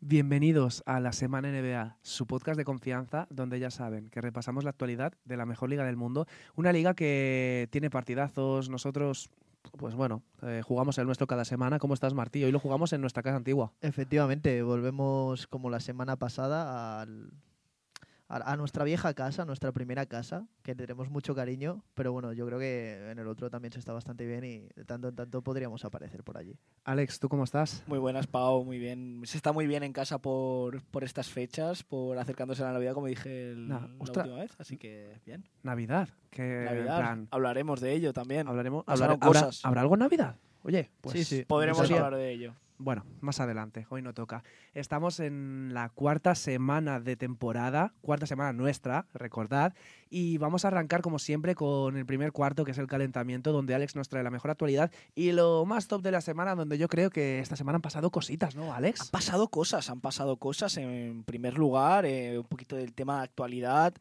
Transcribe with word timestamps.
Bienvenidos 0.00 0.84
a 0.86 1.00
la 1.00 1.12
Semana 1.12 1.50
NBA, 1.50 1.96
su 2.02 2.28
podcast 2.28 2.56
de 2.56 2.64
confianza, 2.64 3.26
donde 3.30 3.58
ya 3.58 3.72
saben 3.72 4.10
que 4.10 4.20
repasamos 4.20 4.62
la 4.62 4.70
actualidad 4.70 5.12
de 5.24 5.36
la 5.36 5.44
mejor 5.44 5.70
liga 5.70 5.84
del 5.84 5.96
mundo. 5.96 6.28
Una 6.54 6.72
liga 6.72 6.94
que 6.94 7.66
tiene 7.72 7.90
partidazos. 7.90 8.68
Nosotros, 8.68 9.28
pues 9.76 9.96
bueno, 9.96 10.22
eh, 10.42 10.62
jugamos 10.64 10.98
el 10.98 11.06
nuestro 11.06 11.26
cada 11.26 11.44
semana. 11.44 11.80
¿Cómo 11.80 11.94
estás, 11.94 12.14
Martí? 12.14 12.44
Hoy 12.44 12.52
lo 12.52 12.60
jugamos 12.60 12.92
en 12.92 13.00
nuestra 13.00 13.24
casa 13.24 13.38
antigua. 13.38 13.72
Efectivamente, 13.80 14.62
volvemos 14.62 15.48
como 15.48 15.68
la 15.68 15.80
semana 15.80 16.14
pasada 16.14 17.00
al, 17.00 17.32
a, 18.28 18.52
a 18.52 18.56
nuestra 18.56 18.84
vieja 18.84 19.14
casa, 19.14 19.44
nuestra 19.44 19.72
primera 19.72 20.06
casa, 20.06 20.46
que 20.62 20.74
tenemos 20.74 21.08
mucho 21.10 21.34
cariño, 21.34 21.82
pero 21.94 22.12
bueno, 22.12 22.32
yo 22.32 22.46
creo 22.46 22.58
que 22.58 23.10
en 23.10 23.18
el 23.18 23.26
otro 23.26 23.48
también 23.50 23.72
se 23.72 23.78
está 23.78 23.92
bastante 23.92 24.26
bien 24.26 24.44
y 24.44 24.58
de 24.76 24.84
tanto 24.84 25.08
en 25.08 25.16
tanto 25.16 25.42
podríamos 25.42 25.84
aparecer 25.84 26.22
por 26.22 26.36
allí. 26.38 26.56
Alex, 26.84 27.18
¿tú 27.20 27.28
cómo 27.28 27.44
estás? 27.44 27.82
Muy 27.86 27.98
buenas, 27.98 28.26
Pau, 28.26 28.64
muy 28.64 28.78
bien. 28.78 29.22
Se 29.24 29.36
está 29.36 29.52
muy 29.52 29.66
bien 29.66 29.82
en 29.82 29.92
casa 29.92 30.18
por, 30.18 30.82
por 30.84 31.04
estas 31.04 31.28
fechas, 31.28 31.82
por 31.84 32.18
acercándose 32.18 32.62
a 32.62 32.66
la 32.66 32.72
Navidad, 32.74 32.94
como 32.94 33.06
dije 33.06 33.52
el- 33.52 33.68
Nah, 33.68 33.80
la 33.80 33.88
ostra- 33.98 34.22
última 34.24 34.40
vez, 34.42 34.54
así 34.58 34.76
que 34.76 35.20
bien. 35.24 35.44
Navidad. 35.62 36.08
Que, 36.30 36.64
Navidad, 36.66 36.98
plan, 36.98 37.28
hablaremos 37.30 37.80
de 37.80 37.92
ello 37.94 38.12
también. 38.12 38.46
hablaremos, 38.48 38.84
hablar- 38.86 39.12
¿habrá, 39.12 39.26
cosas. 39.26 39.64
¿Habrá 39.64 39.80
algo 39.80 39.94
en 39.94 40.00
Navidad? 40.00 40.36
Oye, 40.64 40.90
pues 41.00 41.16
Sí, 41.16 41.24
sí. 41.24 41.44
Podremos 41.46 41.90
hablar 41.90 42.14
de 42.16 42.30
ello. 42.32 42.54
Bueno, 42.80 43.04
más 43.20 43.40
adelante, 43.40 43.88
hoy 43.90 44.02
no 44.02 44.14
toca. 44.14 44.44
Estamos 44.72 45.18
en 45.18 45.74
la 45.74 45.88
cuarta 45.88 46.36
semana 46.36 47.00
de 47.00 47.16
temporada, 47.16 47.92
cuarta 48.02 48.24
semana 48.24 48.52
nuestra, 48.52 49.06
recordad, 49.14 49.74
y 50.10 50.38
vamos 50.38 50.64
a 50.64 50.68
arrancar 50.68 51.02
como 51.02 51.18
siempre 51.18 51.56
con 51.56 51.96
el 51.96 52.06
primer 52.06 52.30
cuarto, 52.30 52.64
que 52.64 52.70
es 52.70 52.78
el 52.78 52.86
calentamiento, 52.86 53.50
donde 53.50 53.74
Alex 53.74 53.96
nos 53.96 54.08
trae 54.08 54.22
la 54.22 54.30
mejor 54.30 54.52
actualidad 54.52 54.92
y 55.16 55.32
lo 55.32 55.64
más 55.64 55.88
top 55.88 56.02
de 56.02 56.12
la 56.12 56.20
semana, 56.20 56.54
donde 56.54 56.78
yo 56.78 56.86
creo 56.86 57.10
que 57.10 57.40
esta 57.40 57.56
semana 57.56 57.76
han 57.76 57.82
pasado 57.82 58.12
cositas, 58.12 58.54
¿no, 58.54 58.70
Han 58.70 58.76
Alex? 58.78 59.10
pasado 59.10 59.48
cosas, 59.48 59.90
han 59.90 60.00
pasado 60.00 60.36
cosas. 60.36 60.76
En 60.76 61.24
primer 61.24 61.58
lugar, 61.58 62.06
eh, 62.06 62.38
un 62.38 62.46
poquito 62.46 62.76
del 62.76 62.94
tema 62.94 63.18
de 63.18 63.24
actualidad, 63.24 63.92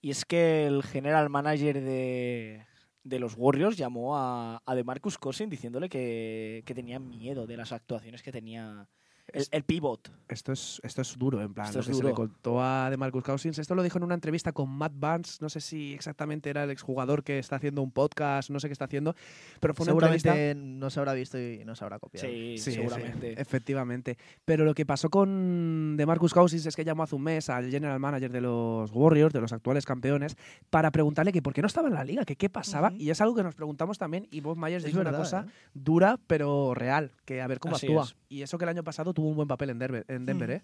y 0.00 0.10
es 0.10 0.24
que 0.24 0.66
el 0.66 0.82
general 0.84 1.28
manager 1.28 1.82
de, 1.82 2.64
de 3.04 3.18
los 3.18 3.34
Warriors 3.36 3.76
llamó 3.76 4.16
a, 4.16 4.62
a 4.64 4.74
DeMarcus 4.74 5.18
Cousins 5.18 5.50
diciéndole 5.50 5.88
que, 5.88 6.62
que 6.64 6.74
tenía 6.74 6.98
miedo 6.98 7.46
de 7.46 7.56
las 7.56 7.72
actuaciones 7.72 8.22
que 8.22 8.32
tenía 8.32 8.88
el, 9.28 9.46
el 9.50 9.62
pivot. 9.64 10.10
Esto 10.28 10.52
es, 10.52 10.80
esto 10.82 11.02
es 11.02 11.18
duro, 11.18 11.42
en 11.42 11.52
plan, 11.52 11.66
Esto 11.66 11.78
lo 11.78 11.82
es 11.82 11.86
que 11.88 11.94
se 11.94 12.02
le 12.02 12.08
duro. 12.10 12.14
contó 12.14 12.62
a 12.62 12.88
DeMarcus 12.90 13.22
Cousins. 13.22 13.58
Esto 13.58 13.74
lo 13.74 13.82
dijo 13.82 13.98
en 13.98 14.04
una 14.04 14.14
entrevista 14.14 14.52
con 14.52 14.68
Matt 14.70 14.92
Barnes, 14.96 15.40
no 15.42 15.48
sé 15.48 15.60
si 15.60 15.92
exactamente 15.92 16.48
era 16.50 16.64
el 16.64 16.70
exjugador 16.70 17.22
que 17.22 17.38
está 17.38 17.56
haciendo 17.56 17.82
un 17.82 17.90
podcast, 17.92 18.50
no 18.50 18.58
sé 18.60 18.68
qué 18.68 18.72
está 18.72 18.86
haciendo, 18.86 19.14
pero 19.60 19.74
fue 19.74 19.84
una 19.84 19.92
entrevista... 19.92 20.32
Seguramente 20.32 20.60
nos 20.78 20.96
habrá 20.98 21.12
visto 21.12 21.38
y 21.38 21.64
nos 21.64 21.82
habrá 21.82 21.98
copiado. 21.98 22.26
Sí, 22.26 22.56
Sí, 22.58 22.72
seguramente. 22.72 23.34
sí, 23.34 23.40
efectivamente. 23.40 24.16
Pero 24.44 24.64
lo 24.64 24.74
que 24.74 24.86
pasó 24.86 25.10
con 25.10 25.96
DeMarcus 25.96 26.32
Cousins 26.34 26.66
es 26.66 26.74
que 26.76 26.84
llamó 26.84 27.02
hace 27.02 27.14
un 27.14 27.22
mes 27.22 27.48
al 27.50 27.70
general 27.70 28.00
manager 28.00 28.32
de 28.32 28.40
los 28.40 28.90
Warriors, 28.92 29.32
de 29.32 29.40
los 29.40 29.52
actuales 29.52 29.84
campeones, 29.84 30.36
para 30.70 30.90
preguntarle 30.90 31.32
que 31.32 31.42
por 31.42 31.52
qué 31.52 31.60
no 31.62 31.66
estaba 31.66 31.88
en 31.88 31.94
la 31.94 32.04
liga, 32.04 32.24
que 32.24 32.36
qué 32.36 32.48
pasaba. 32.48 32.88
Ujú. 32.88 32.96
Y 32.98 33.10
es 33.10 33.20
algo 33.20 33.34
que 33.34 33.42
nos 33.42 33.54
preguntamos 33.54 33.98
también. 33.98 34.26
Y 34.30 34.40
Bob 34.40 34.56
Myers 34.56 34.84
Es 34.84 34.90
dijo 34.90 35.00
una 35.00 35.10
verdad, 35.10 35.24
cosa 35.24 35.46
¿eh? 35.48 35.52
dura, 35.74 36.18
pero 36.26 36.74
real, 36.74 37.12
que 37.24 37.40
a 37.42 37.46
ver 37.46 37.58
cómo 37.58 37.76
Así 37.76 37.86
actúa. 37.86 38.04
es. 38.04 38.16
Y 38.28 38.42
eso 38.42 38.56
que 38.58 38.64
el 38.64 38.70
año 38.70 38.82
pasado 38.82 39.11
tuvo 39.14 39.28
un 39.28 39.36
buen 39.36 39.48
papel 39.48 39.70
en 39.70 39.78
Denver, 39.78 40.04
en 40.08 40.26
Denver 40.26 40.48
Mm. 40.48 40.52
¿eh? 40.52 40.62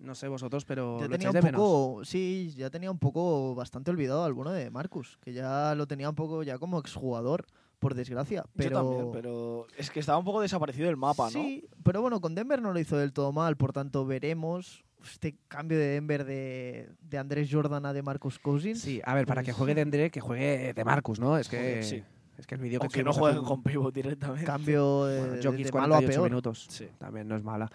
No 0.00 0.14
sé 0.14 0.28
vosotros, 0.28 0.64
pero 0.64 0.98
Ya 1.00 1.06
lo 1.06 1.10
tenía 1.10 1.30
un 1.30 1.34
de 1.34 1.42
menos. 1.42 1.58
poco, 1.60 2.04
sí, 2.04 2.54
ya 2.56 2.70
tenía 2.70 2.88
un 2.90 3.00
poco 3.00 3.56
bastante 3.56 3.90
olvidado 3.90 4.24
alguno 4.24 4.52
de 4.52 4.70
Marcus, 4.70 5.18
que 5.22 5.32
ya 5.32 5.74
lo 5.74 5.88
tenía 5.88 6.08
un 6.08 6.14
poco 6.14 6.44
ya 6.44 6.56
como 6.58 6.78
exjugador, 6.78 7.46
por 7.80 7.94
desgracia. 7.94 8.44
Pero, 8.56 8.70
Yo 8.70 8.76
también, 8.76 9.12
pero 9.12 9.66
es 9.76 9.90
que 9.90 9.98
estaba 9.98 10.18
un 10.18 10.24
poco 10.24 10.40
desaparecido 10.40 10.86
del 10.86 10.96
mapa, 10.96 11.24
¿no? 11.24 11.30
Sí, 11.30 11.66
pero 11.82 12.00
bueno, 12.00 12.20
con 12.20 12.34
Denver 12.36 12.62
no 12.62 12.72
lo 12.72 12.78
hizo 12.78 12.96
del 12.96 13.12
todo 13.12 13.32
mal, 13.32 13.56
por 13.56 13.72
tanto 13.72 14.06
veremos 14.06 14.84
este 15.04 15.36
cambio 15.48 15.78
de 15.78 15.86
Denver 15.86 16.24
de, 16.24 16.90
de 17.00 17.18
Andrés 17.18 17.48
Jordan 17.50 17.84
a 17.86 17.92
de 17.92 18.02
Marcus 18.02 18.38
Cousins. 18.38 18.80
Sí, 18.80 19.00
a 19.04 19.14
ver, 19.16 19.26
para 19.26 19.42
que 19.42 19.52
juegue 19.52 19.74
Denver, 19.74 20.10
que 20.12 20.20
juegue 20.20 20.74
de 20.74 20.84
Marcus, 20.84 21.18
¿no? 21.18 21.36
Es 21.38 21.48
que, 21.48 21.82
sí. 21.82 22.04
Es 22.38 22.46
que 22.46 22.54
el 22.54 22.60
vídeo 22.60 22.80
que 22.80 22.86
Aunque 22.86 23.04
no 23.04 23.12
jueguen 23.12 23.42
con 23.44 23.62
pivot 23.62 23.94
directamente. 23.94 24.44
Cambio 24.44 25.04
de, 25.06 25.18
Bueno, 25.18 25.32
de- 25.34 25.64
de 25.64 25.72
malo 25.72 25.94
a 25.94 25.98
48 25.98 26.08
peor. 26.20 26.30
minutos. 26.30 26.66
Sí. 26.70 26.88
También 26.98 27.28
no 27.28 27.36
es 27.36 27.42
mala. 27.42 27.70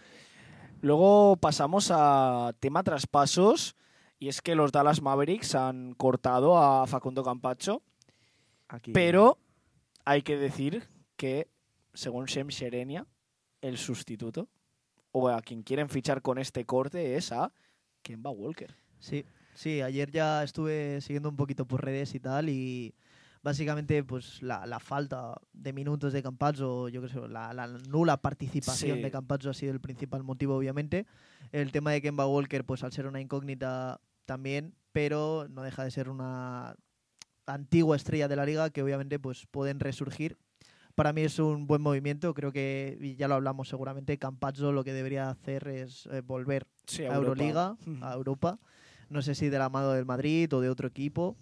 Luego 0.82 1.36
pasamos 1.38 1.90
a 1.94 2.54
tema 2.60 2.84
traspasos. 2.84 3.76
Y 4.20 4.30
es 4.30 4.42
que 4.42 4.56
los 4.56 4.72
Dallas 4.72 5.02
Mavericks 5.02 5.54
han 5.54 5.94
cortado 5.96 6.58
a 6.58 6.88
Facundo 6.88 7.24
Campacho. 7.24 7.82
Aquí. 8.70 8.94
Pero 8.94 9.38
hay 10.06 10.22
que 10.22 10.38
decir 10.38 10.88
que, 11.18 11.50
según 11.94 12.26
Shem 12.26 12.50
Serenia, 12.50 13.06
el 13.62 13.78
sustituto, 13.78 14.48
o 15.12 15.28
a 15.28 15.42
quien 15.42 15.62
quieren 15.62 15.90
fichar 15.90 16.22
con 16.22 16.38
este 16.38 16.66
corte, 16.66 17.18
es 17.18 17.34
a 17.34 17.52
Kemba 18.02 18.30
Walker. 18.30 18.74
Sí, 19.00 19.26
sí, 19.56 19.82
ayer 19.82 20.10
ya 20.10 20.42
estuve 20.44 21.02
siguiendo 21.02 21.28
un 21.28 21.36
poquito 21.36 21.66
por 21.66 21.84
redes 21.84 22.16
y 22.16 22.20
tal 22.22 22.48
y 22.50 22.96
básicamente 23.44 24.04
pues 24.04 24.42
la, 24.42 24.66
la 24.66 24.80
falta 24.80 25.36
de 25.52 25.74
minutos 25.74 26.14
de 26.14 26.24
Campazzo, 26.24 26.88
yo 26.90 27.02
creo 27.04 27.28
la, 27.28 27.54
la 27.54 27.68
nula 27.68 28.18
participación 28.18 28.98
Sí. 28.98 29.04
de 29.04 29.12
Campazzo 29.12 29.50
ha 29.50 29.54
sido 29.54 29.74
el 29.74 29.82
principal 29.82 30.24
motivo 30.24 30.56
obviamente. 30.56 31.06
El 31.52 31.72
tema 31.72 31.92
de 31.92 32.02
Kemba 32.02 32.26
Walker 32.26 32.64
pues 32.66 32.84
al 32.84 32.94
ser 32.94 33.06
una 33.06 33.20
incógnita 33.22 34.00
también, 34.26 34.74
pero 34.94 35.48
no 35.50 35.62
deja 35.62 35.84
de 35.84 35.92
ser 35.92 36.10
una 36.10 36.76
antigua 37.46 37.96
estrella 37.98 38.28
de 38.30 38.36
la 38.38 38.46
liga 38.46 38.70
que 38.70 38.82
obviamente 38.82 39.20
pues 39.20 39.46
pueden 39.52 39.80
resurgir. 39.80 40.38
Para 40.96 41.12
mí 41.12 41.22
es 41.22 41.40
un 41.40 41.66
buen 41.68 41.82
movimiento, 41.82 42.34
creo 42.36 42.52
que 42.52 42.98
y 43.02 43.16
ya 43.16 43.28
lo 43.28 43.34
hablamos 43.34 43.68
seguramente, 43.68 44.18
Campazzo 44.20 44.72
lo 44.72 44.84
que 44.84 44.94
debería 44.94 45.30
hacer 45.30 45.68
es 45.68 46.06
eh, 46.12 46.22
volver 46.22 46.66
Sí, 46.86 47.04
a 47.04 47.16
Euroliga, 47.16 47.72
Ujú. 47.74 47.98
a 48.06 48.14
Europa. 48.14 48.60
No 49.10 49.22
sé 49.22 49.36
si 49.36 49.50
de 49.50 49.58
la 49.60 49.70
mano 49.70 49.92
del 49.92 50.06
Madrid 50.06 50.54
o 50.54 50.62
de 50.62 50.70
otro 50.70 50.88
equipo, 50.88 51.36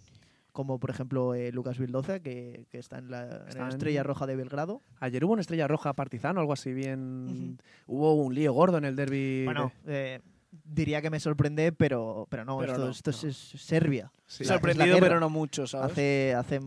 como 0.52 0.80
por 0.80 0.90
ejemplo 0.90 1.34
eh, 1.34 1.52
Lucas 1.52 1.78
Vildoza, 1.80 2.20
que, 2.20 2.66
que 2.70 2.78
está 2.78 2.98
en 2.98 3.10
la, 3.12 3.46
en 3.52 3.58
en- 3.62 3.68
Estrella 3.68 4.04
Roja 4.04 4.26
de 4.28 4.36
Belgrado. 4.36 4.82
Ayer 5.00 5.24
hubo 5.26 5.34
una 5.34 5.42
estrella 5.42 5.68
roja 5.68 5.94
partizano, 5.94 6.40
algo 6.42 6.54
así 6.54 6.74
bien. 6.74 7.58
Hubo 7.88 8.14
un 8.16 8.34
lío 8.36 8.54
gordo 8.54 8.78
en 8.78 8.86
el 8.86 8.96
derby. 8.96 9.44
Bueno, 9.46 9.72
eh, 9.88 10.20
diría 10.66 11.02
que 11.02 11.10
me 11.10 11.20
sorprende, 11.20 11.72
pero, 11.72 12.28
pero 12.30 12.44
no, 12.46 12.58
Pero 12.60 12.74
esto, 12.74 12.86
no, 12.86 12.92
esto 12.92 13.10
es- 13.12 13.24
no. 13.24 13.30
es, 13.30 13.38
Serbia. 13.38 14.12
Sí. 14.28 14.44
la- 14.44 14.54
Sorprendido, 14.54 14.96
es 14.96 15.02
pero 15.02 15.20
no 15.20 15.30
mucho, 15.30 15.68
¿sabes? 15.68 15.92
Hace, 15.94 16.34
hace 16.36 16.60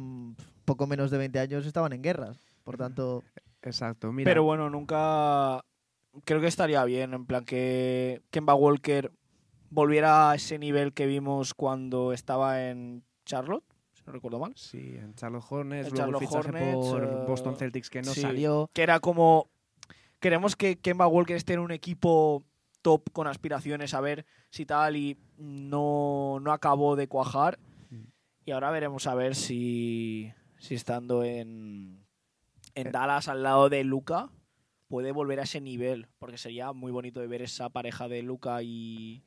poco 0.65 0.87
menos 0.87 1.11
de 1.11 1.19
20 1.19 1.39
años 1.39 1.66
estaban 1.66 1.93
en 1.93 2.03
guerra. 2.03 2.33
Por 2.65 2.77
tanto, 2.78 3.22
Exacto, 3.62 4.12
mira. 4.12 4.28
Pero 4.31 4.43
bueno, 4.45 4.69
nunca. 4.71 5.62
Creo 6.25 6.41
que 6.41 6.47
estaría 6.47 6.84
bien, 6.84 7.12
en 7.12 7.27
plan 7.27 7.45
que 7.45 8.22
Kemba 8.31 8.55
Walker 8.55 9.11
volviera 9.71 10.31
a 10.31 10.34
ese 10.37 10.59
nivel 10.59 10.93
que 10.93 11.06
vimos 11.06 11.55
cuando 11.55 12.12
estaba 12.12 12.69
en 12.69 13.03
Charlotte, 13.25 13.65
no 14.06 14.12
recuerdo 14.12 14.38
mal. 14.38 14.53
Sí, 14.56 14.97
en 14.97 15.15
Charlotte 15.15 15.44
Hornets, 15.48 15.88
En 15.88 15.94
luego 15.94 16.20
Charlotte 16.20 16.47
Hornets, 16.47 16.76
por 16.76 17.04
eh, 17.04 17.25
Boston 17.26 17.56
Celtics 17.56 17.91
que 17.91 18.03
no 18.03 18.12
sí. 18.12 18.20
salió. 18.20 18.70
Que 18.72 18.82
era 18.82 19.00
como. 19.00 19.48
Queremos 20.20 20.56
que 20.56 20.76
Kemba 20.76 21.06
Walker 21.06 21.37
esté 21.37 21.54
en 21.54 21.60
un 21.60 21.70
equipo 21.70 22.44
top 22.82 23.10
con 23.12 23.26
aspiraciones 23.26 23.94
a 23.94 24.00
ver 24.00 24.26
si 24.50 24.66
tal 24.66 24.97
y 24.97 25.19
no, 25.38 26.38
no 26.41 26.53
acabó 26.53 26.97
de 26.97 27.09
cuajar. 27.09 27.59
Mm. 27.91 28.04
Y 28.47 28.50
ahora 28.53 28.70
veremos 28.70 29.06
a 29.06 29.15
ver 29.15 29.34
si, 29.34 30.32
si 30.59 30.75
estando 30.75 31.25
en, 31.25 32.04
en 32.75 32.92
Dallas 32.92 33.28
al 33.28 33.42
lado 33.42 33.69
de 33.69 33.84
Luca 33.84 34.31
puede 34.88 35.12
volver 35.12 35.41
a 35.41 35.44
ese 35.44 35.60
nivel. 35.60 36.09
Porque 36.19 36.38
sería 36.38 36.72
muy 36.72 36.92
bonito 36.92 37.21
de 37.21 37.26
ver 37.26 37.42
esa 37.42 37.69
pareja 37.69 38.09
de 38.09 38.22
Luca 38.22 38.62
y, 38.62 39.22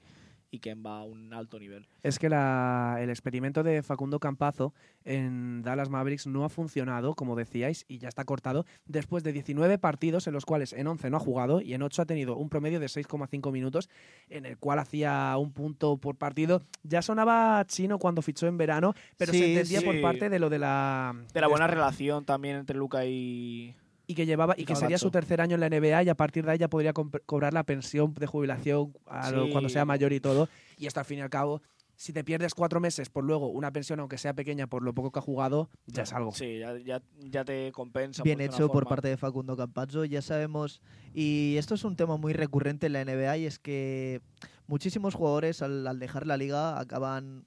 y 0.50 0.60
Kemba 0.60 1.00
a 1.00 1.04
un 1.04 1.34
alto 1.34 1.60
nivel. 1.60 1.88
Es 2.04 2.20
que 2.20 2.30
la- 2.30 2.98
el 3.02 3.10
experimento 3.10 3.64
de 3.64 3.84
Facundo 3.84 4.20
Campazo 4.20 4.74
en 5.04 5.62
Dallas 5.62 5.90
Mavericks 5.90 6.28
no 6.28 6.46
ha 6.46 6.50
funcionado, 6.50 7.16
como 7.16 7.36
decíais, 7.36 7.86
y 7.88 7.98
ya 7.98 8.08
está 8.08 8.24
cortado, 8.24 8.66
después 8.86 9.24
de 9.24 9.34
19 9.34 9.78
partidos 9.78 10.28
en 10.28 10.34
los 10.34 10.46
cuales 10.46 10.74
en 10.74 10.88
11 10.88 11.10
no 11.10 11.18
ha 11.18 11.20
jugado 11.20 11.62
y 11.62 11.74
en 11.74 11.82
8 11.82 12.02
ha 12.02 12.06
tenido 12.06 12.36
un 12.38 12.50
promedio 12.50 12.80
de 12.80 12.88
6,5 12.88 13.52
minutos, 13.52 13.90
en 14.30 14.46
el 14.46 14.58
cual 14.58 14.80
hacía 14.80 15.36
un 15.38 15.52
punto 15.52 15.98
por 15.98 16.16
partido. 16.16 16.62
Ya 16.84 17.02
sonaba 17.02 17.64
chino 17.68 18.00
cuando 18.00 18.22
fichó 18.22 18.48
en 18.48 18.58
verano, 18.58 18.94
pero 19.18 19.32
se 19.34 19.40
Sí, 19.40 19.46
entendía 19.56 19.82
por 19.82 20.00
parte 20.02 20.30
de 20.30 20.40
lo 20.40 20.50
de 20.50 20.60
la... 20.60 21.14
De 21.34 21.42
la 21.42 21.48
buena 21.48 21.66
esta- 21.66 21.76
relación 21.76 22.26
también 22.26 22.58
entre 22.58 22.78
Luca 22.78 23.06
y. 23.06 23.76
y 24.08 24.16
que 24.16 24.26
llevaba 24.26 24.56
y 24.58 24.62
Y 24.62 24.66
que 24.66 24.76
sería 24.76 24.98
su 24.98 25.12
tercer 25.12 25.42
año 25.42 25.56
en 25.56 25.60
la 25.60 25.68
NBA 25.70 26.04
y 26.04 26.10
a 26.10 26.16
partir 26.16 26.46
de 26.46 26.52
ahí 26.54 26.58
ya 26.58 26.70
podría 26.70 26.94
cobrar 26.94 27.54
la 27.54 27.64
pensión 27.64 28.14
de 28.14 28.26
jubilación 28.26 28.94
a 29.06 29.32
lo- 29.32 29.46
Sí. 29.46 29.52
cuando 29.52 29.70
sea 29.70 29.86
mayor 29.86 30.14
y 30.14 30.20
todo. 30.20 30.48
Y 30.78 30.86
esto 30.88 31.00
al 31.02 31.06
fin 31.06 31.20
y 31.20 31.22
al 31.22 31.30
cabo, 31.30 31.62
si 31.96 32.14
te 32.14 32.24
pierdes 32.24 32.54
cuatro 32.54 32.80
meses 32.80 33.10
por 33.10 33.24
luego 33.24 33.50
una 33.50 33.72
pensión, 33.74 34.00
aunque 34.00 34.18
sea 34.18 34.34
pequeña 34.34 34.68
por 34.68 34.84
lo 34.84 34.94
poco 34.94 35.12
que 35.12 35.20
ha 35.20 35.22
jugado, 35.22 35.70
ya 35.88 36.04
es 36.04 36.14
algo. 36.14 36.32
Sí, 36.32 36.60
ya, 36.60 36.78
ya, 36.78 37.02
ya 37.20 37.44
te 37.44 37.72
compensa. 37.72 38.24
bien 38.24 38.38
por 38.38 38.46
hecho 38.46 38.70
por 38.70 38.88
parte 38.88 39.08
de 39.10 39.18
Facundo 39.18 39.58
Campazzo, 39.58 40.06
ya 40.06 40.22
sabemos. 40.22 40.82
Y 41.14 41.56
esto 41.58 41.74
es 41.76 41.84
un 41.84 41.96
tema 41.96 42.16
muy 42.18 42.34
recurrente 42.34 42.86
en 42.88 42.94
la 42.94 43.02
NBA 43.04 43.38
y 43.40 43.46
es 43.46 43.60
que 43.60 44.22
muchísimos 44.68 45.16
jugadores 45.16 45.62
al, 45.62 45.86
al 45.88 46.00
dejar 46.00 46.28
la 46.28 46.38
liga 46.38 46.80
acaban 46.80 47.46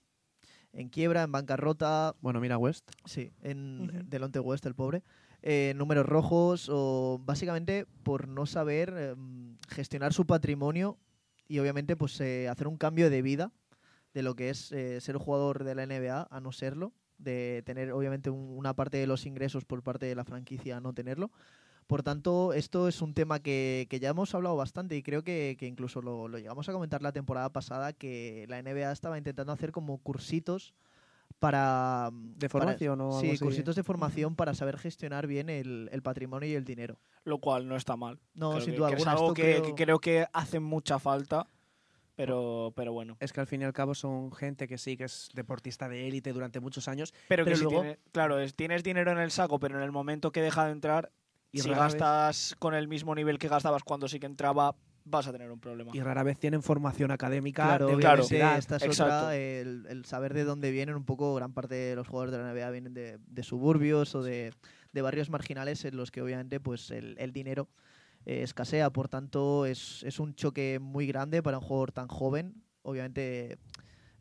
en 0.73 0.89
quiebra, 0.89 1.23
en 1.25 1.33
bancarrota, 1.33 2.15
Bueno, 2.21 2.41
mira 2.41 2.59
West. 2.59 2.91
Sí, 3.05 3.33
en 3.43 3.89
Ujú. 3.89 3.99
Delonte 4.05 4.39
West, 4.41 4.67
el 4.67 4.75
pobre. 4.75 5.03
Eh, 5.43 5.73
números 5.77 6.05
rojos 6.07 6.69
o 6.71 7.19
básicamente 7.25 7.87
por 8.03 8.29
no 8.29 8.45
saber 8.45 8.93
em, 8.97 9.57
gestionar 9.71 10.13
su 10.13 10.27
patrimonio 10.27 10.99
y 11.49 11.59
obviamente 11.61 11.97
pues 11.97 12.21
eh, 12.21 12.49
hacer 12.49 12.69
un 12.69 12.77
cambio 12.77 13.09
de 13.09 13.23
vida 13.23 13.51
de 14.13 14.23
lo 14.23 14.35
que 14.35 14.51
es 14.51 14.71
eh, 14.73 15.01
ser 15.01 15.17
jugador 15.17 15.65
de 15.65 15.75
la 15.75 15.85
NBA 15.85 16.29
a 16.31 16.41
no 16.41 16.53
serlo, 16.53 16.93
de 17.19 17.63
tener 17.65 17.93
obviamente 17.93 18.29
un- 18.29 18.57
una 18.59 18.75
parte 18.75 18.99
de 18.99 19.07
los 19.07 19.25
ingresos 19.25 19.65
por 19.65 19.83
parte 19.83 20.07
de 20.07 20.15
la 20.15 20.25
franquicia 20.25 20.77
a 20.77 20.81
no 20.81 20.93
tenerlo. 20.93 21.31
Por 21.87 22.03
tanto, 22.03 22.53
esto 22.53 22.87
es 22.87 23.03
un 23.03 23.15
tema 23.15 23.41
que, 23.41 23.87
que 23.91 23.99
ya 23.99 24.11
hemos 24.11 24.35
hablado 24.35 24.57
bastante 24.57 24.95
y 24.97 25.03
creo 25.03 25.25
que, 25.25 25.57
que 25.59 25.67
incluso 25.67 26.03
lo, 26.03 26.29
lo 26.29 26.39
llegamos 26.39 26.69
a 26.69 26.73
comentar 26.73 27.03
la 27.03 27.13
temporada 27.13 27.51
pasada, 27.51 27.93
que 27.93 28.47
la 28.49 28.59
NBA 28.61 28.93
estaba 28.93 29.19
intentando 29.19 29.53
hacer 29.53 29.73
como 29.73 29.99
cursitos 29.99 30.75
para... 31.41 32.11
¿De 32.13 32.49
para- 32.49 32.65
formación 32.67 33.01
o 33.01 33.05
algo 33.07 33.21
Sí, 33.21 33.31
así? 33.31 33.39
cursitos 33.41 33.75
de 33.75 33.83
formación 33.83 34.37
para 34.37 34.55
saber 34.55 34.79
gestionar 34.79 35.27
bien 35.27 35.49
el, 35.49 35.89
el 35.91 36.03
patrimonio 36.03 36.49
y 36.49 36.55
el 36.55 36.65
dinero. 36.65 37.01
Lo 37.25 37.39
cual 37.39 37.67
no 37.67 37.75
está 37.77 37.97
mal. 37.97 38.21
No, 38.35 38.51
Creo 38.53 38.61
sin 38.63 38.77
duda 38.77 38.89
que 38.89 38.95
alguna. 38.95 39.13
Es 39.13 39.17
algo 39.19 39.27
esto 39.33 39.35
que, 39.35 39.43
creo- 39.43 39.63
que 39.63 39.75
creo 39.85 39.99
que 39.99 40.27
hace 40.33 40.61
mucha 40.61 40.99
falta, 40.99 41.47
pero, 42.15 42.73
pero 42.77 42.93
bueno. 42.93 43.17
Es 43.21 43.33
que 43.33 43.41
al 43.41 43.47
fin 43.47 43.63
y 43.63 43.65
al 43.65 43.73
cabo 43.73 43.95
son 43.95 44.31
gente 44.33 44.69
que 44.69 44.77
sí 44.79 44.97
que 44.97 45.05
es 45.05 45.31
deportista 45.35 45.89
de 45.89 46.07
élite 46.07 46.33
durante 46.33 46.61
muchos 46.61 46.87
años 46.89 47.15
Pero, 47.29 47.45
que 47.45 47.51
Pero 47.53 47.57
si 47.57 47.63
luego- 47.65 47.81
tiene- 47.81 47.99
claro, 48.13 48.39
es- 48.39 48.55
tienes 48.55 48.83
dinero 48.85 49.11
en 49.11 49.19
el 49.19 49.31
saco, 49.31 49.59
pero 49.59 49.77
en 49.79 49.83
el 49.83 49.93
momento 49.93 50.31
que 50.33 50.43
deja 50.43 50.67
de 50.67 50.73
entrar, 50.73 51.11
y 51.53 51.61
si 51.61 51.71
vez- 51.71 51.79
gastas 51.79 52.55
con 52.59 52.75
el 52.75 52.87
mismo 52.87 53.15
nivel 53.15 53.39
que 53.39 53.49
gastabas 53.49 53.83
cuando 53.83 54.07
sí 54.09 54.21
que 54.21 54.27
entraba, 54.27 54.77
vas 55.05 55.27
a 55.27 55.33
tener 55.33 55.51
un 55.51 55.59
problema. 55.61 55.91
y 55.95 56.01
rara 56.01 56.23
vez 56.23 56.39
tienen 56.39 56.63
formación 56.63 57.11
académica 57.11 57.65
Claro, 57.65 57.89
de 57.89 57.95
universidad. 57.95 58.59
esta 58.59 58.77
es 58.77 58.83
otra, 59.01 59.37
el, 59.37 59.87
el 59.89 60.05
saber 60.05 60.35
de 60.35 60.45
dónde 60.45 60.71
vienen 60.71 60.95
un 60.95 61.05
poco, 61.05 61.35
gran 61.35 61.53
parte 61.53 61.75
de 61.75 61.97
los 61.97 62.07
jugadores 62.07 62.33
de 62.33 62.39
la 62.39 62.51
NBA 62.53 62.71
vienen 62.71 62.95
de, 62.95 63.19
de 63.27 63.43
suburbios 63.43 64.15
o 64.15 64.23
de, 64.23 64.53
de 64.93 65.03
barrios 65.03 65.31
marginales 65.31 65.85
en 65.85 65.97
los 65.97 66.11
que 66.11 66.23
obviamente 66.23 66.61
pues 66.61 66.91
el, 66.91 67.17
el 67.19 67.33
dinero 67.33 67.69
eh, 68.27 68.43
escasea, 68.43 68.91
por 68.91 69.09
tanto 69.09 69.67
es, 69.67 70.03
es 70.05 70.21
un 70.21 70.35
choque 70.35 70.79
muy 70.81 71.07
grande 71.07 71.43
para 71.43 71.59
un 71.59 71.65
jugador 71.65 71.93
tan 71.93 72.09
joven, 72.09 72.55
obviamente 72.83 73.59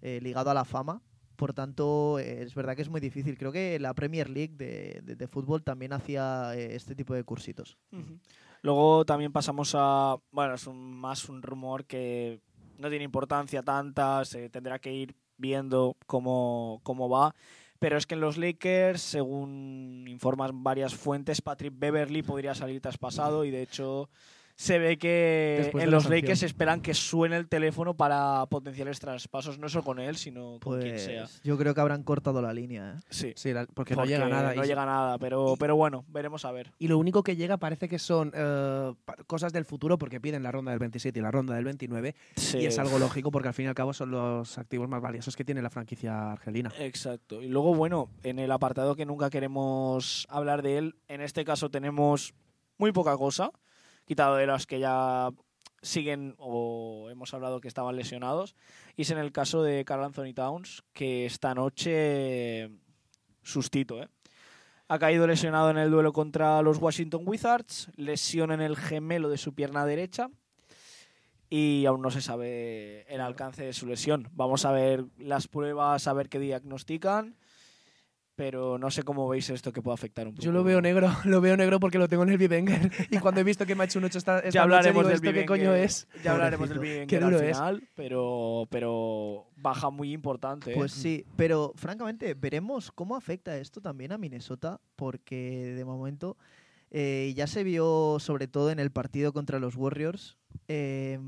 eh, 0.01 0.19
ligado 0.21 0.49
a 0.49 0.53
la 0.53 0.65
fama. 0.65 1.01
Por 1.35 1.53
tanto, 1.53 2.19
eh, 2.19 2.43
es 2.43 2.53
verdad 2.53 2.75
que 2.75 2.81
es 2.81 2.89
muy 2.89 2.99
difícil. 2.99 3.37
Creo 3.37 3.51
que 3.53 3.79
la 3.79 3.93
Premier 3.93 4.29
League 4.29 4.55
de, 4.57 5.01
de- 5.15 5.27
fútbol 5.27 5.63
también 5.63 5.93
hacía 5.93 6.51
eh, 6.55 6.75
este 6.75 6.95
tipo 6.95 7.13
de 7.13 7.23
cursitos. 7.23 7.77
Ujú. 7.93 8.19
Luego 8.61 9.05
también 9.05 9.31
pasamos 9.31 9.73
a. 9.77 10.17
Bueno, 10.31 10.55
es 10.55 10.67
un- 10.67 10.93
más 10.97 11.29
un 11.29 11.41
rumor 11.41 11.85
que 11.85 12.41
no 12.77 12.89
tiene 12.89 13.05
importancia 13.05 13.63
tanta, 13.63 14.23
se 14.25 14.49
tendrá 14.49 14.79
que 14.79 14.93
ir 14.93 15.15
viendo 15.37 15.95
cómo, 16.05 16.79
cómo 16.83 17.09
va. 17.09 17.33
Pero 17.79 17.97
es 17.97 18.05
que 18.05 18.15
en 18.15 18.21
los 18.21 18.37
Lakers, 18.37 19.01
según 19.01 20.05
informan 20.09 20.63
varias 20.63 20.93
fuentes, 20.95 21.41
Patrick 21.41 21.73
Beverly 21.77 22.21
podría 22.23 22.53
salir 22.53 22.81
traspasado 22.81 23.45
y 23.45 23.51
de 23.51 23.61
hecho 23.61 24.09
se 24.59 24.77
ve 24.77 24.97
que 24.97 25.71
en 25.73 25.89
los. 25.89 26.09
Lakers 26.09 26.43
esperan 26.43 26.81
que 26.81 26.93
suene 26.93 27.37
el 27.37 27.47
teléfono 27.47 27.93
para 27.93 28.45
potenciales 28.47 28.99
traspasos, 28.99 29.57
no 29.57 29.69
solo 29.69 29.85
con 29.85 29.99
él, 29.99 30.17
sino 30.17 30.59
con 30.61 30.81
quien 30.81 30.95
Pues 30.95 31.05
sea. 31.05 31.27
yo 31.45 31.57
creo 31.57 31.73
que 31.73 31.79
habrán 31.79 32.03
cortado 32.03 32.41
la 32.41 32.51
línea. 32.51 32.97
¿eh? 32.97 33.01
Sí, 33.09 33.31
Sí, 33.37 33.53
la- 33.53 33.65
porque, 33.67 33.95
no 33.95 34.03
llega 34.03 34.27
nada. 34.27 34.53
No 34.53 34.65
y, 34.65 34.67
llega 34.67 34.85
nada, 34.85 35.17
pero, 35.17 35.55
pero 35.57 35.77
bueno, 35.77 36.03
veremos 36.09 36.43
a 36.43 36.51
ver. 36.51 36.73
y 36.77 36.89
lo 36.89 36.97
único 36.97 37.23
que 37.23 37.37
llega 37.37 37.55
parece 37.55 37.87
que 37.87 37.99
son 37.99 38.33
eh, 38.35 38.93
cosas 39.27 39.53
del 39.53 39.63
futuro 39.63 39.97
porque 39.97 40.19
piden 40.19 40.43
la 40.43 40.51
ronda 40.51 40.71
del 40.71 40.79
27 40.79 41.17
y 41.17 41.21
la 41.21 41.31
ronda 41.31 41.55
del 41.55 41.63
29 41.63 42.13
Sí. 42.35 42.57
y 42.57 42.65
es 42.65 42.77
algo 42.79 42.99
lógico 42.99 43.31
porque 43.31 43.47
al 43.47 43.53
fin 43.53 43.63
y 43.63 43.69
al 43.69 43.75
cabo 43.75 43.93
son 43.93 44.11
los 44.11 44.57
activos 44.57 44.89
más 44.89 45.01
valiosos 45.01 45.37
que 45.37 45.45
tiene 45.45 45.61
la 45.61 45.69
franquicia 45.69 46.33
argelina. 46.33 46.69
Exacto. 46.79 47.41
Y 47.41 47.47
luego, 47.47 47.73
bueno, 47.75 48.09
en 48.23 48.39
el 48.39 48.51
apartado 48.51 48.97
que 48.97 49.05
nunca 49.05 49.29
queremos 49.29 50.27
hablar 50.29 50.63
de 50.63 50.77
él, 50.79 50.95
en 51.07 51.21
este 51.21 51.45
caso 51.45 51.69
tenemos 51.71 52.33
muy 52.77 52.91
poca 52.91 53.15
cosa, 53.15 53.51
quitado 54.09 54.37
de 54.37 54.47
los 54.47 54.65
que 54.65 54.79
ya 54.79 55.29
siguen 55.83 56.33
o 56.39 57.09
hemos 57.11 57.31
hablado 57.35 57.61
que 57.61 57.67
estaban 57.67 57.95
lesionados, 57.95 58.55
y 58.97 59.03
es 59.03 59.11
en 59.11 59.19
el 59.19 59.31
caso 59.31 59.61
de 59.61 59.85
Carl 59.85 60.03
Anthony 60.03 60.33
Towns, 60.33 60.83
que 60.93 61.27
esta 61.27 61.53
noche 61.53 62.71
sustito, 63.43 64.01
¿eh? 64.01 64.09
Ha 64.87 64.97
caído 64.97 65.27
lesionado 65.27 65.69
en 65.69 65.77
el 65.77 65.91
duelo 65.91 66.11
contra 66.11 66.63
los 66.63 66.79
Washington 66.79 67.21
Wizards, 67.23 67.91
lesión 67.97 68.51
en 68.51 68.61
el 68.61 68.75
gemelo 68.75 69.29
de 69.29 69.37
su 69.37 69.53
pierna 69.53 69.85
derecha 69.85 70.31
y 71.47 71.85
aún 71.85 72.01
no 72.01 72.09
se 72.09 72.21
sabe 72.21 73.05
el 73.13 73.21
alcance 73.21 73.63
de 73.63 73.73
su 73.73 73.85
lesión. 73.85 74.27
Vamos 74.31 74.65
a 74.65 74.71
ver 74.71 75.05
las 75.19 75.47
pruebas, 75.47 76.07
a 76.07 76.13
ver 76.13 76.29
qué 76.29 76.39
diagnostican, 76.39 77.35
pero 78.39 78.77
no 78.77 78.89
sé 78.89 79.03
cómo 79.03 79.27
veis 79.27 79.49
esto 79.49 79.73
que 79.73 79.81
puede 79.81 79.95
afectar 79.95 80.25
un 80.25 80.33
poco. 80.33 80.45
Yo 80.45 80.53
lo 80.53 80.63
veo 80.63 80.79
negro, 80.79 81.11
lo 81.25 81.41
veo 81.41 81.57
negro 81.57 81.77
porque 81.77 81.97
lo 81.97 82.07
tengo 82.07 82.23
en 82.23 82.29
el 82.29 82.37
Bivenger 82.37 82.89
y 83.11 83.17
cuando 83.17 83.41
he 83.41 83.43
visto 83.43 83.65
que 83.65 83.75
me 83.75 83.83
ha 83.83 83.85
hecho 83.85 83.99
un 83.99 84.05
8 84.05 84.17
esta, 84.17 84.37
esta 84.37 84.49
Ya 84.49 84.61
hablaremos 84.63 85.03
noche, 85.03 85.09
del 85.15 85.19
digo, 85.19 85.31
¿esto 85.31 85.41
qué 85.41 85.45
coño 85.45 85.75
es? 85.75 86.07
Ya 86.23 86.31
hablaremos 86.31 86.69
del. 86.69 86.79
Bivenger 86.79 87.07
Qué 87.07 87.17
al 87.17 87.23
duro 87.23 87.41
es. 87.41 87.57
final, 87.57 87.83
pero, 87.95 88.65
pero 88.69 89.47
baja 89.57 89.89
muy 89.89 90.13
importante. 90.13 90.71
¿eh? 90.71 90.73
Pues 90.73 90.93
sí, 90.93 91.25
pero 91.35 91.73
francamente 91.75 92.33
veremos 92.33 92.93
cómo 92.93 93.17
afecta 93.17 93.57
esto 93.57 93.81
también 93.81 94.13
a 94.13 94.17
Minnesota, 94.17 94.79
porque 94.95 95.73
de 95.75 95.83
momento 95.83 96.37
eh, 96.91 97.33
ya 97.35 97.45
se 97.45 97.65
vio 97.65 98.19
sobre 98.21 98.47
todo 98.47 98.71
en 98.71 98.79
el 98.79 98.89
partido 98.89 99.33
contra 99.33 99.59
los 99.59 99.75
Warriors. 99.75 100.37
eh, 100.69 101.19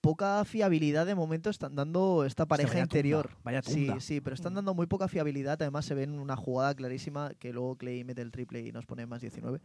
poca 0.00 0.44
fiabilidad 0.44 1.06
de 1.06 1.14
momento 1.14 1.50
están 1.50 1.74
dando 1.76 2.24
esta 2.24 2.46
pareja 2.46 2.70
vaya 2.70 2.82
interior. 2.82 3.26
tunda, 3.26 3.40
vaya 3.44 3.62
sí, 3.62 3.86
tunda. 3.86 4.00
sí, 4.00 4.20
pero 4.20 4.34
están 4.34 4.52
Mm. 4.52 4.56
dando 4.56 4.74
muy 4.74 4.86
poca 4.86 5.08
fiabilidad. 5.08 5.60
Además 5.60 5.84
se 5.84 5.94
ven 5.94 6.18
una 6.18 6.36
jugada 6.36 6.74
clarísima 6.74 7.32
que 7.38 7.52
luego 7.52 7.76
Clay 7.76 8.04
mete 8.04 8.22
el 8.22 8.30
triple 8.30 8.60
y 8.60 8.72
nos 8.72 8.86
pone 8.86 9.06
más 9.06 9.20
19. 9.20 9.60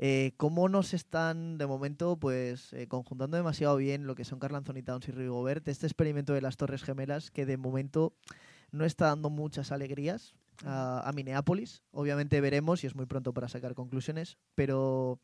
Eh, 0.00 0.32
cómo 0.36 0.68
nos 0.68 0.94
están 0.94 1.58
de 1.58 1.66
momento 1.66 2.16
pues 2.16 2.72
eh, 2.72 2.86
conjuntando 2.86 3.36
demasiado 3.36 3.76
bien 3.76 4.06
lo 4.06 4.14
que 4.14 4.24
son 4.24 4.38
Carl 4.38 4.54
Anthony 4.54 4.82
Towns 4.84 5.08
y 5.08 5.12
Rudy 5.12 5.26
Gobert, 5.26 5.66
este 5.66 5.86
experimento 5.86 6.32
de 6.32 6.40
las 6.40 6.56
Torres 6.56 6.84
Gemelas 6.84 7.30
que 7.32 7.46
de 7.46 7.56
momento 7.56 8.12
no 8.70 8.84
está 8.84 9.06
dando 9.06 9.28
muchas 9.30 9.72
alegrías 9.72 10.34
a, 10.64 11.08
a 11.08 11.12
Minneapolis. 11.12 11.82
Obviamente 11.90 12.40
veremos 12.40 12.84
y 12.84 12.86
es 12.86 12.94
muy 12.94 13.06
pronto 13.06 13.32
para 13.32 13.48
sacar 13.48 13.74
conclusiones, 13.74 14.38
pero 14.54 15.18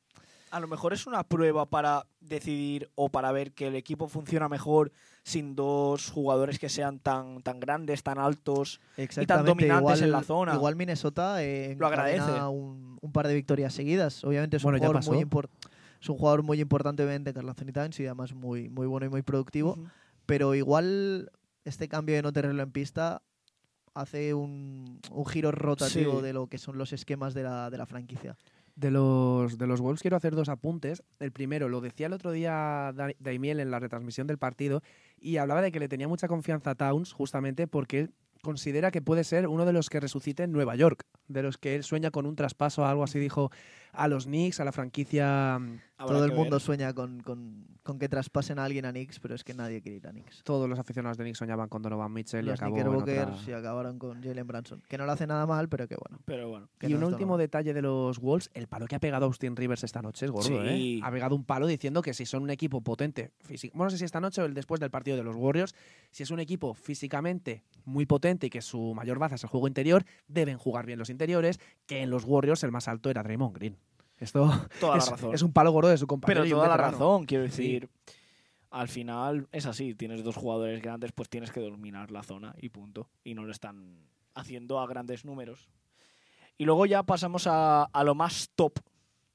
A 0.54 0.60
lo 0.60 0.68
mejor 0.68 0.92
es 0.92 1.06
una 1.08 1.24
prueba 1.24 1.66
para 1.66 2.06
decidir 2.20 2.88
o 2.94 3.08
para 3.08 3.32
ver 3.32 3.52
que 3.52 3.66
el 3.66 3.74
equipo 3.74 4.06
funciona 4.06 4.48
mejor 4.48 4.92
sin 5.24 5.56
dos 5.56 6.10
jugadores 6.12 6.60
que 6.60 6.68
sean 6.68 7.00
tan, 7.00 7.42
tan 7.42 7.58
grandes, 7.58 8.04
tan 8.04 8.18
altos. 8.18 8.80
exactamente 8.96 9.50
dominantes 9.50 9.80
igual, 9.98 10.02
en 10.04 10.10
la 10.12 10.22
zona. 10.22 10.54
Igual 10.54 10.76
Minnesota 10.76 11.42
eh, 11.42 11.74
Lo 11.76 11.88
agradece. 11.88 12.30
Un, 12.42 12.98
un 13.00 13.12
par 13.12 13.26
de 13.26 13.34
victorias 13.34 13.74
seguidas. 13.74 14.22
Obviamente 14.22 14.58
es 14.58 14.64
un 14.64 14.70
Bueno, 14.70 14.86
jugador 14.86 15.04
muy 15.12 15.26
es 16.00 16.08
un 16.08 16.18
jugador 16.18 16.42
muy 16.44 16.60
importante 16.60 17.02
obviamente 17.02 17.34
Carl 17.34 17.48
Anthony 17.48 17.72
Towns 17.72 17.98
y 17.98 18.06
además 18.06 18.32
muy 18.32 18.68
muy 18.68 18.86
bueno 18.86 19.06
y 19.06 19.08
muy 19.08 19.22
productivo. 19.22 19.76
Pero 20.24 20.54
igual 20.54 21.32
este 21.64 21.88
cambio 21.88 22.14
de 22.14 22.22
no 22.22 22.32
tenerlo 22.32 22.62
en 22.62 22.70
pista 22.70 23.22
hace 23.94 24.34
un, 24.34 25.00
un 25.10 25.26
giro 25.26 25.50
rotativo 25.50 26.18
Sí. 26.18 26.22
de 26.22 26.32
lo 26.32 26.46
que 26.46 26.58
son 26.58 26.78
los 26.78 26.92
esquemas 26.92 27.32
de 27.34 27.42
la, 27.42 27.70
de 27.70 27.78
la 27.78 27.86
franquicia. 27.86 28.36
De 28.76 28.90
los, 28.90 29.56
de 29.56 29.66
los 29.68 29.80
Wolves 29.80 30.00
quiero 30.02 30.16
hacer 30.16 30.34
dos 30.34 30.48
apuntes. 30.48 31.02
El 31.20 31.30
primero, 31.30 31.68
lo 31.68 31.80
decía 31.80 32.06
el 32.06 32.12
otro 32.12 32.32
día 32.32 32.92
Da- 32.94 33.12
Daimiel 33.20 33.60
en 33.60 33.70
la 33.70 33.78
retransmisión 33.78 34.26
del 34.26 34.38
partido 34.38 34.82
y 35.20 35.36
hablaba 35.36 35.62
de 35.62 35.70
que 35.70 35.78
le 35.78 35.88
tenía 35.88 36.08
mucha 36.08 36.26
confianza 36.26 36.70
a 36.70 36.74
Towns 36.74 37.12
justamente 37.12 37.68
porque 37.68 38.00
él 38.00 38.10
considera 38.42 38.90
que 38.90 39.00
puede 39.00 39.24
ser 39.24 39.46
uno 39.48 39.64
de 39.64 39.72
los 39.72 39.88
que 39.88 40.00
resucite 40.00 40.42
en 40.42 40.52
Nueva 40.52 40.74
York, 40.76 41.04
de 41.28 41.42
los 41.42 41.56
que 41.56 41.76
él 41.76 41.84
sueña 41.84 42.10
con 42.10 42.26
un 42.26 42.36
traspaso, 42.36 42.84
algo 42.84 43.04
así 43.04 43.18
dijo 43.18 43.50
a 43.96 44.08
los 44.08 44.24
Knicks, 44.26 44.60
a 44.60 44.64
la 44.64 44.72
franquicia 44.72 45.58
mm, 45.58 45.78
Habrá 45.96 46.16
Todo 46.16 46.24
el 46.24 46.32
mundo 46.32 46.56
ver. 46.56 46.60
sueña 46.60 46.92
con, 46.92 47.20
con- 47.22 47.66
con 47.84 47.98
que 48.00 48.08
traspasen 48.08 48.58
a 48.58 48.64
alguien 48.64 48.84
a 48.84 48.90
Knicks, 48.90 49.20
pero 49.20 49.34
es 49.36 49.44
que 49.44 49.54
nadie 49.54 49.80
quiere 49.80 49.98
ir 49.98 50.06
a 50.08 50.10
Knicks. 50.10 50.42
todos 50.42 50.68
los 50.68 50.78
aficionados 50.78 51.16
de 51.18 51.22
Knicks 51.24 51.38
soñaban 51.38 51.68
con 51.68 51.82
Donovan 51.82 52.12
Mitchell 52.12 52.44
y 52.44 52.48
Los 52.48 52.60
acabó 52.60 52.78
en 52.78 52.86
otra- 52.88 53.36
acabaron 53.58 53.98
con 54.00 54.20
Jalen 54.20 54.46
Branson, 54.46 54.82
que 54.88 54.98
no 54.98 55.06
lo 55.06 55.12
hace 55.12 55.26
nada 55.28 55.46
mal, 55.46 55.68
pero 55.68 55.86
que 55.86 55.94
bueno. 55.96 56.20
Pero 56.24 56.48
bueno. 56.48 56.68
que 56.78 56.88
Y 56.88 56.94
no 56.94 56.96
un 56.98 57.04
último 57.04 57.20
Donovan. 57.34 57.38
detalle 57.40 57.72
de 57.74 57.82
los 57.82 58.18
Wolves, 58.18 58.50
el 58.54 58.66
palo 58.66 58.86
que 58.86 58.96
ha 58.96 58.98
pegado 58.98 59.26
Austin 59.26 59.54
Rivers 59.54 59.84
esta 59.84 60.02
noche 60.02 60.26
es 60.26 60.32
gordo, 60.32 60.48
Sí. 60.48 60.98
¿eh? 60.98 61.00
Ha 61.04 61.10
pegado 61.12 61.36
un 61.36 61.44
palo 61.44 61.66
diciendo 61.68 62.02
que 62.02 62.12
si 62.12 62.26
son 62.26 62.42
un 62.42 62.50
equipo 62.50 62.80
potente, 62.80 63.30
físico, 63.38 63.76
bueno, 63.76 63.86
no 63.86 63.90
sé 63.90 63.98
si 63.98 64.04
esta 64.04 64.20
noche 64.20 64.42
o 64.42 64.46
el 64.46 64.54
después 64.54 64.80
del 64.80 64.90
partido 64.90 65.16
de 65.16 65.22
los 65.22 65.36
Warriors, 65.36 65.76
si 66.10 66.24
es 66.24 66.30
un 66.32 66.40
equipo 66.40 66.74
físicamente 66.74 67.62
muy 67.84 68.04
potente 68.06 68.48
y 68.48 68.50
que 68.50 68.62
su 68.62 68.94
mayor 68.94 69.18
baza 69.20 69.36
es 69.36 69.44
el 69.44 69.50
juego 69.50 69.68
interior, 69.68 70.04
deben 70.26 70.58
jugar 70.58 70.86
bien 70.86 70.98
los 70.98 71.10
interiores, 71.10 71.60
que 71.86 72.02
en 72.02 72.10
los 72.10 72.24
Warriors 72.24 72.64
el 72.64 72.72
más 72.72 72.88
alto 72.88 73.10
era 73.10 73.22
Draymond 73.22 73.54
Green. 73.54 73.76
Esto 74.18 74.46
Toda 74.80 74.98
es, 74.98 75.06
la 75.06 75.10
razón. 75.12 75.34
es 75.34 75.42
un 75.42 75.52
palo 75.52 75.72
gordo 75.72 75.88
de 75.90 75.98
su 75.98 76.06
compañero. 76.06 76.42
Pero 76.44 76.56
toda 76.56 76.68
la 76.68 76.76
razón, 76.76 77.24
quiero 77.24 77.44
Sí. 77.44 77.50
decir. 77.62 77.88
Al 78.70 78.88
final 78.88 79.46
es 79.52 79.66
así, 79.66 79.94
tienes 79.94 80.24
dos 80.24 80.34
jugadores 80.36 80.82
grandes, 80.82 81.12
pues 81.12 81.28
tienes 81.28 81.52
que 81.52 81.60
dominar 81.60 82.10
la 82.10 82.24
zona 82.24 82.54
y 82.60 82.70
punto. 82.70 83.08
Y 83.22 83.34
no 83.34 83.44
lo 83.44 83.52
están 83.52 84.08
haciendo 84.34 84.80
a 84.80 84.86
grandes 84.88 85.24
números. 85.24 85.68
Y 86.58 86.64
luego 86.64 86.84
ya 86.86 87.02
pasamos 87.04 87.46
a, 87.46 87.84
a 87.84 88.04
lo 88.04 88.14
más 88.16 88.50
top 88.56 88.80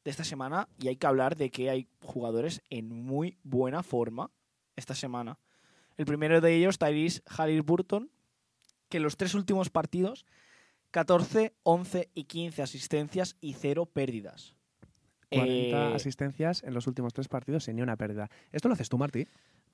de 0.03 0.11
esta 0.11 0.23
semana 0.25 0.67
y 0.77 0.89
hay 0.89 0.97
que 0.97 1.07
hablar 1.07 1.37
de 1.37 1.51
que 1.51 1.69
hay 1.69 1.87
jugadores 2.03 2.61
en 2.69 2.89
muy 2.89 3.37
buena 3.43 3.81
forma 3.81 4.29
esta 4.75 4.93
semana. 4.95 5.37
El 5.95 6.05
primero 6.05 6.41
de 6.41 6.55
ellos, 6.55 6.77
Tyrese 6.77 7.21
Halliburton, 7.27 8.09
que 8.89 8.97
en 8.97 9.03
los 9.03 9.15
tres 9.17 9.35
últimos 9.35 9.69
partidos, 9.69 10.25
14, 10.91 11.53
11 11.63 12.09
y 12.13 12.23
15 12.25 12.61
asistencias 12.61 13.35
y 13.41 13.53
cero 13.53 13.85
pérdidas. 13.85 14.55
40 15.31 15.91
Eh, 15.91 15.95
asistencias 15.95 16.63
en 16.63 16.73
los 16.73 16.87
últimos 16.87 17.13
tres 17.13 17.27
partidos 17.27 17.63
sin 17.63 17.75
ni 17.75 17.81
una 17.81 17.95
pérdida. 17.97 18.29
¿Esto 18.51 18.67
lo 18.67 18.73
haces 18.73 18.89
tú, 18.89 18.97
Martí? 18.97 19.27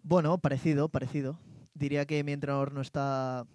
Bueno, 0.04 0.38
parecido, 0.38 0.90
parecido. 0.90 1.40
Diría 1.74 2.06
que 2.06 2.24
mi 2.24 2.32
entrenador 2.32 2.72
no 2.74 2.82
está 2.82 3.46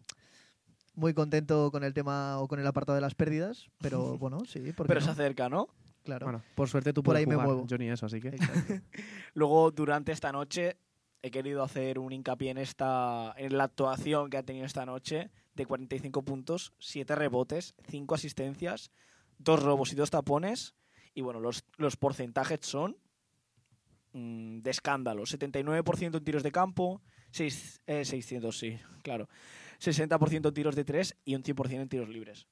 muy 0.95 1.15
contento 1.15 1.71
con 1.71 1.85
el 1.85 1.95
tema 1.95 2.39
o 2.41 2.49
con 2.49 2.59
el 2.61 2.67
apartado 2.67 2.95
de 2.97 3.01
las 3.01 3.15
pérdidas, 3.15 3.69
pero 3.81 4.19
bueno, 4.19 4.41
sí, 4.47 4.73
porque 4.77 4.89
Pero 4.89 5.01
se 5.01 5.11
acerca, 5.11 5.49
¿no? 5.49 5.69
claro. 6.03 6.27
Bueno, 6.27 6.43
por 6.55 6.69
suerte 6.69 6.93
tú 6.93 7.03
Por 7.03 7.13
puedes 7.15 7.21
ahí 7.21 7.27
me 7.27 7.37
muevo. 7.37 7.67
yo 7.67 7.79
ni 7.79 7.89
eso, 7.89 8.07
así 8.07 8.21
que... 8.21 8.31
Luego, 9.35 9.71
durante 9.71 10.13
esta 10.13 10.33
noche, 10.33 10.77
he 11.23 11.31
querido 11.31 11.63
hacer 11.63 11.99
un 11.99 12.13
hincapié 12.13 12.51
en, 12.51 12.59
esta, 12.59 13.35
en 13.37 13.57
la 13.57 13.65
actuación 13.65 14.31
que 14.31 14.39
ha 14.39 14.43
tenido 14.43 14.65
esta 14.67 14.87
noche 14.87 15.31
de 15.55 15.67
45 15.67 16.23
puntos, 16.23 16.73
7 16.79 17.15
rebotes, 17.15 17.75
5 17.89 18.15
asistencias, 18.15 18.91
2 19.39 19.63
robos 19.63 19.93
y 19.93 19.97
2 19.97 20.11
tapones. 20.11 20.75
Y 21.15 21.23
bueno, 21.23 21.41
los, 21.41 21.65
los 21.77 21.97
porcentajes 21.97 22.61
son 22.63 22.97
mm, 24.13 24.61
de 24.61 24.71
escándalo. 24.71 25.23
79% 25.25 26.17
en 26.19 26.25
tiros 26.25 26.43
de 26.43 26.53
campo, 26.53 27.01
seis- 27.31 27.81
eh, 27.87 28.05
600, 28.05 28.57
sí, 28.59 28.79
claro. 29.03 29.29
60% 29.81 30.49
en 30.49 30.55
tiros 30.55 30.77
de 30.77 30.85
3 30.85 31.17
y 31.25 31.35
un 31.35 31.43
100% 31.43 31.81
en 31.83 31.89
tiros 31.89 32.09
libres. 32.09 32.47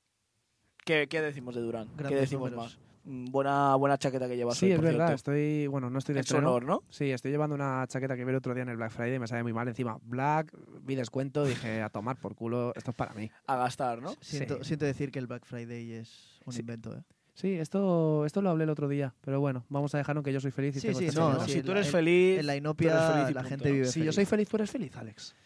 ¿Qué, 0.84 1.06
qué 1.08 1.20
decimos 1.20 1.54
de 1.54 1.60
Durán? 1.60 1.88
¿Qué 2.08 2.14
decimos 2.14 2.50
números. 2.50 2.78
más? 2.78 2.88
Mm, 3.04 3.26
Buena, 3.30 3.74
buena 3.76 3.98
chaqueta 3.98 4.26
que 4.28 4.36
llevas 4.36 4.56
Sí, 4.58 4.66
hoy, 4.66 4.72
es 4.72 4.76
por 4.78 4.84
verdad, 4.86 5.06
cierto. 5.08 5.14
estoy... 5.16 5.66
Bueno, 5.66 5.90
no 5.90 5.98
estoy 5.98 6.14
de 6.14 6.20
estreno. 6.22 6.48
honor, 6.48 6.64
¿no? 6.64 6.82
Sí, 6.88 7.10
estoy 7.10 7.30
llevando 7.30 7.54
una 7.54 7.86
chaqueta 7.86 8.16
que 8.16 8.24
vi 8.24 8.30
el 8.30 8.36
otro 8.36 8.54
día 8.54 8.62
en 8.62 8.70
el 8.70 8.76
Black 8.76 8.90
Friday 8.92 9.16
y 9.16 9.18
me 9.18 9.26
sale 9.26 9.42
muy 9.42 9.52
mal. 9.52 9.68
Encima, 9.68 9.98
Black, 10.02 10.52
vi 10.82 10.94
descuento, 10.94 11.44
dije, 11.44 11.82
a 11.82 11.90
tomar 11.90 12.16
por 12.18 12.34
culo, 12.34 12.72
esto 12.74 12.90
es 12.90 12.96
para 12.96 13.12
mí. 13.14 13.30
A 13.46 13.56
gastar, 13.56 14.00
¿no? 14.00 14.14
Siento, 14.20 14.56
Sí. 14.58 14.64
siento 14.64 14.84
decir 14.86 15.10
que 15.10 15.18
el 15.18 15.26
Black 15.26 15.44
Friday 15.44 15.92
es 15.92 16.40
un 16.46 16.52
Sí. 16.54 16.60
invento, 16.60 16.96
¿eh? 16.96 17.02
Sí, 17.38 17.52
esto, 17.54 18.26
esto 18.26 18.42
lo 18.42 18.50
hablé 18.50 18.64
el 18.64 18.70
otro 18.70 18.88
día, 18.88 19.14
pero 19.20 19.38
bueno, 19.38 19.64
vamos 19.68 19.94
a 19.94 19.98
dejarlo 19.98 20.24
que 20.24 20.32
yo 20.32 20.40
soy 20.40 20.50
feliz 20.50 20.74
y 20.76 20.80
Sí, 20.80 20.86
tengo 20.88 20.98
sí, 20.98 21.04
esta 21.06 21.20
no, 21.20 21.40
si 21.46 21.62
tú 21.62 21.70
eres 21.70 21.86
en- 21.86 21.92
feliz, 21.92 22.40
En 22.40 22.46
la 22.48 22.56
inopia 22.56 23.12
feliz 23.12 23.30
y 23.30 23.34
la 23.34 23.44
gente 23.44 23.70
vive 23.70 23.84
Si 23.86 23.92
feliz. 23.92 24.06
yo 24.06 24.12
soy 24.12 24.24
feliz, 24.24 24.48
tú 24.48 24.56
eres 24.56 24.70
feliz, 24.72 24.96
Alex. 24.96 25.36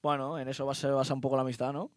Bueno, 0.00 0.38
en 0.38 0.46
eso 0.46 0.72
se 0.74 0.86
basa 0.88 1.12
un 1.12 1.20
poco 1.20 1.34
la 1.34 1.42
amistad, 1.42 1.72
¿no? 1.72 1.90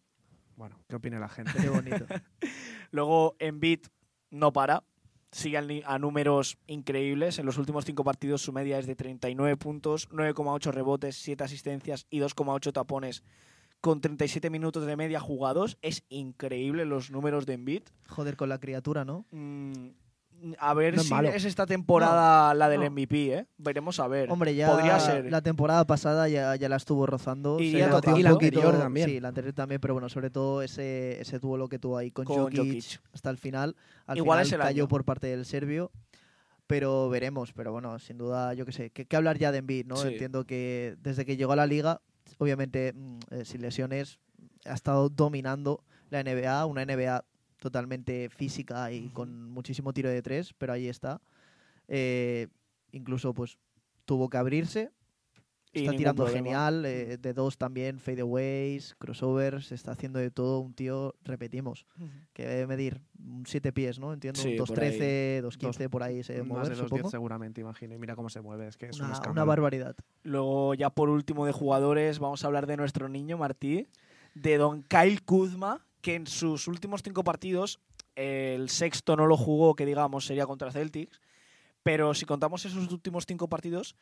Bueno, 0.56 0.80
¿qué 0.88 0.96
opina 0.96 1.20
la 1.20 1.28
gente? 1.28 1.52
Qué 1.60 1.68
bonito. 1.68 2.04
Luego, 2.90 3.36
en 3.38 3.60
Beat 3.60 3.82
no 4.30 4.52
para. 4.52 4.82
Sigue 5.30 5.84
a 5.86 5.98
números 6.00 6.58
increíbles. 6.66 7.38
En 7.38 7.46
los 7.46 7.58
últimos 7.58 7.84
cinco 7.84 8.02
partidos 8.02 8.42
su 8.42 8.52
media 8.52 8.76
es 8.78 8.86
de 8.88 8.96
39 8.96 9.56
puntos, 9.56 10.08
9,8 10.10 10.72
rebotes, 10.72 11.14
7 11.16 11.44
asistencias 11.44 12.06
y 12.10 12.18
2,8 12.18 12.72
tapones 12.72 13.22
con 13.80 14.00
37 14.00 14.50
minutos 14.50 14.84
de 14.86 14.96
media 14.96 15.20
jugados. 15.20 15.78
Es 15.82 16.04
increíble 16.08 16.84
los 16.84 17.10
números 17.10 17.46
de 17.46 17.54
Embiid. 17.54 17.82
Joder 18.08 18.36
con 18.36 18.48
la 18.48 18.58
criatura, 18.58 19.04
¿no? 19.04 19.24
Mm, 19.30 19.90
a 20.58 20.72
ver 20.74 20.94
No 20.94 21.00
es 21.00 21.08
si 21.08 21.12
malo. 21.14 21.28
es 21.30 21.44
esta 21.44 21.66
temporada 21.66 22.54
la 22.54 22.68
del 22.68 22.80
no. 22.80 22.90
MVP, 22.90 23.32
¿eh? 23.34 23.46
Veremos 23.56 23.98
a 24.00 24.06
ver. 24.08 24.30
Hombre, 24.30 24.54
ya 24.54 24.70
Podría 24.70 24.98
ser. 25.00 25.30
la 25.30 25.42
temporada 25.42 25.84
pasada 25.86 26.28
ya, 26.28 26.54
ya 26.56 26.68
la 26.68 26.76
estuvo 26.76 27.06
rozando. 27.06 27.58
Y 27.60 27.70
un 27.74 28.16
y 28.18 28.22
la 28.22 28.30
anterior 28.30 28.78
también. 28.78 29.08
Sí, 29.08 29.20
la 29.20 29.28
anterior 29.28 29.52
también, 29.54 29.80
pero 29.80 29.94
bueno, 29.94 30.08
sobre 30.08 30.30
todo 30.30 30.62
ese, 30.62 31.20
ese 31.20 31.38
duelo 31.40 31.68
que 31.68 31.78
tuvo 31.78 31.96
ahí 31.98 32.10
con, 32.10 32.24
Con 32.24 32.36
Jokic, 32.36 32.58
Jokic. 32.58 33.00
hasta 33.12 33.30
el 33.30 33.38
final. 33.38 33.74
Al 34.06 34.16
Igual 34.18 34.38
final 34.38 34.46
es 34.46 34.52
el 34.52 34.60
cayó 34.60 34.82
año. 34.84 34.88
por 34.88 35.04
parte 35.04 35.26
del 35.26 35.44
serbio, 35.44 35.90
pero 36.66 37.08
veremos. 37.08 37.52
Pero 37.52 37.72
bueno, 37.72 37.98
sin 37.98 38.18
duda, 38.18 38.54
yo 38.54 38.64
qué 38.64 38.72
sé, 38.72 38.90
¿qué, 38.90 39.06
qué 39.06 39.16
hablar 39.16 39.38
ya 39.38 39.50
de 39.52 39.58
Embiid, 39.58 39.86
¿no? 39.86 39.96
Sí. 39.96 40.08
Entiendo 40.08 40.44
que 40.44 40.96
desde 41.00 41.24
que 41.26 41.36
llegó 41.36 41.52
a 41.52 41.56
la 41.56 41.66
liga, 41.66 42.00
obviamente 42.38 42.92
mm, 42.92 43.18
eh, 43.30 43.44
sin 43.44 43.62
lesiones, 43.62 44.18
ha 44.64 44.74
estado 44.74 45.08
dominando 45.08 45.82
la 46.10 46.22
NBA, 46.22 46.66
una 46.66 46.84
NBA 46.84 47.24
totalmente 47.58 48.28
física 48.28 48.92
y 48.92 49.08
con 49.08 49.50
muchísimo 49.50 49.92
tiro 49.92 50.08
de 50.10 50.22
tres, 50.22 50.54
pero 50.56 50.72
ahí 50.72 50.88
está. 50.88 51.20
Eh, 51.88 52.48
incluso 52.92 53.34
pues 53.34 53.58
tuvo 54.04 54.28
que 54.28 54.36
abrirse, 54.36 54.90
Y 55.72 55.80
está 55.80 55.92
tirando 55.96 56.24
problema. 56.24 56.44
genial, 56.46 56.84
eh, 56.86 57.18
de 57.18 57.32
dos 57.34 57.58
también, 57.58 58.00
fadeaways, 58.00 58.94
crossovers, 58.98 59.70
está 59.72 59.92
haciendo 59.92 60.18
de 60.18 60.30
todo 60.30 60.60
un 60.60 60.72
tío, 60.74 61.14
repetimos, 61.24 61.86
que 62.32 62.46
debe 62.46 62.66
medir 62.66 63.02
un 63.18 63.44
7 63.46 63.72
pies, 63.72 63.98
¿no? 63.98 64.12
Entiendo, 64.12 64.40
Sí, 64.40 64.58
un 64.58 64.64
por 64.66 64.80
ahí. 64.80 64.98
2.13, 64.98 65.42
2.15 65.42 65.88
por 65.90 66.02
ahí 66.02 66.22
se 66.22 66.32
debe 66.32 66.44
Más 66.44 66.58
mover, 66.58 66.64
de 66.70 66.70
los 66.76 66.78
supongo. 66.86 67.02
10 67.02 67.10
seguramente, 67.10 67.60
imagino. 67.60 67.94
Y 67.94 67.98
mira 67.98 68.16
cómo 68.16 68.30
se 68.30 68.40
mueve, 68.40 68.68
es 68.68 68.76
que 68.76 68.86
es 68.86 68.98
un 68.98 69.04
Una, 69.06 69.14
escándalo. 69.14 69.32
una 69.32 69.44
barbaridad. 69.44 69.96
Luego, 70.22 70.74
ya 70.74 70.90
por 70.90 71.10
último 71.10 71.44
de 71.44 71.52
jugadores, 71.52 72.18
vamos 72.18 72.42
a 72.44 72.46
hablar 72.46 72.66
de 72.66 72.76
nuestro 72.76 73.08
niño 73.08 73.36
Martí, 73.36 73.88
de 74.34 74.56
don 74.56 74.82
Kyle 74.84 75.22
Kuzma, 75.22 75.84
que 76.00 76.14
en 76.14 76.26
sus 76.26 76.66
últimos 76.68 77.02
cinco 77.02 77.24
partidos, 77.24 77.80
el 78.16 78.68
sexto 78.70 79.16
no 79.16 79.26
lo 79.26 79.36
jugó, 79.36 79.74
que 79.76 79.84
digamos 79.84 80.24
sería 80.26 80.46
contra 80.46 80.70
Celtics, 80.72 81.20
pero 81.82 82.14
si 82.14 82.24
contamos 82.24 82.64
esos 82.64 82.90
últimos 82.92 83.24
cinco 83.26 83.48
partidos, 83.48 83.96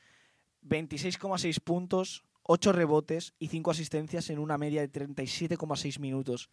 26,6 0.68 1.60
puntos, 1.60 2.24
8 2.42 2.72
rebotes 2.72 3.34
y 3.38 3.48
5 3.48 3.70
asistencias 3.70 4.30
en 4.30 4.38
una 4.38 4.58
media 4.58 4.80
de 4.80 4.90
37,6 4.90 5.98
minutos. 6.00 6.50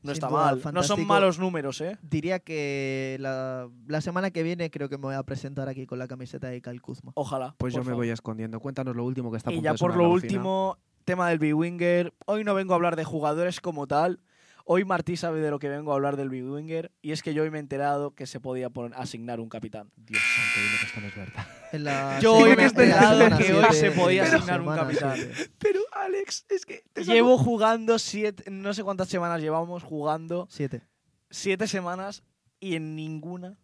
No 0.00 0.10
Sin 0.10 0.12
está 0.12 0.28
duda, 0.28 0.38
mal, 0.44 0.54
no 0.54 0.60
son 0.60 0.62
fantástico. 0.72 1.06
malos 1.08 1.38
números, 1.40 1.80
¿eh? 1.80 1.98
Diría 2.02 2.38
que 2.38 3.16
la, 3.18 3.68
la 3.88 4.00
semana 4.00 4.30
que 4.30 4.44
viene 4.44 4.70
creo 4.70 4.88
que 4.88 4.96
me 4.96 5.02
voy 5.02 5.14
a 5.16 5.24
presentar 5.24 5.68
aquí 5.68 5.86
con 5.86 5.98
la 5.98 6.06
camiseta 6.06 6.48
de 6.48 6.62
Kyle 6.62 6.80
Kuzma. 6.80 7.10
Ojalá. 7.16 7.56
Pues 7.58 7.74
yo 7.74 7.80
por 7.80 7.86
me 7.86 7.90
favor. 7.90 8.04
voy 8.04 8.10
escondiendo. 8.10 8.60
Cuéntanos 8.60 8.94
lo 8.94 9.04
último 9.04 9.32
que 9.32 9.38
está 9.38 9.50
a 9.50 9.52
Y 9.52 9.60
ya 9.60 9.72
de 9.72 9.78
por 9.78 9.96
lo 9.96 10.08
último, 10.08 10.78
tema 11.04 11.28
del 11.30 11.40
B-Winger. 11.40 12.14
Hoy 12.26 12.44
no 12.44 12.54
vengo 12.54 12.74
a 12.74 12.76
hablar 12.76 12.94
de 12.94 13.02
jugadores 13.02 13.60
como 13.60 13.88
tal. 13.88 14.20
Hoy 14.70 14.84
Martí 14.84 15.16
sabe 15.16 15.40
de 15.40 15.50
lo 15.50 15.58
que 15.58 15.70
vengo 15.70 15.92
a 15.92 15.94
hablar 15.94 16.18
del 16.18 16.28
B-Winger. 16.28 16.92
Y 17.00 17.12
es 17.12 17.22
que 17.22 17.32
yo 17.32 17.42
hoy 17.42 17.50
me 17.50 17.56
he 17.56 17.60
enterado 17.60 18.14
que 18.14 18.26
se 18.26 18.38
podía 18.38 18.68
poner, 18.68 18.92
asignar 19.00 19.40
un 19.40 19.48
capitán. 19.48 19.90
Dios 19.96 20.20
santo, 20.22 20.60
dime 20.60 20.78
que 20.78 20.86
esto 20.86 21.00
no 21.00 21.06
es 21.06 21.16
verdad. 21.16 21.46
La 21.72 22.18
Yo 22.20 22.34
hoy 22.34 22.54
me 22.54 22.64
he 22.64 22.66
enterado 22.66 23.38
que 23.38 23.54
hoy 23.54 23.72
se 23.72 23.90
podía 23.92 24.24
asignar 24.24 24.60
un 24.60 24.76
capitán. 24.76 25.16
siete. 25.16 25.50
Pero, 25.58 25.80
Alex, 25.92 26.44
es 26.50 26.66
que 26.66 26.84
Llevo 26.96 27.38
jugando 27.38 27.98
siete, 27.98 28.50
no 28.50 28.74
sé 28.74 28.84
cuántas 28.84 29.08
semanas 29.08 29.40
llevamos 29.40 29.82
jugando, 29.84 30.46
Siete. 30.50 30.82
siete 31.30 31.66
semanas 31.66 32.22
y 32.60 32.74
en 32.74 32.94
ninguna 32.94 33.58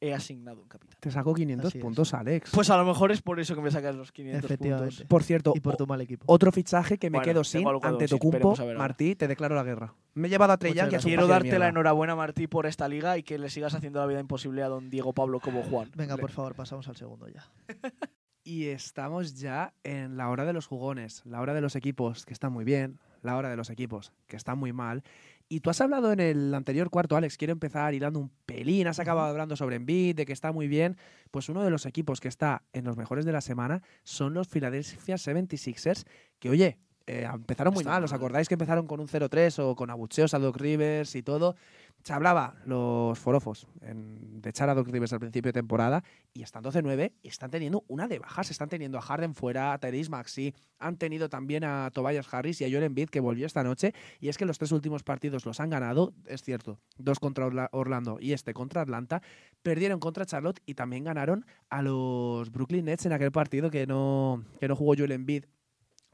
he 0.00 0.12
asignado 0.12 0.60
un 0.60 0.68
capitán. 0.68 0.96
Te 1.00 1.10
saco 1.10 1.32
500 1.34 1.68
Así 1.68 1.78
es. 1.78 1.82
puntos, 1.82 2.12
Alex. 2.14 2.50
Pues 2.52 2.68
a 2.70 2.76
lo 2.76 2.84
mejor 2.84 3.12
es 3.12 3.22
por 3.22 3.40
eso 3.40 3.54
que 3.54 3.60
me 3.62 3.70
sacas 3.70 3.94
los 3.96 4.12
500 4.12 4.44
Efectivamente. 4.44 4.90
puntos. 4.90 5.06
por 5.08 5.22
cierto, 5.22 5.52
Y 5.56 5.60
por 5.60 5.76
tu 5.76 5.86
mal 5.86 6.00
equipo. 6.00 6.24
otro 6.28 6.52
fichaje 6.52 6.98
que 6.98 7.08
me 7.10 7.18
Bueno, 7.18 7.32
quedo 7.32 7.44
sin 7.44 7.66
ante 7.82 8.08
sí, 8.08 8.14
Tocumpo. 8.14 8.54
Martí, 8.76 9.14
te 9.16 9.26
declaro 9.28 9.54
la 9.54 9.62
guerra. 9.64 9.94
Me 10.14 10.28
he 10.28 10.30
llevado 10.30 10.52
a 10.52 10.56
Trey 10.58 10.72
Muchas 10.72 10.84
Young, 10.84 10.90
que 10.90 10.96
es 10.96 11.04
un 11.04 11.08
Quiero 11.10 11.26
darte 11.26 11.58
la 11.58 11.68
enhorabuena, 11.68 12.14
Martí, 12.14 12.46
por 12.46 12.66
esta 12.66 12.88
liga 12.88 13.16
y 13.18 13.22
que 13.22 13.38
le 13.38 13.48
sigas 13.50 13.74
haciendo 13.74 14.00
la 14.00 14.06
vida 14.06 14.20
imposible 14.20 14.62
a 14.62 14.68
don 14.68 14.90
Diego 14.90 15.12
Pablo 15.12 15.40
como 15.40 15.62
Juan. 15.62 15.90
Venga, 15.96 16.16
por 16.16 16.30
favor, 16.30 16.54
pasamos 16.54 16.88
al 16.88 16.96
segundo 16.96 17.28
ya. 17.28 17.48
Y 18.44 18.66
estamos 18.66 19.34
ya 19.34 19.74
en 19.82 20.16
la 20.16 20.28
hora 20.30 20.44
de 20.44 20.52
los 20.52 20.68
jugones, 20.68 21.22
la 21.26 21.40
hora 21.40 21.52
de 21.52 21.60
los 21.60 21.74
equipos, 21.74 22.24
que 22.24 22.32
está 22.32 22.48
muy 22.48 22.64
bien, 22.64 23.00
la 23.22 23.36
hora 23.36 23.50
de 23.50 23.56
los 23.56 23.70
equipos, 23.70 24.12
que 24.28 24.36
está 24.36 24.54
muy 24.54 24.72
mal. 24.72 25.02
Y 25.48 25.60
tú 25.60 25.70
has 25.70 25.80
hablado 25.80 26.12
en 26.12 26.18
el 26.18 26.54
anterior 26.54 26.90
cuarto, 26.90 27.16
Alex, 27.16 27.36
quiero 27.36 27.52
empezar 27.52 27.94
hilando 27.94 28.18
un 28.18 28.30
pelín, 28.46 28.88
has 28.88 28.98
acabado 28.98 29.28
hablando 29.28 29.54
sobre 29.54 29.76
Embiid, 29.76 30.16
de 30.16 30.26
que 30.26 30.32
está 30.32 30.50
muy 30.50 30.66
bien. 30.66 30.96
Pues 31.30 31.48
uno 31.48 31.62
de 31.62 31.70
los 31.70 31.86
equipos 31.86 32.20
que 32.20 32.26
está 32.26 32.64
en 32.72 32.84
los 32.84 32.96
mejores 32.96 33.24
de 33.24 33.32
la 33.32 33.40
semana 33.40 33.82
son 34.02 34.34
los 34.34 34.48
Philadelphia 34.48 35.14
76ers, 35.14 36.04
que 36.40 36.50
oye, 36.50 36.78
eh, 37.06 37.28
empezaron 37.32 37.72
muy 37.72 37.82
Está 37.82 37.92
mal. 37.92 38.04
¿Os 38.04 38.12
acordáis 38.12 38.48
que 38.48 38.54
empezaron 38.54 38.86
con 38.86 39.00
un 39.00 39.06
0-3 39.08 39.58
o 39.60 39.76
con 39.76 39.90
abucheos 39.90 40.34
a 40.34 40.38
Doc 40.38 40.56
Rivers 40.56 41.14
y 41.14 41.22
todo? 41.22 41.54
Se 42.02 42.12
hablaba 42.12 42.54
los 42.66 43.18
forofos 43.18 43.66
en- 43.80 44.40
de 44.40 44.50
echar 44.50 44.68
a 44.68 44.74
Doc 44.74 44.86
Rivers 44.88 45.12
al 45.12 45.18
principio 45.18 45.48
de 45.48 45.54
temporada 45.54 46.04
y 46.32 46.42
están 46.42 46.62
12-9 46.62 47.12
y 47.22 47.28
están 47.28 47.50
teniendo 47.50 47.84
una 47.88 48.06
de 48.06 48.18
bajas. 48.20 48.50
Están 48.50 48.68
teniendo 48.68 48.98
a 48.98 49.00
Harden 49.00 49.34
fuera, 49.34 49.72
a 49.72 49.78
Therese 49.78 50.10
Maxi, 50.10 50.54
han 50.78 50.98
tenido 50.98 51.28
también 51.28 51.64
a 51.64 51.90
Tobias 51.92 52.32
Harris 52.32 52.60
y 52.60 52.64
a 52.64 52.68
Joel 52.70 52.84
Embiid 52.84 53.08
que 53.08 53.18
volvió 53.20 53.46
esta 53.46 53.64
noche. 53.64 53.92
Y 54.20 54.28
es 54.28 54.36
que 54.38 54.44
los 54.44 54.58
tres 54.58 54.70
últimos 54.72 55.02
partidos 55.02 55.46
los 55.46 55.58
han 55.58 55.70
ganado, 55.70 56.12
es 56.26 56.42
cierto, 56.42 56.78
dos 56.98 57.18
contra 57.18 57.46
Orla- 57.46 57.68
Orlando 57.72 58.18
y 58.20 58.32
este 58.34 58.52
contra 58.54 58.82
Atlanta. 58.82 59.20
Perdieron 59.62 59.98
contra 59.98 60.26
Charlotte 60.26 60.60
y 60.66 60.74
también 60.74 61.02
ganaron 61.04 61.44
a 61.70 61.82
los 61.82 62.50
Brooklyn 62.52 62.84
Nets 62.84 63.06
en 63.06 63.12
aquel 63.12 63.32
partido 63.32 63.70
que 63.70 63.86
no, 63.86 64.44
que 64.60 64.68
no 64.68 64.76
jugó 64.76 64.94
Joel 64.96 65.12
Embiid 65.12 65.44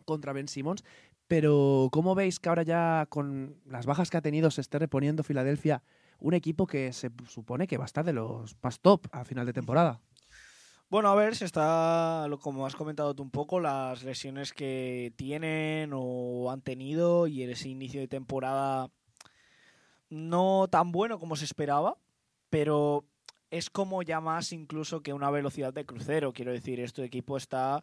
contra 0.02 0.32
Ben 0.32 0.48
Simmons. 0.48 0.84
Pero 1.28 1.88
¿cómo 1.92 2.14
veis 2.14 2.40
que 2.40 2.48
ahora 2.48 2.62
ya 2.62 3.06
con 3.08 3.56
las 3.66 3.86
bajas 3.86 4.10
que 4.10 4.16
ha 4.16 4.22
tenido 4.22 4.50
se 4.50 4.60
esté 4.60 4.78
reponiendo 4.78 5.22
Filadelfia 5.22 5.82
un 6.18 6.34
equipo 6.34 6.66
que 6.66 6.92
se 6.92 7.10
supone 7.26 7.66
que 7.66 7.78
va 7.78 7.84
a 7.84 7.86
estar 7.86 8.04
de 8.04 8.12
los 8.12 8.56
más 8.62 8.80
top 8.80 9.06
a 9.12 9.24
final 9.24 9.44
de 9.44 9.52
temporada? 9.52 10.00
Bueno, 10.88 11.08
a 11.08 11.14
ver, 11.14 11.34
se 11.34 11.46
está, 11.46 12.26
como 12.42 12.66
has 12.66 12.76
comentado 12.76 13.14
tú 13.14 13.22
un 13.22 13.30
poco, 13.30 13.60
las 13.60 14.02
lesiones 14.04 14.52
que 14.52 15.12
tienen 15.16 15.92
o 15.94 16.50
han 16.50 16.60
tenido 16.60 17.26
y 17.26 17.42
ese 17.42 17.70
inicio 17.70 18.00
de 18.00 18.08
temporada 18.08 18.90
no 20.10 20.68
tan 20.70 20.92
bueno 20.92 21.18
como 21.18 21.36
se 21.36 21.46
esperaba, 21.46 21.96
pero 22.50 23.06
es 23.50 23.70
como 23.70 24.02
ya 24.02 24.20
más 24.20 24.52
incluso 24.52 25.02
que 25.02 25.14
una 25.14 25.30
velocidad 25.30 25.72
de 25.72 25.86
crucero. 25.86 26.34
Quiero 26.34 26.52
decir, 26.52 26.78
este 26.78 27.02
equipo 27.04 27.38
está 27.38 27.82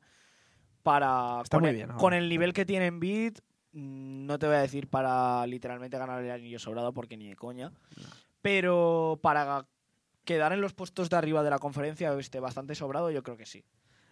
para... 0.83 1.41
Está 1.43 1.57
con, 1.57 1.62
muy 1.62 1.69
el, 1.71 1.75
bien 1.75 1.89
con 1.98 2.13
el 2.13 2.29
nivel 2.29 2.53
que 2.53 2.65
tiene 2.65 2.88
en 2.88 3.00
Beat, 3.00 3.39
no 3.74 4.39
te 4.39 4.48
voy 4.48 4.55
a 4.55 4.62
decir 4.62 4.88
para 4.88 5.45
literalmente 5.48 5.98
ganar 5.98 6.24
el 6.24 6.31
anillo 6.31 6.59
sobrado 6.59 6.93
porque 6.93 7.17
ni 7.17 7.27
de 7.27 7.36
coña, 7.36 7.71
pero 8.41 9.19
para 9.21 9.65
quedar 10.24 10.53
en 10.53 10.62
los 10.62 10.74
puestos 10.74 11.09
de 11.09 11.15
arriba 11.17 11.43
de 11.43 11.50
la 11.50 11.59
conferencia 11.59 12.13
este 12.17 12.39
bastante 12.39 12.75
sobrado, 12.75 13.12
yo 13.12 13.24
creo 13.24 13.38
que 13.38 13.45
sí. 13.45 13.63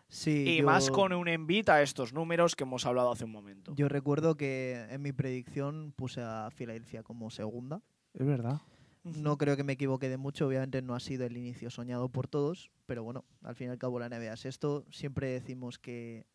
Sí, 0.09 0.45
Y 0.47 0.57
yo- 0.59 0.65
más 0.65 0.89
con 0.89 1.11
un 1.11 1.27
Embiid 1.27 1.67
a 1.69 1.81
estos 1.81 2.13
números 2.13 2.55
que 2.55 2.63
hemos 2.63 2.85
hablado 2.85 3.11
hace 3.11 3.25
un 3.25 3.31
momento. 3.31 3.73
Yo 3.75 3.89
recuerdo 3.89 4.35
que 4.37 4.85
en 4.89 5.01
mi 5.01 5.11
predicción 5.11 5.93
puse 5.95 6.21
a 6.21 6.49
Filadelfia 6.51 7.03
como 7.03 7.29
segunda. 7.29 7.81
Es 8.13 8.25
verdad. 8.25 8.61
No 9.03 9.37
creo 9.37 9.55
que 9.57 9.63
me 9.63 9.73
equivoque 9.73 10.09
de 10.09 10.17
mucho, 10.17 10.47
obviamente 10.47 10.81
no 10.81 10.95
ha 10.95 10.99
sido 10.99 11.25
el 11.25 11.35
inicio 11.37 11.69
soñado 11.69 12.09
por 12.09 12.27
todos, 12.27 12.71
pero 12.85 13.03
bueno, 13.03 13.25
al 13.43 13.55
fin 13.55 13.67
y 13.67 13.71
al 13.71 13.77
cabo 13.77 13.99
la 13.99 14.07
NBA 14.09 14.33
es 14.33 14.45
esto. 14.45 14.85
Siempre 14.91 15.29
decimos 15.29 15.77
que 15.77 16.25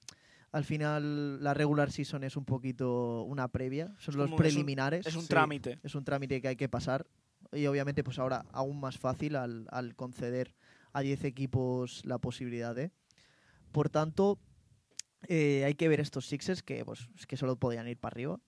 al 0.52 0.64
final 0.64 1.42
la 1.42 1.54
regular 1.54 1.90
season 1.90 2.24
es 2.24 2.36
un 2.36 2.44
poquito 2.44 3.22
una 3.22 3.48
previa, 3.48 3.94
son 3.98 4.16
los 4.16 4.26
como- 4.26 4.26
es 4.26 4.30
un- 4.32 4.36
preliminares. 4.36 5.06
Es 5.06 5.16
un 5.16 5.22
Sí. 5.22 5.28
trámite. 5.28 5.78
Es 5.82 5.94
un 5.94 6.04
trámite 6.04 6.40
que 6.40 6.48
hay 6.48 6.56
que 6.56 6.68
pasar 6.68 7.06
y 7.52 7.66
obviamente 7.66 8.04
pues 8.04 8.18
ahora 8.18 8.44
aún 8.52 8.78
más 8.80 8.98
fácil 8.98 9.36
al, 9.36 9.66
al 9.70 9.94
conceder 9.96 10.54
a 10.92 11.00
10 11.00 11.24
equipos 11.24 12.04
la 12.04 12.18
posibilidad 12.18 12.74
de. 12.74 12.90
Por 13.72 13.88
tanto, 13.88 14.38
eh, 15.28 15.64
hay 15.64 15.74
que 15.74 15.88
ver 15.88 16.00
estos 16.00 16.26
Sixers 16.26 16.62
que 16.62 16.84
pues 16.84 17.08
es 17.16 17.26
que 17.26 17.36
solo 17.38 17.56
podían 17.56 17.88
ir 17.88 17.98
para 17.98 18.12
arriba. 18.14 18.40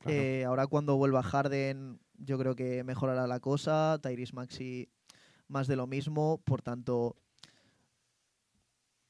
Claro. 0.00 0.16
Eh, 0.18 0.44
ahora 0.46 0.66
cuando 0.66 0.96
vuelva 0.96 1.22
Harden, 1.22 2.00
yo 2.16 2.38
creo 2.38 2.56
que 2.56 2.82
mejorará 2.84 3.26
la 3.26 3.40
cosa. 3.40 3.98
Tyrese 4.02 4.32
Maxi 4.34 4.88
más 5.48 5.66
de 5.66 5.76
lo 5.76 5.86
mismo. 5.86 6.40
Por 6.44 6.62
tanto, 6.62 7.16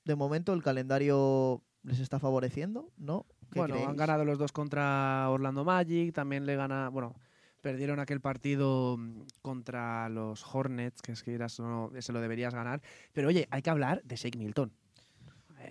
de 0.04 0.16
momento 0.16 0.52
el 0.52 0.62
calendario 0.62 1.62
les 1.82 1.98
está 2.00 2.18
favoreciendo, 2.18 2.90
¿no? 2.98 3.26
¿Qué 3.52 3.58
Bueno, 3.60 3.74
han 3.88 3.96
ganado 3.96 4.24
los 4.24 4.38
dos 4.38 4.52
contra 4.52 5.28
Orlando 5.30 5.64
Magic, 5.64 6.14
también 6.14 6.46
le 6.46 6.56
gana, 6.56 6.88
bueno, 6.88 7.16
perdieron 7.62 7.98
aquel 8.00 8.20
partido 8.20 8.96
mm, 8.98 9.22
contra 9.42 10.08
los 10.08 10.44
Hornets, 10.54 11.02
que 11.02 11.12
es 11.12 11.22
que 11.22 11.34
eras- 11.34 11.58
no, 11.60 11.90
se 11.98 12.12
lo 12.12 12.20
deberías 12.20 12.54
ganar. 12.54 12.80
Pero 13.12 13.28
oye, 13.28 13.48
hay 13.50 13.62
que 13.62 13.70
hablar 13.70 14.02
de 14.04 14.16
Shake 14.16 14.36
Milton. 14.38 14.72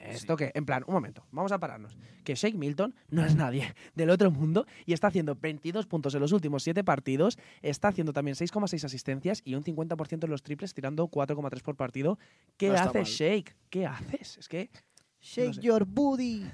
Esto 0.05 0.35
que, 0.37 0.51
en 0.53 0.65
plan, 0.65 0.83
un 0.87 0.93
momento, 0.93 1.25
vamos 1.31 1.51
a 1.51 1.57
pararnos. 1.59 1.97
Que 2.23 2.35
Shake 2.35 2.55
Milton 2.55 2.93
no 3.09 3.25
es 3.25 3.35
nadie 3.35 3.73
del 3.95 4.11
otro 4.11 4.29
mundo 4.29 4.65
y 4.85 4.93
está 4.93 5.07
haciendo 5.07 5.35
22 5.35 5.87
puntos 5.87 6.13
en 6.13 6.21
los 6.21 6.31
últimos 6.31 6.61
7 6.61 6.83
partidos, 6.83 7.39
está 7.63 7.87
haciendo 7.87 8.13
también 8.13 8.35
6,6 8.35 8.83
asistencias 8.83 9.41
y 9.43 9.55
un 9.55 9.63
50% 9.63 10.23
en 10.25 10.29
los 10.29 10.43
triples, 10.43 10.73
tirando 10.75 11.07
4,3 11.07 11.61
por 11.63 11.75
partido. 11.75 12.19
¿Qué 12.57 12.69
No 12.69 12.75
hace. 12.75 13.03
Shake? 13.03 13.55
¿Qué 13.71 13.87
haces? 13.87 14.37
Es 14.37 14.47
que 14.47 14.69
Shake 15.21 15.47
no 15.47 15.53
sé. 15.53 15.61
your 15.61 15.85
booty. 15.85 16.45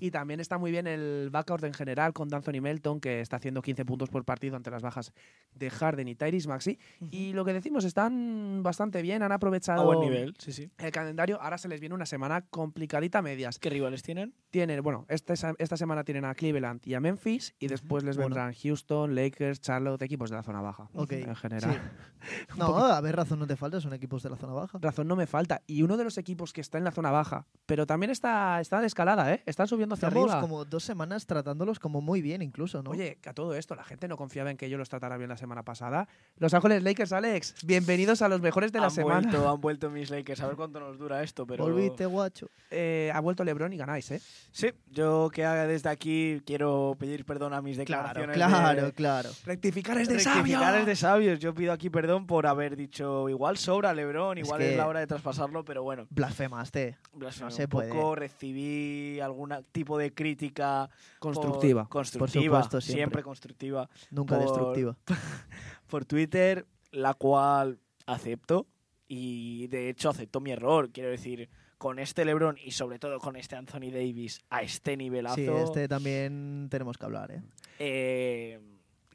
y 0.00 0.10
también 0.10 0.40
está 0.40 0.58
muy 0.58 0.70
bien 0.70 0.86
el 0.86 1.28
backcourt 1.30 1.64
en 1.64 1.72
general 1.74 2.12
con 2.12 2.28
D'Anthony 2.28 2.60
Melton, 2.60 3.00
que 3.00 3.20
está 3.20 3.36
haciendo 3.36 3.62
15 3.62 3.84
puntos 3.84 4.08
por 4.10 4.24
partido 4.24 4.56
ante 4.56 4.70
las 4.70 4.82
bajas 4.82 5.12
de 5.54 5.70
Harden 5.70 6.08
y 6.08 6.14
Tyrese 6.14 6.48
Maxi. 6.48 6.78
Y 7.10 7.32
lo 7.32 7.44
que 7.44 7.52
decimos, 7.52 7.84
están 7.84 8.62
bastante 8.62 9.02
bien, 9.02 9.22
han 9.22 9.32
A 9.32 9.36
aprovechado 9.36 9.84
buen 9.84 10.00
nivel, 10.00 10.34
sí, 10.38 10.52
sí. 10.52 10.70
el 10.78 10.90
calendario. 10.90 11.40
Ahora 11.40 11.58
se 11.58 11.68
les 11.68 11.80
viene 11.80 11.94
una 11.94 12.06
semana 12.06 12.42
complicadita 12.48 13.18
a 13.18 13.22
medias. 13.22 13.58
¿Qué 13.58 13.70
rivales 13.70 14.02
tienen? 14.02 14.34
Tienen, 14.50 14.82
bueno, 14.82 15.04
esta, 15.08 15.34
esta 15.58 15.76
semana 15.76 16.04
tienen 16.04 16.24
a 16.24 16.34
Cleveland 16.34 16.80
y 16.84 16.94
a 16.94 17.00
Memphis, 17.00 17.54
y 17.58 17.66
después 17.68 18.04
les 18.04 18.16
Bueno. 18.16 18.28
vendrán 18.34 18.54
Houston, 18.54 19.14
Lakers, 19.14 19.60
Charlotte, 19.60 20.00
equipos 20.02 20.30
de 20.30 20.36
la 20.36 20.42
zona 20.42 20.60
baja. 20.60 20.88
En 20.94 21.34
general. 21.36 21.74
sí. 22.22 22.58
No, 22.58 22.76
a 22.86 23.00
ver, 23.00 23.16
razón 23.16 23.38
no 23.38 23.46
te 23.46 23.56
falta, 23.56 23.80
son 23.80 23.92
equipos 23.92 24.22
de 24.22 24.30
la 24.30 24.36
zona 24.36 24.52
baja. 24.54 24.78
Razón 24.80 25.08
no 25.08 25.16
me 25.16 25.26
falta. 25.26 25.62
Y 25.66 25.82
uno 25.82 25.96
de 25.96 26.04
los 26.04 26.16
equipos 26.18 26.52
que 26.52 26.60
está 26.60 26.78
en 26.78 26.84
la 26.84 26.90
zona 26.92 27.10
baja, 27.10 27.46
pero 27.66 27.86
también 27.86 28.10
está, 28.14 28.58
está 28.62 28.80
de 28.80 28.86
escalada, 28.86 29.30
¿eh? 29.34 29.42
Están 29.44 29.68
subiendo 29.68 29.94
hacia 29.94 30.08
arriba. 30.08 30.40
como 30.40 30.64
dos 30.64 30.82
semanas 30.84 31.26
tratándolos 31.26 31.78
como 31.78 32.00
muy 32.00 32.22
bien 32.22 32.40
incluso, 32.40 32.82
¿no? 32.82 32.92
Oye, 32.92 33.18
que 33.20 33.28
a 33.28 33.34
todo 33.34 33.54
esto, 33.54 33.74
la 33.74 33.84
gente 33.84 34.08
no 34.08 34.16
confiaba 34.16 34.50
en 34.50 34.56
que 34.56 34.70
yo 34.70 34.78
los 34.78 34.88
tratara 34.88 35.18
bien 35.18 35.28
la 35.28 35.36
semana 35.36 35.62
pasada. 35.64 36.08
Los 36.38 36.54
Ángeles 36.54 36.82
Lakers, 36.82 37.12
Alex, 37.12 37.56
bienvenidos 37.66 38.22
a 38.22 38.28
los 38.28 38.40
mejores 38.40 38.72
de 38.72 38.78
la 38.78 38.86
han 38.86 38.90
semana. 38.90 39.20
Vuelto, 39.30 39.48
han 39.52 39.60
vuelto 39.60 39.90
mis 39.90 40.08
Lakers. 40.10 40.40
A 40.40 40.46
ver 40.46 40.56
cuánto 40.56 40.80
nos 40.80 40.96
dura 40.98 41.22
esto, 41.22 41.46
pero... 41.46 41.64
Volviste, 41.64 42.06
guacho. 42.06 42.48
Eh, 42.70 43.10
ha 43.14 43.20
vuelto 43.20 43.44
LeBron 43.44 43.72
y 43.72 43.76
ganáis, 43.76 44.10
¿eh? 44.12 44.20
Sí, 44.50 44.72
yo 44.90 45.28
que 45.32 45.44
haga 45.44 45.66
desde 45.66 45.90
aquí 45.90 46.40
quiero 46.46 46.96
pedir 46.98 47.24
perdón 47.26 47.52
a 47.52 47.60
mis 47.60 47.76
declaraciones. 47.76 48.34
claro, 48.36 48.86
de- 48.86 48.92
claro. 48.92 49.30
Rectificar 49.44 49.98
es 49.98 50.08
de 50.08 50.14
Rectificar 50.14 50.62
sabio. 50.62 50.80
es 50.80 50.86
de 50.86 50.96
sabios. 50.96 51.38
Yo 51.40 51.52
pido 51.54 51.72
aquí 51.72 51.90
perdón 51.90 52.26
por 52.26 52.46
haber 52.46 52.76
dicho 52.76 53.28
igual 53.28 53.56
sobra 53.58 53.92
Lebron, 53.92 54.38
Es 54.38 54.44
igual 54.46 54.60
que- 54.60 54.70
es 54.72 54.76
la 54.76 54.86
hora 54.86 55.00
de 55.00 55.06
traspasarlo, 55.08 55.64
pero 55.64 55.82
bueno, 55.82 56.06
Blasfemaste. 56.10 56.96
blasfemé 57.12 57.50
se 57.50 57.64
un 57.64 57.68
puede. 57.68 57.90
Recibí 58.14 59.20
algún 59.20 59.54
tipo 59.72 59.96
de 59.98 60.12
crítica 60.12 60.88
por- 61.20 61.34
Constructiva. 61.34 61.88
constructiva, 61.88 62.62
supuesto, 62.62 62.80
siempre. 62.80 63.22
constructiva 63.22 63.88
Nunca 64.10 64.36
Por- 64.36 64.44
destructiva. 64.44 64.96
por 65.86 66.04
Twitter, 66.04 66.66
la 66.90 67.14
cual 67.14 67.78
acepto 68.06 68.66
y 69.08 69.66
de 69.68 69.88
hecho 69.88 70.10
acepto 70.10 70.40
mi 70.40 70.50
error. 70.52 70.90
Quiero 70.90 71.10
decir, 71.10 71.48
con 71.78 71.98
este 71.98 72.24
LeBron 72.24 72.56
y 72.62 72.70
sobre 72.72 72.98
todo 72.98 73.18
con 73.18 73.36
este 73.36 73.56
Anthony 73.56 73.90
Davis 73.92 74.40
a 74.50 74.62
este 74.62 74.96
nivelazo. 74.96 75.36
Sí, 75.36 75.46
este 75.46 75.88
también 75.88 76.68
tenemos 76.70 76.96
que 76.98 77.04
hablar, 77.04 77.30
¿eh? 77.30 77.42
eh, 77.78 78.60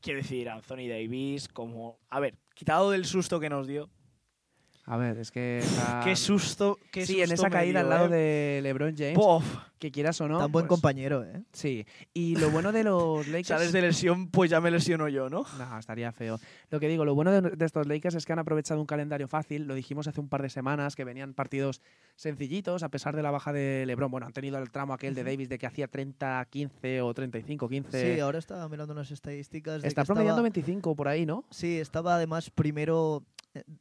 quiero 0.01 0.19
decir, 0.19 0.49
Anthony 0.49 0.87
Davis, 0.87 1.47
como. 1.47 1.97
A 2.09 2.19
ver, 2.19 2.35
quitado 2.53 2.91
del 2.91 3.05
susto 3.05 3.39
que 3.39 3.49
nos 3.49 3.67
dio. 3.67 3.89
A 4.91 4.97
ver, 4.97 5.19
es 5.19 5.29
que. 5.29 5.59
está- 5.59 6.01
Qué 6.03 6.15
susto. 6.15 6.79
Qué 6.91 7.05
sí, 7.05 7.21
en 7.21 7.31
esa 7.31 7.49
caída 7.49 7.81
dio, 7.83 7.87
al 7.87 7.89
lado 7.89 8.05
eh. 8.13 8.17
de 8.17 8.59
LeBron 8.63 8.95
James, 8.97 9.13
Pof, 9.13 9.45
que 9.77 9.91
quieras 9.91 10.19
o 10.19 10.27
no. 10.27 10.39
Tan 10.39 10.51
buen 10.51 10.65
pues, 10.65 10.69
compañero, 10.69 11.23
¿eh? 11.23 11.43
Sí. 11.53 11.85
Y 12.11 12.35
lo 12.37 12.49
bueno 12.49 12.71
de 12.71 12.83
los 12.83 13.27
Lakers. 13.27 13.47
sales 13.49 13.71
de 13.71 13.81
lesión, 13.83 14.29
pues 14.31 14.49
ya 14.49 14.59
me 14.61 14.71
lesiono 14.71 15.07
yo, 15.07 15.29
¿no? 15.29 15.45
No, 15.59 15.77
estaría 15.79 16.11
feo. 16.11 16.39
Lo 16.71 16.79
que 16.79 16.87
digo, 16.87 17.05
lo 17.05 17.13
bueno 17.13 17.31
de, 17.31 17.41
de 17.51 17.65
estos 17.65 17.85
Lakers 17.85 18.15
es 18.15 18.25
que 18.25 18.33
han 18.33 18.39
aprovechado 18.39 18.79
un 18.81 18.87
calendario 18.87 19.27
fácil. 19.27 19.65
Lo 19.67 19.75
dijimos 19.75 20.07
hace 20.07 20.19
un 20.21 20.27
par 20.27 20.41
de 20.41 20.49
semanas, 20.49 20.95
que 20.95 21.03
venían 21.03 21.35
partidos 21.35 21.81
sencillitos, 22.15 22.81
a 22.81 22.89
pesar 22.89 23.15
de 23.15 23.21
la 23.21 23.29
baja 23.29 23.53
de 23.53 23.85
LeBron. 23.85 24.09
Bueno, 24.09 24.25
han 24.25 24.33
tenido 24.33 24.57
el 24.57 24.71
tramo 24.71 24.95
aquel 24.95 25.13
de 25.13 25.23
Davis 25.23 25.49
de 25.49 25.59
que 25.59 25.67
hacía 25.67 25.87
30-15 25.89 27.01
o 27.03 27.13
35-15. 27.13 27.85
Sí, 28.15 28.19
ahora 28.19 28.39
estaba 28.39 28.67
mirando 28.69 28.93
unas 28.93 29.11
estadísticas. 29.11 29.81
de 29.81 29.87
Está 29.87 30.01
que 30.01 30.03
estaba- 30.03 30.15
promediando 30.15 30.41
25 30.41 30.95
por 30.95 31.07
ahí, 31.07 31.25
¿no? 31.27 31.45
Sí, 31.51 31.79
estaba 31.79 32.15
además 32.15 32.49
primero 32.49 33.23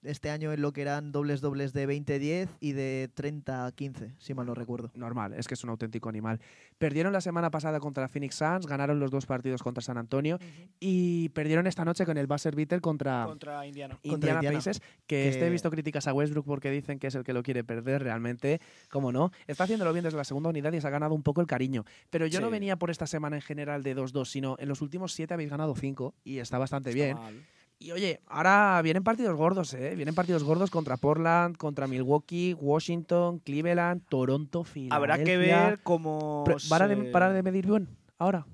este 0.03 0.31
año 0.31 0.53
en 0.53 0.61
lo 0.63 0.73
que 0.73 0.83
eran 0.83 1.13
dobles 1.13 1.41
dobles 1.41 1.73
de 1.73 1.87
20-10 1.89 2.49
y 2.61 2.73
de 2.73 3.11
30-15, 3.15 4.15
si 4.19 4.35
mal 4.35 4.47
no 4.47 4.55
recuerdo. 4.55 4.91
Normal, 4.95 5.35
es 5.35 5.47
que 5.49 5.55
es 5.55 5.65
un 5.65 5.71
auténtico 5.71 6.09
animal. 6.09 6.41
Perdieron 6.79 7.13
la 7.13 7.21
semana 7.21 7.51
pasada 7.51 7.81
contra 7.81 8.09
Phoenix 8.09 8.37
Suns, 8.37 8.67
ganaron 8.67 9.01
los 9.01 9.11
dos 9.11 9.27
partidos 9.27 9.63
contra 9.63 9.83
San 9.83 9.99
Antonio 9.99 10.39
y 10.81 11.29
perdieron 11.31 11.67
esta 11.67 11.85
noche 11.85 12.05
con 12.07 12.17
el 12.19 12.27
buzzer 12.27 12.55
beater 12.55 12.81
contra, 12.81 13.25
Contra 13.27 13.67
Indiana. 13.67 13.95
contra 13.97 14.13
Indiana, 14.15 14.39
Indiana. 14.39 14.59
Pacers, 14.59 14.81
que, 14.81 15.07
Que- 15.07 15.29
este 15.29 15.47
he 15.47 15.51
visto 15.51 15.71
críticas 15.71 16.07
a 16.07 16.13
Westbrook 16.13 16.45
porque 16.47 16.71
dicen 16.71 16.99
que 16.99 17.07
es 17.09 17.15
el 17.15 17.25
que 17.25 17.33
lo 17.33 17.43
quiere 17.43 17.65
perder 17.65 18.03
realmente, 18.03 18.61
como 18.91 19.13
no, 19.13 19.31
está 19.47 19.65
haciéndolo 19.65 19.93
bien 19.93 20.05
desde 20.05 20.17
la 20.17 20.25
segunda 20.25 20.51
unidad 20.51 20.73
y 20.73 20.81
se 20.81 20.87
ha 20.87 20.91
ganado 20.91 21.15
un 21.15 21.23
poco 21.23 21.41
el 21.41 21.47
cariño. 21.47 21.85
Pero 22.11 22.27
yo 22.27 22.41
no 22.41 22.51
venía 22.51 22.77
por 22.77 22.91
esta 22.91 23.07
semana 23.07 23.37
en 23.37 23.43
general 23.43 23.83
de 23.83 23.97
2-2, 23.97 24.27
sino 24.29 24.57
en 24.59 24.69
los 24.69 24.81
últimos 24.83 25.13
siete 25.13 25.35
habéis 25.35 25.51
ganado 25.51 25.75
5 25.75 26.15
y 26.25 26.39
está 26.39 26.59
bastante 26.59 26.91
Está 26.91 27.05
bien. 27.05 27.17
mal. 27.17 27.45
Y 27.81 27.93
oye, 27.93 28.21
ahora 28.27 28.81
vienen 28.83 29.05
partidos 29.05 29.37
gordos, 29.37 29.73
¿eh? 29.75 29.95
Vienen 29.95 30.15
partidos 30.15 30.43
gordos 30.43 30.69
contra 30.71 30.97
Portland, 30.97 31.57
contra 31.57 31.87
Milwaukee, 31.87 32.55
Washington, 32.55 33.39
Cleveland, 33.39 34.03
Toronto, 34.09 34.65
Filadelfia. 34.65 34.97
Habrá 34.97 35.23
que 35.25 35.37
ver 35.37 35.79
cómo. 35.85 36.45
¿Para 36.69 36.89
de, 36.89 36.97
para 37.13 37.33
de 37.33 37.43
medir 37.45 37.67
bien 37.67 37.89
ahora? 38.19 38.47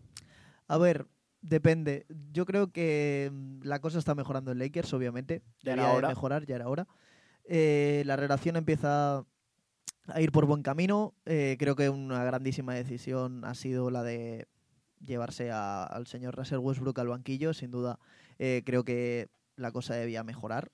A 0.68 0.76
ver, 0.76 1.06
depende. 1.40 2.04
Yo 2.32 2.44
creo 2.44 2.70
que 2.70 3.30
mm, 3.32 3.60
la 3.62 3.80
cosa 3.80 3.98
está 3.98 4.14
mejorando 4.14 4.52
en 4.52 4.58
Lakers, 4.58 4.92
obviamente. 4.92 5.40
Ya 5.62 5.72
era 5.72 5.88
de 5.88 5.96
hora. 5.96 6.08
mejorar, 6.08 6.44
ya 6.44 6.56
era 6.56 6.68
hora. 6.68 6.86
Eh, 7.44 8.02
la 8.04 8.16
relación 8.16 8.56
empieza 8.56 9.24
a 10.06 10.20
ir 10.20 10.32
por 10.32 10.44
buen 10.44 10.62
camino. 10.62 11.14
Eh, 11.24 11.56
creo 11.58 11.76
que 11.76 11.88
una 11.88 12.22
grandísima 12.24 12.74
decisión 12.74 13.42
ha 13.46 13.54
sido 13.54 13.90
la 13.90 14.02
de 14.02 14.48
llevarse 15.00 15.50
a- 15.50 15.84
al 15.84 16.06
señor 16.06 16.36
Russell 16.36 16.58
Westbrook 16.58 16.98
al 16.98 17.08
banquillo. 17.08 17.54
Sin 17.54 17.70
duda, 17.70 17.98
eh, 18.38 18.62
creo 18.64 18.84
que 18.84 19.28
la 19.56 19.70
cosa 19.72 19.94
debía 19.94 20.24
mejorar 20.24 20.70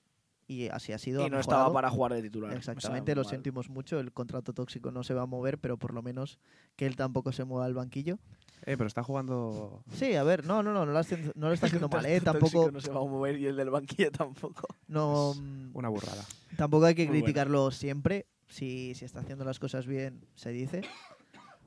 y 0.47 0.67
así 0.69 0.91
ha 0.91 0.97
sido. 0.97 1.25
Y 1.25 1.29
no 1.29 1.39
estaba 1.39 1.71
para 1.71 1.89
jugar 1.89 2.13
de 2.13 2.21
titular. 2.21 2.53
Exactamente, 2.55 3.11
O 3.11 3.15
sea, 3.15 3.21
lo 3.21 3.23
mal. 3.23 3.29
sentimos 3.29 3.69
mucho. 3.69 3.99
El 3.99 4.11
contrato 4.11 4.53
tóxico 4.53 4.91
no 4.91 5.03
se 5.03 5.13
va 5.13 5.21
a 5.21 5.25
mover, 5.25 5.57
pero 5.59 5.77
por 5.77 5.93
lo 5.93 6.01
menos 6.01 6.39
que 6.75 6.85
él 6.87 6.95
tampoco 6.95 7.31
se 7.31 7.45
mueva 7.45 7.65
al 7.65 7.73
banquillo. 7.73 8.17
Eh, 8.65 8.75
pero 8.77 8.85
está 8.85 9.01
jugando... 9.01 9.83
Sí, 9.93 10.13
a 10.15 10.23
ver, 10.23 10.45
no, 10.45 10.61
no, 10.61 10.73
no, 10.73 10.85
no 10.85 10.91
lo, 10.91 10.99
hace- 10.99 11.31
no 11.35 11.47
lo 11.47 11.53
está 11.53 11.67
haciendo 11.67 11.87
mal, 11.89 12.05
¿eh? 12.05 12.15
Contrato 12.17 12.39
Tampoco, 12.39 12.63
tóxico 12.65 12.71
No 12.71 12.81
se 12.81 12.91
va 12.91 12.99
a 12.99 13.09
mover 13.09 13.39
y 13.39 13.45
el 13.47 13.55
del 13.55 13.69
banquillo 13.69 14.11
tampoco. 14.11 14.67
no, 14.87 15.33
mm, 15.35 15.69
Una 15.73 15.89
burrada. 15.89 16.25
tampoco 16.57 16.85
hay 16.85 16.95
que 16.95 17.03
Muy 17.03 17.09
bueno. 17.11 17.23
criticarlo 17.25 17.71
siempre. 17.71 18.25
Si, 18.47 18.93
si 18.95 19.05
está 19.05 19.21
haciendo 19.21 19.45
las 19.45 19.57
cosas 19.59 19.87
bien, 19.87 20.25
se 20.35 20.51
dice. 20.51 20.81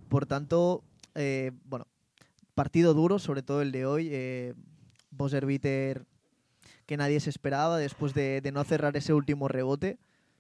Por 0.09 0.27
tanto, 0.27 0.85
eh, 1.15 1.51
bueno, 1.65 1.87
partido 2.55 2.93
duro, 2.95 3.19
sobre 3.19 3.43
todo 3.43 3.63
el 3.63 3.73
de 3.73 3.87
hoy. 3.87 4.09
Eh, 4.13 4.55
buzzer 5.17 5.47
beater 5.47 6.07
que 6.87 6.97
nadie 6.97 7.21
se 7.21 7.31
esperaba 7.31 7.79
después 7.79 8.15
de, 8.15 8.41
de 8.41 8.53
no 8.53 8.63
cerrar 8.65 8.97
ese 8.97 9.13
último 9.15 9.49
rebote. 9.49 9.99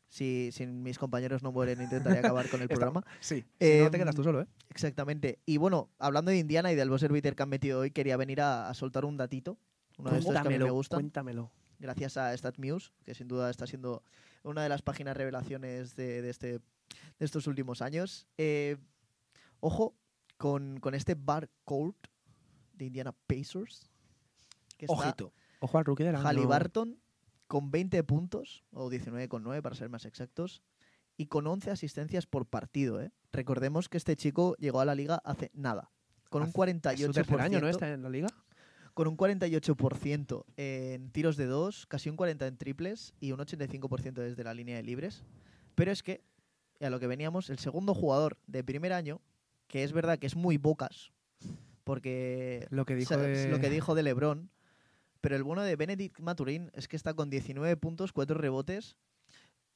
Si, 0.09 0.51
si 0.53 0.67
mis 0.67 0.99
compañeros 0.99 1.43
no 1.43 1.51
mueren, 1.51 1.81
intentaré 1.81 2.19
acabar 2.21 2.49
con 2.49 2.63
el 2.63 2.69
programa. 2.89 3.05
Sí, 3.21 3.41
si 3.41 3.67
Em, 3.67 3.85
no 3.85 3.91
te 3.91 3.99
quedas 3.99 4.15
tú 4.15 4.23
solo, 4.23 4.43
¿eh? 4.43 4.47
Exactamente. 4.71 5.41
Y 5.45 5.57
bueno, 5.57 5.89
hablando 5.99 6.31
de 6.31 6.39
Indiana 6.39 6.71
y 6.71 6.77
del 6.77 6.89
buzzer 6.91 7.11
beater 7.11 7.35
que 7.35 7.43
han 7.43 7.49
metido 7.49 7.81
hoy, 7.81 7.91
quería 7.91 8.17
venir 8.17 8.41
a, 8.41 8.69
a 8.69 8.75
soltar 8.75 9.05
un 9.05 9.17
datito. 9.17 9.59
Uno 9.99 10.11
de 10.11 10.19
estos 10.19 10.33
que 10.33 10.39
a 10.39 10.45
mí 10.45 10.59
me 10.59 10.71
gustan. 10.71 11.01
cuéntamelo. 11.01 11.51
Gracias 11.81 12.17
a 12.17 12.37
StatMuse, 12.37 12.91
que 13.05 13.15
sin 13.15 13.27
duda 13.27 13.51
está 13.51 13.67
siendo 13.67 14.03
una 14.45 14.63
de 14.63 14.69
las 14.69 14.83
páginas 14.83 15.17
revelaciones 15.17 15.97
de, 15.97 16.23
de 16.23 16.31
este 16.31 16.61
de 17.19 17.25
estos 17.25 17.47
últimos 17.47 17.83
años. 17.83 18.27
Eh, 18.39 18.77
ojo 19.61 19.97
con, 20.37 20.79
con 20.81 20.95
este 20.95 21.15
Bar 21.15 21.49
Court 21.65 21.97
de 22.75 22.85
Indiana 22.87 23.13
Pacers. 23.27 23.91
Que 24.77 24.87
está 24.87 24.97
Ojito. 24.97 25.33
Ojo 25.61 25.79
al 25.79 25.85
rookie 25.85 26.05
del 26.05 26.17
año. 26.17 26.25
Halliburton 26.27 26.99
con 27.47 27.71
20 27.71 28.03
puntos, 28.05 28.65
o 28.73 28.91
19,9 28.91 29.61
para 29.63 29.75
ser 29.75 29.89
más 29.89 30.05
exactos, 30.07 30.63
y 31.17 31.27
con 31.27 31.47
11 31.47 31.71
asistencias 31.71 32.27
por 32.27 32.47
partido. 32.47 33.01
¿eh? 33.01 33.13
Recordemos 33.33 33.89
que 33.89 33.99
este 33.99 34.17
chico 34.17 34.57
llegó 34.59 34.81
a 34.81 34.85
la 34.85 34.95
liga 34.95 35.21
hace 35.25 35.51
nada. 35.55 35.91
Con 36.31 36.43
un 36.43 36.49
Hace- 36.49 36.71
Es 36.95 37.01
su 37.01 37.07
48%, 37.13 37.13
tercer 37.13 37.41
año, 37.41 37.61
¿no? 37.61 37.69
Está 37.69 37.93
en 37.93 38.03
la 38.03 38.09
liga. 38.11 38.29
con 38.95 39.09
un 39.09 39.17
48% 39.17 40.45
en 40.57 41.11
tiros 41.11 41.37
de 41.37 41.47
dos, 41.47 41.87
casi 41.87 42.09
un 42.11 42.17
40% 42.17 42.47
en 42.47 42.57
triples 42.57 43.13
y 43.21 43.33
un 43.33 43.41
85% 43.41 44.23
desde 44.23 44.45
la 44.45 44.55
línea 44.55 44.77
de 44.77 44.85
libres. 44.85 45.25
Pero 45.75 45.91
es 45.91 46.03
que, 46.05 46.23
a 46.81 46.91
lo 46.91 47.01
que 47.01 47.09
veníamos, 47.09 47.51
el 47.51 47.59
segundo 47.59 47.93
jugador 47.95 48.39
de 48.47 48.63
primer 48.63 48.93
año, 48.93 49.21
que 49.67 49.83
es 49.85 49.93
verdad 49.93 50.19
que 50.21 50.27
es 50.29 50.37
muy 50.37 50.59
bocas, 50.59 51.13
porque 51.85 52.67
Lo 52.71 52.85
que 52.85 52.95
dijo 52.95 53.17
de... 53.17 53.49
lo 53.49 53.59
que 53.61 53.71
dijo 53.71 53.95
de 53.95 54.03
LeBron, 54.05 54.51
pero 55.25 55.37
el 55.37 55.43
bueno 55.43 55.63
de 55.63 55.75
Benedict 55.75 56.21
Maturin 56.21 56.71
es 56.75 56.87
que 56.87 56.97
está 56.97 57.15
con 57.15 57.31
19 57.31 57.79
puntos, 57.79 58.13
4 58.13 58.37
rebotes, 58.37 58.99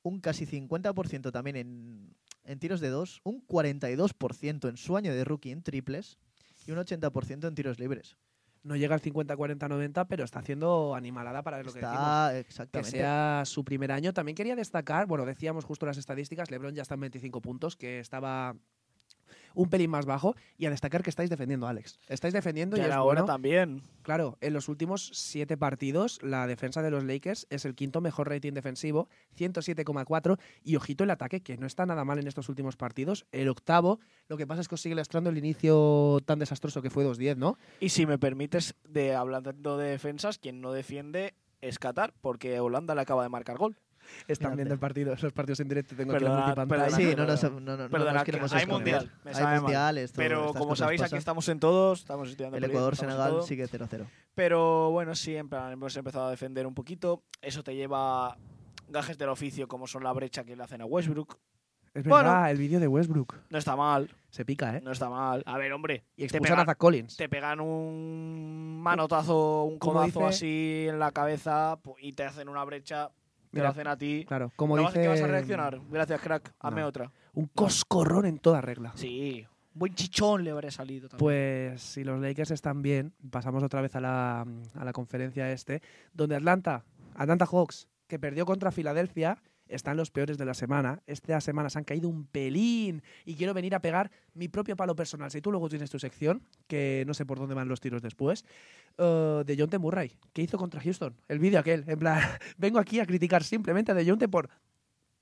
un 0.02 0.20
casi 0.20 0.44
50% 0.44 1.32
también 1.32 1.56
en, 1.56 2.14
en 2.44 2.58
tiros 2.58 2.80
de 2.80 2.90
dos, 2.90 3.22
un 3.24 3.46
42% 3.46 4.68
en 4.68 4.76
su 4.76 4.98
año 4.98 5.14
de 5.14 5.24
rookie 5.24 5.50
en 5.50 5.62
triples 5.62 6.18
y 6.66 6.72
un 6.72 6.76
80% 6.76 7.48
en 7.48 7.54
tiros 7.54 7.78
libres. 7.78 8.18
No 8.62 8.76
llega 8.76 8.94
al 8.94 9.00
50, 9.00 9.34
40, 9.34 9.68
90, 9.68 10.04
pero 10.06 10.24
está 10.24 10.40
haciendo 10.40 10.94
animalada 10.94 11.42
para 11.42 11.62
lo 11.62 11.72
que 11.72 11.80
decimos. 11.80 12.32
Está 12.34 12.66
Que 12.66 12.84
sea 12.84 13.44
su 13.46 13.64
primer 13.64 13.90
año. 13.90 14.12
También 14.12 14.36
quería 14.36 14.54
destacar, 14.54 15.06
bueno, 15.06 15.24
decíamos 15.24 15.64
justo 15.64 15.86
las 15.86 15.96
estadísticas, 15.96 16.50
LeBron 16.50 16.74
ya 16.74 16.82
está 16.82 16.92
en 16.92 17.00
25 17.00 17.40
puntos, 17.40 17.74
que 17.74 18.00
estaba 18.00 18.54
un 19.58 19.68
pelín 19.68 19.90
más 19.90 20.06
bajo. 20.06 20.36
Y 20.56 20.66
a 20.66 20.70
destacar 20.70 21.02
que 21.02 21.10
estáis 21.10 21.28
defendiendo, 21.28 21.66
Alex. 21.66 21.98
Estáis 22.08 22.32
defendiendo 22.32 22.76
y 22.76 22.80
ahora 22.80 23.22
bueno. 23.22 23.24
también. 23.24 23.82
Claro, 24.02 24.38
en 24.40 24.52
los 24.52 24.68
últimos 24.68 25.10
siete 25.12 25.56
partidos, 25.56 26.20
la 26.22 26.46
defensa 26.46 26.80
de 26.80 26.90
los 26.90 27.04
Lakers 27.04 27.46
es 27.50 27.64
el 27.64 27.74
quinto 27.74 28.00
mejor 28.00 28.28
rating 28.30 28.52
defensivo, 28.52 29.08
107,4. 29.36 30.38
Y 30.62 30.76
ojito 30.76 31.04
el 31.04 31.10
ataque, 31.10 31.42
que 31.42 31.58
no 31.58 31.66
está 31.66 31.84
nada 31.86 32.04
mal 32.04 32.18
en 32.18 32.28
estos 32.28 32.48
últimos 32.48 32.76
partidos. 32.76 33.26
El 33.32 33.48
octavo, 33.48 33.98
lo 34.28 34.36
que 34.36 34.46
pasa 34.46 34.60
es 34.60 34.68
que 34.68 34.76
os 34.76 34.80
sigue 34.80 34.94
lastrando 34.94 35.30
el 35.30 35.38
inicio 35.38 36.20
tan 36.24 36.38
desastroso 36.38 36.80
que 36.80 36.90
fue 36.90 37.04
2-10, 37.04 37.36
¿no? 37.36 37.58
Y 37.80 37.88
si 37.88 38.06
me 38.06 38.18
permites, 38.18 38.76
de 38.88 39.14
hablando 39.14 39.76
de 39.76 39.90
defensas, 39.90 40.38
quien 40.38 40.60
no 40.60 40.72
defiende 40.72 41.34
es 41.60 41.80
Qatar, 41.80 42.14
porque 42.20 42.60
Holanda 42.60 42.94
le 42.94 43.00
acaba 43.00 43.24
de 43.24 43.28
marcar 43.28 43.58
gol. 43.58 43.76
Están 44.26 44.56
viendo 44.56 44.74
el 44.74 44.80
partido, 44.80 45.14
los 45.20 45.32
partidos 45.32 45.60
en 45.60 45.68
directo. 45.68 45.94
Tengo 45.96 46.12
aquí 46.14 46.24
Perdona, 46.24 46.54
la 46.66 46.90
Sí, 46.90 47.14
no, 47.16 47.26
nos, 47.26 47.42
no, 47.42 47.60
no, 47.60 47.76
no 47.76 47.88
Perdona, 47.88 48.12
nos 48.14 48.22
que 48.24 48.32
queremos 48.32 48.52
hay 48.52 48.66
mundial, 48.66 49.10
me 49.24 49.32
Hay 49.32 49.60
mundial, 49.60 49.98
esto- 49.98 50.16
Pero 50.16 50.52
como 50.54 50.76
sabéis, 50.76 51.02
aquí 51.02 51.16
estamos 51.16 51.48
en 51.48 51.60
todos, 51.60 52.00
estamos 52.00 52.28
estudiando 52.28 52.56
El 52.56 52.64
Ecuador-Senegal 52.64 53.42
sigue 53.44 53.66
0-0. 53.66 54.06
Pero 54.34 54.90
bueno, 54.90 55.14
sí, 55.14 55.36
en 55.36 55.48
plan, 55.48 55.72
hemos 55.72 55.96
empezado 55.96 56.26
a 56.26 56.30
defender 56.30 56.66
un 56.66 56.74
poquito. 56.74 57.22
Eso 57.42 57.62
te 57.62 57.74
lleva 57.74 58.36
gajes 58.88 59.18
del 59.18 59.28
oficio, 59.28 59.68
como 59.68 59.86
son 59.86 60.04
la 60.04 60.12
brecha 60.12 60.44
que 60.44 60.56
le 60.56 60.62
hacen 60.62 60.80
a 60.80 60.84
Westbrook. 60.86 61.38
Es 61.94 62.04
Bueno. 62.04 62.28
verdad, 62.30 62.50
el 62.50 62.58
vídeo 62.58 62.78
de 62.80 62.86
Westbrook. 62.86 63.34
No 63.50 63.58
está 63.58 63.74
mal, 63.74 64.14
Se 64.30 64.44
pica, 64.44 64.76
¿eh? 64.76 64.80
no 64.84 64.92
está 64.92 65.08
mal. 65.08 65.42
A 65.46 65.56
ver, 65.58 65.72
hombre, 65.72 66.04
Y 66.16 66.20
te 66.20 66.36
expulsan 66.36 66.52
a 66.52 66.56
pegan, 66.62 66.66
Zach 66.66 66.78
Collins. 66.78 67.16
te 67.16 67.28
pegan 67.28 67.60
un 67.60 68.78
manotazo, 68.82 69.64
un 69.64 69.78
codazo 69.78 70.06
dice- 70.20 70.24
así 70.24 70.86
en 70.88 70.98
la 70.98 71.10
cabeza 71.12 71.78
y 72.00 72.12
te 72.12 72.24
hacen 72.24 72.48
una 72.48 72.62
brecha, 72.64 73.10
te 73.58 73.62
la 73.64 73.68
hacen 73.70 73.86
a 73.86 73.96
ti. 73.96 74.24
Claro, 74.26 74.52
como 74.56 74.76
¿No 74.76 74.82
dice. 74.82 75.00
¿Qué 75.02 75.08
vas 75.08 75.20
a 75.20 75.26
reaccionar? 75.26 75.80
Gracias, 75.90 76.20
crack. 76.20 76.54
Hazme 76.60 76.80
No. 76.80 76.86
otra. 76.86 77.12
Un 77.34 77.46
coscorrón 77.46 78.26
en 78.26 78.38
toda 78.38 78.60
regla. 78.60 78.92
Sí, 78.96 79.46
un 79.74 79.78
buen 79.78 79.94
chichón 79.94 80.44
le 80.44 80.50
habría 80.50 80.70
salido 80.70 81.08
también. 81.08 81.18
Pues 81.24 81.82
si 81.82 82.02
los 82.04 82.20
Lakers 82.20 82.50
están 82.50 82.82
bien, 82.82 83.12
pasamos 83.30 83.62
otra 83.62 83.80
vez 83.80 83.94
a 83.96 84.00
la, 84.00 84.40
a 84.74 84.84
la 84.84 84.92
conferencia 84.92 85.50
este, 85.52 85.82
donde 86.12 86.36
Atlanta, 86.36 86.84
Atlanta 87.14 87.46
Hawks, 87.46 87.88
que 88.06 88.18
perdió 88.18 88.46
contra 88.46 88.72
Filadelfia, 88.72 89.38
están 89.68 89.96
los 89.96 90.10
peores 90.10 90.38
de 90.38 90.44
la 90.44 90.54
semana. 90.54 91.02
Esta 91.06 91.40
semana 91.40 91.70
se 91.70 91.78
han 91.78 91.84
caído 91.84 92.08
un 92.08 92.26
pelín 92.26 93.02
y 93.24 93.36
quiero 93.36 93.54
venir 93.54 93.74
a 93.74 93.80
pegar 93.80 94.10
mi 94.34 94.48
propio 94.48 94.76
palo 94.76 94.96
personal. 94.96 95.30
Si 95.30 95.40
tú 95.40 95.50
luego 95.50 95.68
tienes 95.68 95.90
tu 95.90 95.98
sección, 95.98 96.42
que 96.66 97.04
no 97.06 97.14
sé 97.14 97.26
por 97.26 97.38
dónde 97.38 97.54
van 97.54 97.68
los 97.68 97.80
tiros 97.80 98.02
después, 98.02 98.44
eh, 98.98 99.42
de 99.46 99.56
John 99.58 99.70
T. 99.70 99.78
Murray, 99.78 100.12
que 100.32 100.42
hizo 100.42 100.58
contra 100.58 100.80
Houston. 100.80 101.14
El 101.28 101.38
vídeo 101.38 101.60
aquel, 101.60 101.84
en 101.86 101.98
plan, 101.98 102.20
vengo 102.58 102.78
aquí 102.78 103.00
a 103.00 103.06
criticar 103.06 103.44
simplemente 103.44 103.92
a 103.92 103.94
de 103.94 104.08
John 104.08 104.18
T. 104.18 104.28
por, 104.28 104.48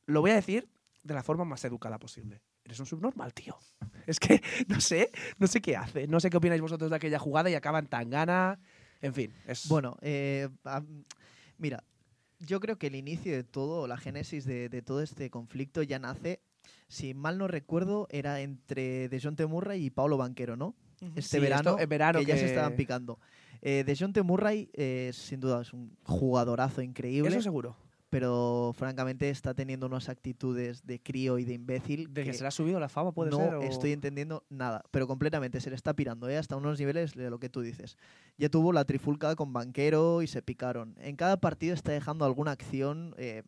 lo 0.06 0.20
voy 0.20 0.30
a 0.30 0.34
decir 0.34 0.68
de 1.02 1.14
la 1.14 1.22
forma 1.22 1.44
más 1.44 1.64
educada 1.64 1.98
posible. 1.98 2.42
Eres 2.64 2.80
un 2.80 2.86
subnormal, 2.86 3.32
tío. 3.32 3.56
Es 4.06 4.18
que 4.18 4.42
no 4.68 4.80
sé, 4.80 5.10
no 5.38 5.46
sé 5.46 5.60
qué 5.60 5.76
hace. 5.76 6.06
No 6.06 6.20
sé 6.20 6.30
qué 6.30 6.36
opináis 6.36 6.60
vosotros 6.60 6.90
de 6.90 6.96
aquella 6.96 7.18
jugada 7.18 7.48
y 7.48 7.54
acaban 7.54 7.86
tan 7.86 8.10
gana. 8.10 8.58
En 9.00 9.14
fin, 9.14 9.32
es 9.46 9.68
Bueno, 9.68 9.96
eh, 10.00 10.48
mira, 11.58 11.84
yo 12.40 12.60
creo 12.60 12.78
que 12.78 12.88
el 12.88 12.94
inicio 12.96 13.32
de 13.32 13.44
todo, 13.44 13.86
la 13.86 13.96
génesis 13.96 14.44
de, 14.44 14.68
de 14.68 14.82
todo 14.82 15.02
este 15.02 15.30
conflicto 15.30 15.82
ya 15.82 15.98
nace, 15.98 16.40
si 16.88 17.14
mal 17.14 17.38
no 17.38 17.48
recuerdo, 17.48 18.06
era 18.10 18.40
entre 18.40 19.08
Dejounte 19.08 19.46
Murray 19.46 19.84
y 19.84 19.90
Paulo 19.90 20.16
Banquero, 20.16 20.56
¿no? 20.56 20.74
Este 21.14 21.36
Sí, 21.36 21.40
verano, 21.40 21.76
esto- 21.78 21.88
verano 21.88 22.18
que, 22.20 22.26
ya 22.26 22.36
se 22.36 22.46
estaban 22.46 22.74
picando. 22.74 23.18
Eh, 23.62 23.84
Dejounte 23.86 24.22
Murray, 24.22 24.70
eh, 24.74 25.10
sin 25.12 25.40
duda, 25.40 25.62
es 25.62 25.72
un 25.72 25.96
jugadorazo 26.04 26.82
increíble, 26.82 27.30
eso 27.30 27.42
seguro. 27.42 27.76
Pero 28.18 28.72
francamente 28.74 29.28
está 29.28 29.52
teniendo 29.52 29.84
unas 29.84 30.08
actitudes 30.08 30.86
de 30.86 30.98
crío 31.02 31.38
y 31.38 31.44
de 31.44 31.52
imbécil 31.52 32.14
De 32.14 32.24
que, 32.24 32.30
que 32.30 32.32
se 32.38 32.42
le 32.44 32.48
ha 32.48 32.50
subido 32.50 32.80
la 32.80 32.88
fama, 32.88 33.12
puede 33.12 33.30
no 33.30 33.36
ser. 33.36 33.54
o- 33.56 33.60
estoy 33.60 33.92
entendiendo 33.92 34.42
nada, 34.48 34.82
pero 34.90 35.06
completamente 35.06 35.60
se 35.60 35.68
le 35.68 35.76
está 35.76 35.92
pirando 35.92 36.26
¿eh? 36.30 36.38
hasta 36.38 36.56
unos 36.56 36.78
niveles 36.78 37.12
de 37.12 37.28
lo 37.28 37.38
que 37.38 37.50
tú 37.50 37.60
dices. 37.60 37.98
Ya 38.38 38.48
tuvo 38.48 38.72
la 38.72 38.86
trifulca 38.86 39.36
con 39.36 39.52
Banquero 39.52 40.22
y 40.22 40.28
se 40.28 40.40
picaron. 40.40 40.94
En 40.98 41.14
cada 41.16 41.36
partido 41.36 41.74
está 41.74 41.92
dejando 41.92 42.24
alguna 42.24 42.52
acción 42.52 43.14
eh, 43.18 43.42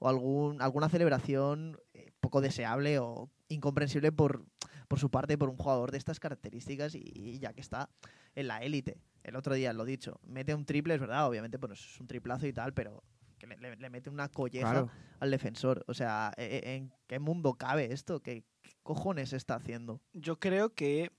o 0.00 0.08
algún, 0.10 0.60
alguna 0.60 0.90
celebración 0.90 1.78
eh, 1.94 2.10
poco 2.20 2.42
deseable 2.42 2.98
o 2.98 3.30
incomprensible 3.48 4.12
por, 4.12 4.44
por 4.86 4.98
su 4.98 5.08
parte 5.10 5.38
por 5.38 5.48
un 5.48 5.56
jugador 5.56 5.92
de 5.92 5.96
estas 5.96 6.20
características 6.20 6.94
y, 6.94 7.00
y 7.14 7.38
ya 7.38 7.54
que 7.54 7.62
está 7.62 7.88
en 8.34 8.48
la 8.48 8.58
élite. 8.58 8.98
El 9.24 9.34
otro 9.36 9.54
día 9.54 9.72
lo 9.72 9.86
dicho, 9.86 10.20
mete 10.26 10.54
un 10.54 10.66
triple, 10.66 10.92
es 10.92 11.00
verdad, 11.00 11.26
obviamente 11.26 11.58
pues 11.58 11.80
es 11.80 11.98
un 12.00 12.06
triplazo 12.06 12.46
y 12.46 12.52
tal, 12.52 12.74
pero 12.74 13.02
que 13.40 13.48
le, 13.48 13.56
le- 13.56 13.74
le 13.76 13.90
mete 13.90 14.08
una 14.10 14.28
colleja 14.28 14.70
Claro. 14.70 14.90
al 15.18 15.30
defensor. 15.32 15.84
O 15.88 15.94
sea, 15.94 16.32
¿e- 16.36 16.60
e- 16.64 16.74
¿en 16.76 16.92
qué 17.08 17.18
mundo 17.18 17.54
cabe 17.54 17.92
esto? 17.92 18.20
¿Qué, 18.20 18.44
qué 18.62 18.70
cojones 18.84 19.32
está 19.32 19.56
haciendo? 19.56 20.00
Yo 20.12 20.38
creo 20.38 20.74
que, 20.74 21.10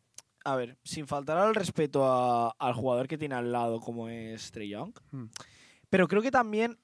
a 0.46 0.56
ver, 0.56 0.78
sin 0.86 1.08
faltar 1.08 1.38
al 1.38 1.54
respeto 1.56 2.06
a- 2.06 2.52
al 2.58 2.74
jugador 2.74 3.08
que 3.10 3.18
tiene 3.18 3.36
al 3.36 3.52
lado, 3.52 3.82
como 3.82 4.08
es 4.08 4.52
Trey 4.52 4.70
Young, 4.70 4.94
Hmm. 5.12 5.26
pero 5.90 6.08
creo 6.08 6.22
que 6.22 6.32
también 6.32 6.78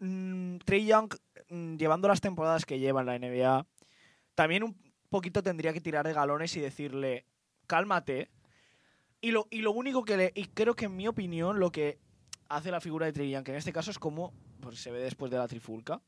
mm, 0.00 0.56
Trey 0.64 0.84
Young, 0.86 1.14
mm, 1.48 1.76
llevando 1.76 2.08
las 2.08 2.20
temporadas 2.20 2.66
que 2.66 2.78
lleva 2.78 3.00
en 3.00 3.06
la 3.06 3.14
NBA, 3.16 3.66
también 4.34 4.64
un 4.64 4.76
poquito 5.08 5.42
tendría 5.42 5.72
que 5.72 5.80
tirar 5.80 6.06
de 6.06 6.12
galones 6.12 6.56
y 6.56 6.60
decirle, 6.60 7.26
cálmate. 7.66 8.30
Y 9.20 9.30
lo, 9.30 9.46
y 9.50 9.60
lo 9.60 9.70
único 9.70 10.04
que 10.04 10.16
le. 10.16 10.32
Y 10.34 10.46
creo 10.46 10.74
que 10.74 10.86
en 10.86 10.96
mi 10.96 11.06
opinión, 11.06 11.60
lo 11.60 11.70
que 11.70 12.00
hace 12.56 12.70
la 12.70 12.80
figura 12.80 13.10
de 13.10 13.30
Young, 13.30 13.44
que 13.44 13.52
en 13.52 13.58
este 13.58 13.72
caso 13.72 13.90
es 13.90 13.98
como. 13.98 14.32
Pues 14.60 14.80
se 14.80 14.90
ve 14.90 15.00
después 15.00 15.30
de 15.30 15.38
la 15.38 15.48
trifulca. 15.48 16.00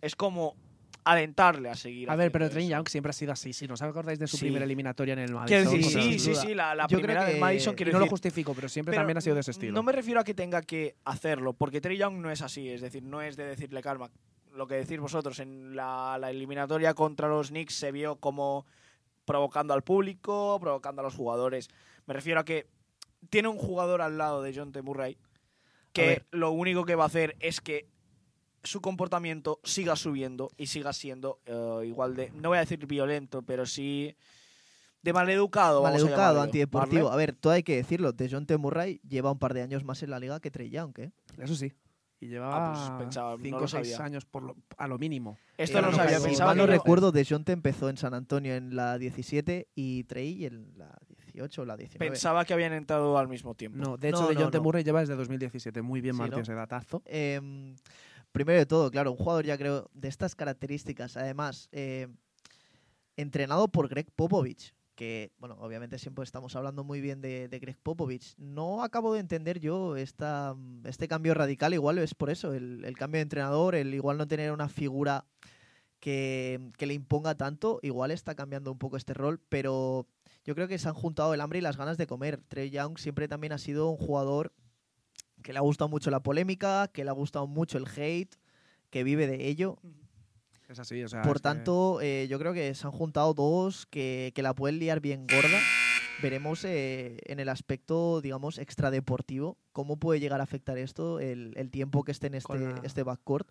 Es 0.00 0.16
como 0.16 0.56
alentarle 1.04 1.68
a 1.68 1.74
seguir. 1.74 2.10
A 2.10 2.16
ver, 2.16 2.32
pero 2.32 2.46
eso. 2.46 2.58
Young 2.58 2.88
siempre 2.88 3.10
ha 3.10 3.12
sido 3.12 3.32
así. 3.32 3.52
Si 3.52 3.66
no 3.66 3.74
os 3.74 3.82
acordáis 3.82 4.18
de 4.18 4.26
su 4.26 4.36
Sí. 4.36 4.46
primera 4.46 4.64
eliminatoria 4.64 5.12
en 5.12 5.20
el 5.20 5.32
Madison. 5.32 5.72
Decir, 5.72 5.84
sí, 5.84 6.18
sí, 6.18 6.34
sí, 6.34 6.54
la, 6.54 6.86
primera 6.88 7.24
del 7.24 7.38
Madison, 7.38 7.74
quiero 7.74 7.92
no 7.92 8.00
lo 8.00 8.06
justifico, 8.08 8.54
pero 8.54 8.68
siempre 8.68 8.92
pero 8.92 9.00
también 9.00 9.18
ha 9.18 9.20
sido 9.20 9.34
de 9.34 9.40
ese 9.40 9.52
estilo. 9.52 9.72
No 9.74 9.82
me 9.82 9.92
refiero 9.92 10.20
a 10.20 10.24
que 10.24 10.34
tenga 10.34 10.62
que 10.62 10.96
hacerlo, 11.04 11.52
porque 11.52 11.80
Trey 11.80 11.96
Young 11.98 12.16
no 12.16 12.30
es 12.30 12.42
así, 12.42 12.68
es 12.68 12.80
decir, 12.80 13.02
no 13.02 13.20
es 13.22 13.36
de 13.36 13.44
decirle 13.44 13.82
calma. 13.82 14.10
Lo 14.54 14.66
que 14.66 14.74
decís 14.74 14.98
vosotros, 15.00 15.38
en 15.40 15.74
la, 15.74 16.18
la 16.20 16.30
eliminatoria 16.30 16.94
contra 16.94 17.28
los 17.28 17.48
Knicks 17.48 17.74
se 17.74 17.90
vio 17.90 18.16
como 18.16 18.66
provocando 19.24 19.72
al 19.72 19.82
público, 19.82 20.58
provocando 20.60 21.00
a 21.00 21.04
los 21.04 21.14
jugadores. 21.14 21.68
Me 22.06 22.14
refiero 22.14 22.40
a 22.40 22.44
que 22.44 22.66
tiene 23.30 23.48
un 23.48 23.56
jugador 23.56 24.02
al 24.02 24.18
lado 24.18 24.42
de 24.42 24.52
John 24.54 24.72
T. 24.72 24.82
Murray 24.82 25.16
que 25.92 26.24
lo 26.30 26.50
único 26.50 26.84
que 26.84 26.94
va 26.94 27.04
a 27.04 27.06
hacer 27.08 27.36
es 27.40 27.60
que 27.60 27.86
su 28.64 28.80
comportamiento 28.80 29.60
siga 29.64 29.96
subiendo 29.96 30.50
y 30.56 30.66
siga 30.66 30.92
siendo 30.92 31.40
eh, 31.46 31.86
igual 31.86 32.14
de, 32.14 32.30
no 32.30 32.50
voy 32.50 32.58
a 32.58 32.60
decir 32.62 32.86
violento, 32.86 33.42
pero 33.42 33.66
sí 33.66 34.14
de 35.02 35.12
maleducado. 35.12 35.84
a 35.84 35.90
Maleducado, 35.90 36.40
antideportivo. 36.40 37.04
¿vale? 37.06 37.14
A 37.14 37.16
ver, 37.16 37.32
todo 37.34 37.52
hay 37.54 37.64
que 37.64 37.74
decirlo. 37.74 38.12
Dejounte 38.12 38.56
Murray 38.56 39.00
lleva 39.08 39.32
un 39.32 39.38
par 39.40 39.52
de 39.52 39.62
años 39.62 39.82
más 39.84 40.00
en 40.04 40.10
la 40.10 40.20
liga 40.20 40.38
que 40.38 40.52
Trey 40.52 40.70
Young, 40.70 40.92
¿eh? 40.98 41.10
Eso 41.38 41.56
sí. 41.56 41.72
Y 42.20 42.28
llevaba 42.28 42.72
Ah, 42.72 42.98
pues 42.98 43.12
5 43.42 43.56
o 43.56 43.66
6 43.66 43.70
sabía. 43.90 44.06
años 44.06 44.24
por 44.24 44.44
lo- 44.44 44.56
a 44.78 44.86
lo 44.86 44.96
mínimo. 44.96 45.38
Esto 45.58 45.78
Eh, 45.78 45.82
no 45.82 45.90
lo 45.90 45.96
sabía, 45.96 46.20
si 46.20 46.40
mal 46.40 46.56
no 46.56 46.66
recuerdo, 46.68 47.10
Dejounte 47.10 47.50
empezó 47.50 47.88
en 47.88 47.96
San 47.96 48.14
Antonio 48.14 48.54
en 48.54 48.76
la 48.76 48.96
17 48.96 49.66
y 49.74 50.04
Trey 50.04 50.44
en 50.44 50.72
la 50.78 50.96
18 51.32 51.62
o 51.62 51.64
la 51.64 51.76
19. 51.76 52.10
Pensaba 52.10 52.44
que 52.44 52.52
habían 52.54 52.72
entrado 52.72 53.16
al 53.18 53.28
mismo 53.28 53.54
tiempo. 53.54 53.78
No, 53.78 53.96
de 53.96 54.08
hecho, 54.10 54.22
No, 54.22 54.28
de 54.28 54.34
no, 54.34 54.40
John 54.42 54.50
T. 54.50 54.58
no. 54.58 54.64
Murray 54.64 54.84
lleva 54.84 55.00
desde 55.00 55.14
2017. 55.16 55.82
Muy 55.82 56.00
bien, 56.00 56.14
Sí, 56.14 56.18
Martín, 56.20 56.36
¿no? 56.36 56.42
ese 56.42 56.54
datazo. 56.54 57.02
Em, 57.06 57.74
primero 58.32 58.58
de 58.58 58.66
todo, 58.66 58.90
claro, 58.90 59.10
un 59.12 59.16
jugador 59.18 59.44
ya 59.44 59.56
creo 59.58 59.90
de 59.94 60.08
estas 60.08 60.34
características, 60.34 61.16
además, 61.16 61.68
eh, 61.72 62.08
entrenado 63.16 63.68
por 63.68 63.88
Greg 63.88 64.10
Popovich, 64.14 64.74
que, 64.94 65.32
bueno, 65.38 65.56
obviamente 65.60 65.98
siempre 65.98 66.22
estamos 66.24 66.54
hablando 66.56 66.84
muy 66.84 67.00
bien 67.00 67.20
de, 67.20 67.48
de 67.48 67.58
Greg 67.58 67.78
Popovich. 67.82 68.34
No 68.38 68.82
acabo 68.82 69.14
de 69.14 69.20
entender 69.20 69.58
yo 69.60 69.96
esta, 69.96 70.54
este 70.84 71.08
cambio 71.08 71.34
radical, 71.34 71.74
igual 71.74 71.98
es 71.98 72.14
por 72.14 72.30
eso, 72.30 72.52
el, 72.54 72.84
el 72.84 72.96
cambio 72.96 73.18
de 73.18 73.22
entrenador, 73.22 73.74
el 73.74 73.94
igual 73.94 74.18
no 74.18 74.26
tener 74.28 74.52
una 74.52 74.68
figura 74.68 75.24
que, 76.00 76.70
que 76.76 76.86
le 76.86 76.94
imponga 76.94 77.36
tanto, 77.36 77.78
igual 77.82 78.10
está 78.10 78.34
cambiando 78.34 78.72
un 78.72 78.78
poco 78.78 78.96
este 78.96 79.14
rol, 79.14 79.40
pero 79.48 80.06
yo 80.44 80.54
creo 80.54 80.68
que 80.68 80.78
se 80.78 80.88
han 80.88 80.94
juntado 80.94 81.34
el 81.34 81.40
hambre 81.40 81.58
y 81.58 81.62
las 81.62 81.76
ganas 81.76 81.96
de 81.98 82.06
comer. 82.06 82.40
Trey 82.48 82.70
Young 82.70 82.98
siempre 82.98 83.28
también 83.28 83.52
ha 83.52 83.58
sido 83.58 83.88
un 83.88 83.96
jugador 83.96 84.52
que 85.42 85.52
le 85.52 85.58
ha 85.58 85.62
gustado 85.62 85.88
mucho 85.88 86.10
la 86.10 86.20
polémica, 86.22 86.88
que 86.92 87.04
le 87.04 87.10
ha 87.10 87.14
gustado 87.14 87.46
mucho 87.46 87.78
el 87.78 87.86
hate, 87.86 88.34
que 88.90 89.04
vive 89.04 89.26
de 89.26 89.48
ello. 89.48 89.78
Es 90.68 90.78
así, 90.78 91.02
o 91.02 91.08
sea. 91.08 91.22
Por 91.22 91.36
es 91.36 91.42
que- 91.42 91.48
tanto, 91.48 92.00
eh, 92.00 92.26
yo 92.30 92.38
creo 92.38 92.52
que 92.52 92.74
se 92.74 92.86
han 92.86 92.92
juntado 92.92 93.34
dos 93.34 93.86
que, 93.86 94.32
que 94.34 94.42
la 94.42 94.54
pueden 94.54 94.78
liar 94.78 95.00
bien 95.00 95.26
gorda. 95.26 95.58
Veremos 96.22 96.64
eh, 96.64 97.18
en 97.24 97.40
el 97.40 97.48
aspecto, 97.48 98.20
digamos, 98.20 98.58
extradeportivo, 98.58 99.58
cómo 99.72 99.96
puede 99.98 100.20
llegar 100.20 100.40
a 100.40 100.44
afectar 100.44 100.78
esto 100.78 101.18
el, 101.18 101.52
el 101.56 101.70
tiempo 101.70 102.04
que 102.04 102.12
esté 102.12 102.28
en 102.28 102.34
este, 102.34 102.52
la- 102.58 102.80
este 102.84 103.02
backcourt. 103.02 103.48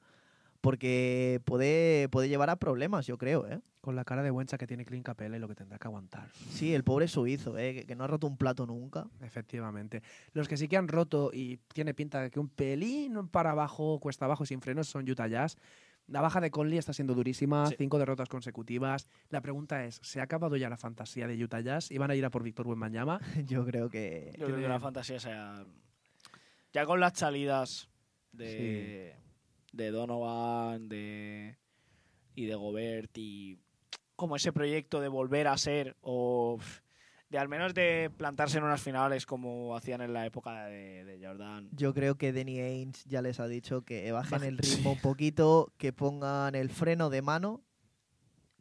Porque 0.61 1.41
puede, 1.43 2.07
puede 2.09 2.29
llevar 2.29 2.51
a 2.51 2.55
problemas, 2.55 3.07
yo 3.07 3.17
creo, 3.17 3.47
¿eh? 3.47 3.59
Con 3.81 3.95
la 3.95 4.05
cara 4.05 4.21
de 4.21 4.29
buencha 4.29 4.59
que 4.59 4.67
tiene 4.67 4.85
Clint 4.85 5.03
Capella 5.03 5.35
y 5.35 5.39
lo 5.39 5.47
que 5.47 5.55
tendrá 5.55 5.79
que 5.79 5.87
aguantar. 5.87 6.29
Sí, 6.51 6.75
el 6.75 6.83
pobre 6.83 7.07
suizo, 7.07 7.57
¿eh? 7.57 7.73
que, 7.73 7.85
que 7.87 7.95
no 7.95 8.03
ha 8.03 8.07
roto 8.07 8.27
un 8.27 8.37
plato 8.37 8.67
nunca. 8.67 9.07
Efectivamente. 9.21 10.03
Los 10.33 10.47
que 10.47 10.55
sí 10.57 10.67
que 10.67 10.77
han 10.77 10.87
roto 10.87 11.31
y 11.33 11.57
tiene 11.73 11.95
pinta 11.95 12.21
de 12.21 12.29
que 12.29 12.39
un 12.39 12.47
pelín 12.47 13.27
para 13.29 13.51
abajo, 13.51 13.99
cuesta 13.99 14.25
abajo, 14.25 14.45
sin 14.45 14.61
frenos, 14.61 14.87
son 14.87 15.09
Utah 15.09 15.27
Jazz. 15.27 15.57
La 16.05 16.21
baja 16.21 16.41
de 16.41 16.51
Conley 16.51 16.77
está 16.77 16.93
siendo 16.93 17.15
durísima, 17.15 17.65
Sí. 17.67 17.75
cinco 17.79 17.97
derrotas 17.97 18.29
consecutivas. 18.29 19.07
La 19.29 19.41
pregunta 19.41 19.85
es, 19.85 19.99
¿se 20.03 20.19
ha 20.19 20.23
acabado 20.23 20.57
ya 20.57 20.69
la 20.69 20.77
fantasía 20.77 21.25
de 21.25 21.43
Utah 21.43 21.61
Jazz 21.61 21.89
y 21.89 21.97
van 21.97 22.11
a 22.11 22.15
ir 22.15 22.25
a 22.25 22.29
por 22.29 22.43
Víctor 22.43 22.67
Wembanyama? 22.67 23.19
Yo 23.47 23.65
creo 23.65 23.89
que... 23.89 24.31
Yo 24.37 24.45
creo 24.45 24.57
que 24.59 24.67
la 24.67 24.79
fantasía 24.79 25.19
sea. 25.19 25.65
Ya 26.73 26.85
con 26.85 26.99
las 26.99 27.17
salidas 27.17 27.89
de, 28.31 29.15
de 29.71 29.91
Donovan 29.91 30.89
de, 30.89 31.57
y 32.35 32.45
de 32.45 32.55
Gobert 32.55 33.11
y 33.17 33.57
como 34.15 34.35
ese 34.35 34.51
proyecto 34.53 34.99
de 35.01 35.07
volver 35.07 35.47
a 35.47 35.57
ser 35.57 35.95
o 36.01 36.57
de 37.29 37.37
al 37.37 37.47
menos 37.47 37.73
de 37.73 38.11
plantarse 38.17 38.57
en 38.57 38.65
unas 38.65 38.81
finales 38.81 39.25
como 39.25 39.75
hacían 39.75 40.01
en 40.01 40.11
la 40.13 40.25
época 40.25 40.65
de, 40.65 41.05
de 41.05 41.25
Jordan. 41.25 41.69
Yo 41.71 41.93
creo 41.93 42.15
que 42.15 42.33
Danny 42.33 42.59
Ainge 42.59 43.03
ya 43.07 43.21
les 43.21 43.39
ha 43.39 43.47
dicho 43.47 43.83
que 43.83 44.11
bajen 44.11 44.39
Baje- 44.39 44.47
el 44.49 44.57
ritmo 44.57 44.91
un 44.91 44.99
poquito, 44.99 45.71
que 45.77 45.93
pongan 45.93 46.55
el 46.55 46.69
freno 46.69 47.09
de 47.09 47.21
mano 47.21 47.61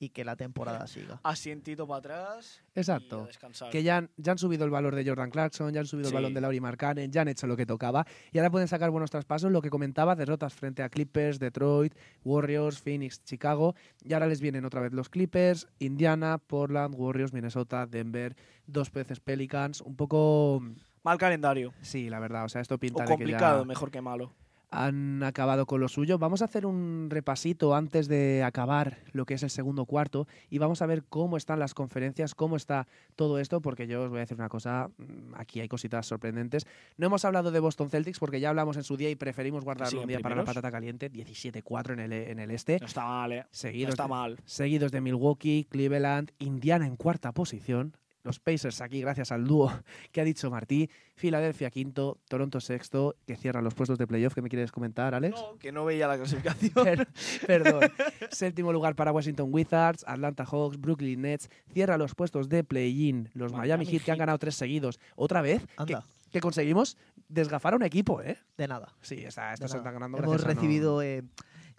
y 0.03 0.09
que 0.09 0.25
la 0.25 0.35
temporada 0.35 0.87
siga. 0.87 1.21
Asientito 1.23 1.87
para 1.87 1.99
atrás. 1.99 2.63
y 2.75 2.79
a 2.79 2.81
Exacto. 2.81 3.27
descansar. 3.27 3.71
Que 3.71 3.83
ya 3.83 3.99
han, 3.99 4.11
ya 4.17 4.33
han 4.33 4.39
subido 4.39 4.65
el 4.65 4.71
valor 4.71 4.95
de 4.97 5.05
Jordan 5.07 5.31
Clarkson, 5.31 5.73
ya 5.75 5.81
han 5.81 5.87
subido 5.87 6.09
Sí. 6.09 6.15
el 6.17 6.23
balón 6.23 6.33
de 6.35 6.41
Lauri 6.41 6.59
Markkanen, 6.59 7.13
ya 7.13 7.21
han 7.21 7.29
hecho 7.29 7.47
lo 7.47 7.55
que 7.57 7.67
tocaba 7.67 8.07
y 8.33 8.39
ahora 8.39 8.51
pueden 8.51 8.67
sacar 8.67 8.91
buenos 8.91 9.11
traspasos. 9.11 9.53
Lo 9.53 9.61
que 9.61 9.69
comentaba, 9.69 10.17
derrotas 10.17 10.55
frente 10.55 10.83
a 10.83 10.89
Clippers, 10.89 11.39
Detroit, 11.39 11.95
Warriors, 12.25 12.81
Phoenix, 12.81 13.23
Chicago. 13.25 13.75
Y 14.03 14.15
ahora 14.15 14.27
les 14.27 14.41
vienen 14.41 14.65
otra 14.65 14.81
vez 14.81 14.93
los 14.95 15.11
Clippers, 15.11 15.69
Indiana, 15.79 16.39
Portland, 16.39 16.95
Warriors, 16.97 17.35
Minnesota, 17.35 17.87
Denver, 17.87 18.35
dos 18.67 18.91
veces 18.91 19.21
Pelicans. 19.21 19.83
Un 19.83 19.97
poco. 19.97 20.63
Mal 21.03 21.19
calendario. 21.19 21.75
Sí, 21.83 22.09
la 22.09 22.21
verdad, 22.21 22.45
o 22.47 22.49
sea, 22.49 22.63
esto 22.63 22.79
pinta 22.79 22.99
O 22.99 23.01
de 23.01 23.07
que 23.07 23.13
complicado, 23.15 23.61
ya 23.61 23.65
mejor 23.67 23.91
que 23.91 24.01
malo. 24.01 24.33
Han 24.71 25.23
acabado 25.23 25.67
con 25.67 25.81
lo 25.81 25.89
suyo. 25.89 26.19
Vamos 26.19 26.43
a 26.43 26.47
hacer 26.47 26.67
un 26.67 27.09
repasito 27.11 27.75
antes 27.75 28.09
de 28.09 28.43
acabar 28.43 28.99
lo 29.13 29.27
que 29.27 29.35
es 29.35 29.43
el 29.43 29.51
segundo 29.51 29.85
cuarto 29.85 30.27
y 30.49 30.59
vamos 30.59 30.83
a 30.83 30.87
ver 30.87 31.05
cómo 31.09 31.37
están 31.37 31.59
las 31.59 31.75
conferencias, 31.75 32.35
cómo 32.35 32.57
está 32.57 32.87
todo 33.17 33.39
esto, 33.39 33.61
porque 33.61 33.87
yo 33.87 34.05
os 34.05 34.11
voy 34.11 34.19
a 34.19 34.21
decir 34.21 34.37
una 34.37 34.49
cosa, 34.49 34.89
mm, 34.97 35.35
aquí 35.37 35.61
hay 35.61 35.69
cositas 35.69 36.07
sorprendentes. 36.07 36.67
No 36.97 37.07
hemos 37.07 37.25
hablado 37.25 37.51
de 37.51 37.61
Boston 37.61 37.91
Celtics 37.91 38.19
porque 38.19 38.41
ya 38.41 38.51
hablamos 38.51 38.77
en 38.77 38.85
su 38.85 38.97
día 38.97 39.11
y 39.11 39.17
preferimos 39.17 39.65
guardarlo 39.65 40.03
un 40.03 40.09
día 40.09 40.21
para 40.21 40.37
la 40.37 40.45
patata 40.45 40.71
caliente, 40.71 41.11
17-4 41.11 41.93
en 41.95 42.01
el, 42.01 42.13
en 42.13 42.39
el 42.39 42.51
este. 42.51 42.79
No 42.81 42.87
está 42.87 43.05
mal, 43.05 43.33
eh. 43.33 43.41
No 43.41 43.49
Seguidos, 43.51 43.91
está 43.91 44.05
de, 44.05 44.09
mal. 44.09 44.39
seguidos 44.45 44.93
de 44.93 45.01
Milwaukee, 45.01 45.67
Cleveland, 45.69 46.31
Indiana 46.39 46.87
en 46.87 46.97
cuarta 46.97 47.33
posición. 47.33 47.97
Los 48.23 48.39
Pacers 48.39 48.81
aquí, 48.83 49.01
gracias 49.01 49.33
al 49.33 49.47
dúo 49.47 49.73
que 50.13 50.21
ha 50.21 50.25
dicho 50.25 50.51
Martí. 50.51 50.91
Filadelfia 51.15 51.71
quinto, 51.71 52.19
Toronto 52.29 52.61
sexto, 52.61 53.17
que 53.27 53.37
cierran 53.37 53.65
los 53.65 53.75
puestos 53.75 53.99
de 53.99 54.07
playoff. 54.07 54.35
¿Qué 54.35 54.43
me 54.43 54.49
quieres 54.49 54.71
comentar, 54.73 55.15
Alex? 55.15 55.37
No, 55.41 55.57
que 55.59 55.73
no 55.73 55.85
veía 55.85 56.07
la 56.07 56.17
clasificación. 56.17 56.73
Per- 56.85 57.09
perdón. 57.47 57.81
Séptimo 58.31 58.73
lugar 58.73 58.95
para 58.95 59.13
Washington 59.13 59.49
Wizards, 59.53 60.05
Atlanta 60.07 60.45
Hawks, 60.45 60.79
Brooklyn 60.79 61.23
Nets. 61.23 61.49
Cierra 61.73 61.97
los 61.97 62.15
puestos 62.15 62.49
de 62.49 62.63
play-in. 62.65 63.29
Los 63.35 63.53
Miami, 63.53 63.69
Miami 63.69 63.87
Heat, 63.87 64.03
que 64.05 64.13
han 64.13 64.19
ganado 64.19 64.39
tres 64.39 64.55
seguidos. 64.55 64.99
Otra 65.17 65.41
vez 65.43 65.65
que, 65.87 65.95
Anda, 65.95 66.05
que 66.31 66.41
conseguimos 66.41 66.97
desgafar 67.29 67.73
a 67.75 67.77
un 67.77 67.83
equipo, 67.85 68.21
¿eh? 68.23 68.37
de 68.59 68.69
nada. 68.69 68.93
Sí, 69.03 69.17
está, 69.25 69.53
esto 69.55 69.69
se 69.69 69.77
está 69.79 69.91
ganando 69.93 70.19
Hemos 70.19 70.31
gracias 70.31 70.45
a 70.51 70.55
no- 70.55 70.61
recibido 70.61 71.03
eh, 71.03 71.23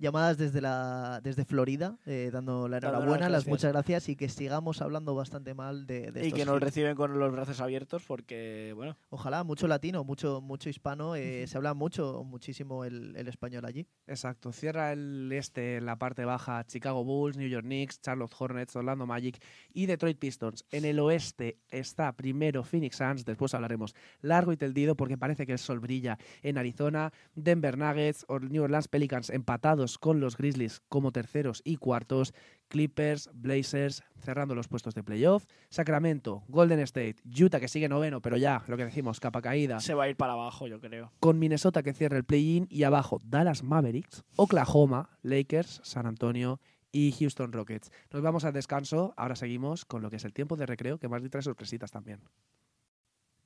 llamadas 0.01 0.37
desde 0.37 0.59
la 0.59 1.21
desde 1.23 1.45
Florida 1.45 1.97
eh, 2.05 2.29
dando 2.33 2.67
la 2.67 2.79
enhorabuena, 2.79 3.29
las 3.29 3.47
muchas 3.47 3.71
gracias 3.71 4.09
y 4.09 4.15
que 4.15 4.27
sigamos 4.27 4.81
hablando 4.81 5.15
bastante 5.15 5.53
mal 5.53 5.85
de, 5.85 6.11
de 6.11 6.23
y 6.23 6.27
estos 6.27 6.39
que 6.39 6.45
nos 6.45 6.59
reciben 6.59 6.95
con 6.95 7.17
los 7.19 7.31
brazos 7.31 7.61
abiertos 7.61 8.03
porque, 8.05 8.73
bueno, 8.75 8.97
Ojalá, 9.09 9.43
mucho 9.43 9.67
latino, 9.67 10.03
mucho 10.03 10.41
mucho 10.41 10.69
hispano, 10.69 11.15
eh, 11.15 11.45
se 11.47 11.57
habla 11.57 11.73
mucho, 11.73 12.23
muchísimo 12.23 12.83
el, 12.83 13.15
el 13.15 13.27
español 13.27 13.63
allí. 13.65 13.87
Exacto. 14.07 14.51
Cierra 14.51 14.91
el 14.91 15.31
este 15.31 15.77
en 15.77 15.85
la 15.85 15.97
parte 15.97 16.25
baja 16.25 16.65
Chicago 16.65 17.03
Bulls, 17.03 17.37
New 17.37 17.47
York 17.47 17.65
Knicks, 17.65 18.01
Charlotte 18.01 18.33
Hornets, 18.37 18.75
Orlando 18.75 19.05
Magic 19.05 19.41
y 19.73 19.85
Detroit 19.85 20.17
Pistons. 20.17 20.65
En 20.71 20.85
el 20.85 20.99
oeste 20.99 21.59
está 21.69 22.11
primero 22.13 22.63
Phoenix 22.63 22.97
Suns, 22.97 23.23
después 23.23 23.53
hablaremos 23.53 23.95
largo 24.21 24.51
y 24.51 24.57
tendido 24.57 24.95
porque 24.95 25.17
parece 25.17 25.45
que 25.45 25.53
el 25.53 25.59
sol 25.59 25.79
brilla 25.79 26.17
en 26.41 26.57
Arizona, 26.57 27.13
Denver 27.35 27.77
Nuggets 27.77 28.25
New 28.49 28.63
Orleans 28.63 28.87
Pelicans 28.87 29.29
empatados 29.29 29.90
con 29.97 30.19
los 30.19 30.37
Grizzlies 30.37 30.81
como 30.89 31.11
terceros 31.11 31.61
y 31.65 31.77
cuartos, 31.77 32.33
Clippers, 32.67 33.29
Blazers 33.33 34.03
cerrando 34.19 34.55
los 34.55 34.67
puestos 34.67 34.95
de 34.95 35.03
playoff, 35.03 35.45
Sacramento, 35.69 36.43
Golden 36.47 36.79
State, 36.79 37.17
Utah 37.25 37.59
que 37.59 37.67
sigue 37.67 37.89
noveno, 37.89 38.21
pero 38.21 38.37
ya 38.37 38.63
lo 38.67 38.77
que 38.77 38.85
decimos, 38.85 39.19
capa 39.19 39.41
caída, 39.41 39.79
se 39.79 39.93
va 39.93 40.03
a 40.05 40.09
ir 40.09 40.15
para 40.15 40.33
abajo, 40.33 40.67
yo 40.67 40.79
creo. 40.79 41.11
con 41.19 41.39
Minnesota 41.39 41.83
que 41.83 41.93
cierra 41.93 42.17
el 42.17 42.23
play-in 42.23 42.67
y 42.69 42.83
abajo 42.83 43.21
Dallas 43.23 43.63
Mavericks, 43.63 44.23
Oklahoma, 44.35 45.09
Lakers, 45.23 45.81
San 45.83 46.05
Antonio 46.05 46.59
y 46.91 47.11
Houston 47.13 47.51
Rockets. 47.51 47.91
Nos 48.11 48.21
vamos 48.21 48.45
al 48.45 48.53
descanso, 48.53 49.13
ahora 49.17 49.35
seguimos 49.35 49.85
con 49.85 50.01
lo 50.01 50.09
que 50.09 50.17
es 50.17 50.25
el 50.25 50.33
tiempo 50.33 50.55
de 50.55 50.65
recreo, 50.65 50.97
que 50.97 51.07
más 51.07 51.23
de 51.23 51.29
trae 51.29 51.43
sorpresitas 51.43 51.91
también. 51.91 52.21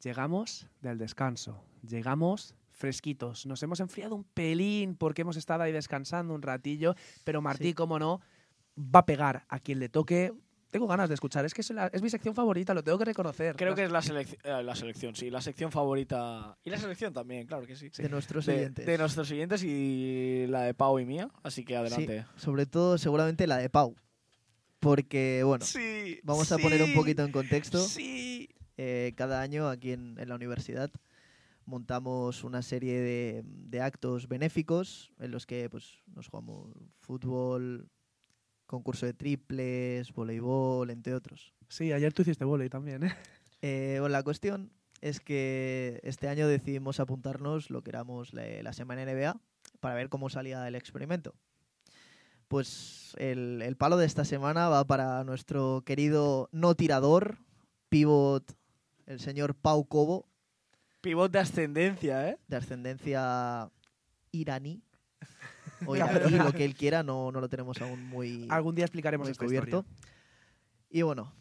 Llegamos 0.03 0.67
del 0.81 0.97
descanso, 0.97 1.63
llegamos 1.81 2.55
fresquitos, 2.75 3.45
nos 3.45 3.63
hemos 3.63 3.79
enfriado 3.79 4.15
un 4.15 4.23
pelín 4.25 4.95
porque 4.95 5.21
hemos 5.23 5.38
estado 5.38 5.63
ahí 5.63 5.71
descansando 5.71 6.33
un 6.35 6.41
ratillo, 6.41 6.93
pero 7.23 7.41
Martí, 7.41 7.69
Sí. 7.69 7.73
como 7.73 7.97
no, 7.97 8.21
va 8.77 8.99
a 8.99 9.05
pegar 9.05 9.45
a 9.49 9.59
quien 9.59 9.79
le 9.79 9.89
toque. 9.89 10.31
Tengo 10.69 10.88
ganas 10.88 11.07
de 11.07 11.13
escuchar, 11.15 11.45
es 11.45 11.53
que 11.53 11.61
es, 11.61 11.69
la- 11.69 11.88
es 11.88 12.01
mi 12.01 12.09
sección 12.09 12.35
favorita, 12.35 12.73
lo 12.73 12.83
tengo 12.83 12.97
que 12.97 13.05
reconocer. 13.05 13.55
Creo 13.55 13.73
que 13.75 13.85
es 13.85 13.91
la, 13.91 14.01
selec- 14.01 14.38
eh, 14.43 14.61
la 14.61 14.75
selección, 14.75 15.15
sí, 15.15 15.29
la 15.29 15.39
sección 15.41 15.71
favorita. 15.71 16.57
Y 16.65 16.69
la 16.69 16.77
selección 16.77 17.13
también, 17.13 17.47
claro 17.47 17.65
que 17.65 17.77
sí. 17.77 17.88
De 17.97 18.09
nuestros 18.09 18.45
De, 18.45 18.55
oyentes. 18.55 18.85
de 18.85 18.97
nuestros 18.97 19.29
siguientes 19.29 19.63
y 19.63 20.45
la 20.49 20.63
de 20.63 20.73
Pau 20.73 20.99
y 20.99 21.05
mía, 21.05 21.29
así 21.43 21.63
que 21.63 21.77
adelante. 21.77 22.25
Sobre 22.35 22.65
todo, 22.65 22.97
seguramente 22.97 23.47
la 23.47 23.55
de 23.57 23.69
Pau. 23.69 23.95
Porque, 24.79 25.43
bueno, 25.45 25.63
Sí, 25.65 26.19
vamos 26.23 26.51
a 26.51 26.57
poner 26.57 26.83
un 26.83 26.93
poquito 26.93 27.23
en 27.23 27.31
contexto. 27.31 27.79
Sí. 27.79 28.49
Eh, 28.77 29.13
cada 29.15 29.41
año 29.41 29.69
aquí 29.69 29.93
en, 29.93 30.19
en 30.19 30.27
la 30.27 30.35
universidad 30.35 30.91
montamos 31.65 32.43
una 32.43 32.62
serie 32.62 32.99
de, 32.99 33.43
de 33.45 33.82
actos 33.82 34.28
benéficos 34.28 35.12
en 35.19 35.32
los 35.32 35.45
que 35.45 35.69
pues, 35.69 36.04
nos 36.08 36.28
jugamos 36.28 36.71
fútbol, 36.99 37.89
concurso 38.65 39.06
de 39.06 39.13
triples, 39.13 40.12
voleibol, 40.13 40.89
entre 40.89 41.13
otros. 41.13 41.54
Sí, 41.69 41.91
ayer 41.91 42.13
tú 42.13 42.21
hiciste 42.21 42.45
volei 42.45 42.69
también, 42.69 43.04
¿eh? 43.04 43.15
Eh, 43.62 43.97
bueno, 43.99 44.13
la 44.13 44.23
cuestión 44.23 44.71
es 45.01 45.19
que 45.19 45.99
este 46.04 46.28
año 46.28 46.47
decidimos 46.47 46.99
apuntarnos 46.99 47.69
lo 47.71 47.84
que 47.84 47.89
éramos 47.89 48.34
la, 48.34 48.43
la 48.62 48.73
semana 48.73 49.06
NBA 49.06 49.39
para 49.80 49.95
ver 49.95 50.10
cómo 50.10 50.30
salía 50.30 50.67
el 50.67 50.75
experimento. 50.75 51.34
Pues 52.47 53.15
el, 53.17 53.62
el 53.63 53.75
palo 53.75 53.97
de 53.97 54.06
esta 54.06 54.23
semana 54.23 54.69
va 54.69 54.86
para 54.86 55.23
nuestro 55.23 55.82
querido 55.84 56.47
no 56.51 56.75
tirador, 56.75 57.39
pivot, 57.89 58.56
el 59.08 59.19
señor 59.19 59.56
Pau 59.56 59.86
Cobo, 59.86 60.28
Pivot 61.05 61.31
de 61.31 61.37
ascendencia, 61.37 62.29
¿eh? 62.29 62.39
de 62.47 62.55
ascendencia 62.55 63.69
iraní. 64.31 64.81
O 65.85 65.95
iraquí, 65.95 66.31
lo 66.31 66.51
que 66.51 66.65
él 66.65 66.73
quiera, 66.73 67.03
no, 67.03 67.31
no 67.31 67.39
lo 67.39 67.47
tenemos 67.47 67.79
aún 67.79 68.03
muy, 68.07 68.47
Algún 68.49 68.73
día 68.73 68.85
explicaremos 68.85 69.29
esta 69.29 69.45
cubierto. 69.45 69.85
historia. 69.85 70.09
Y 70.89 71.03
bueno, 71.03 71.31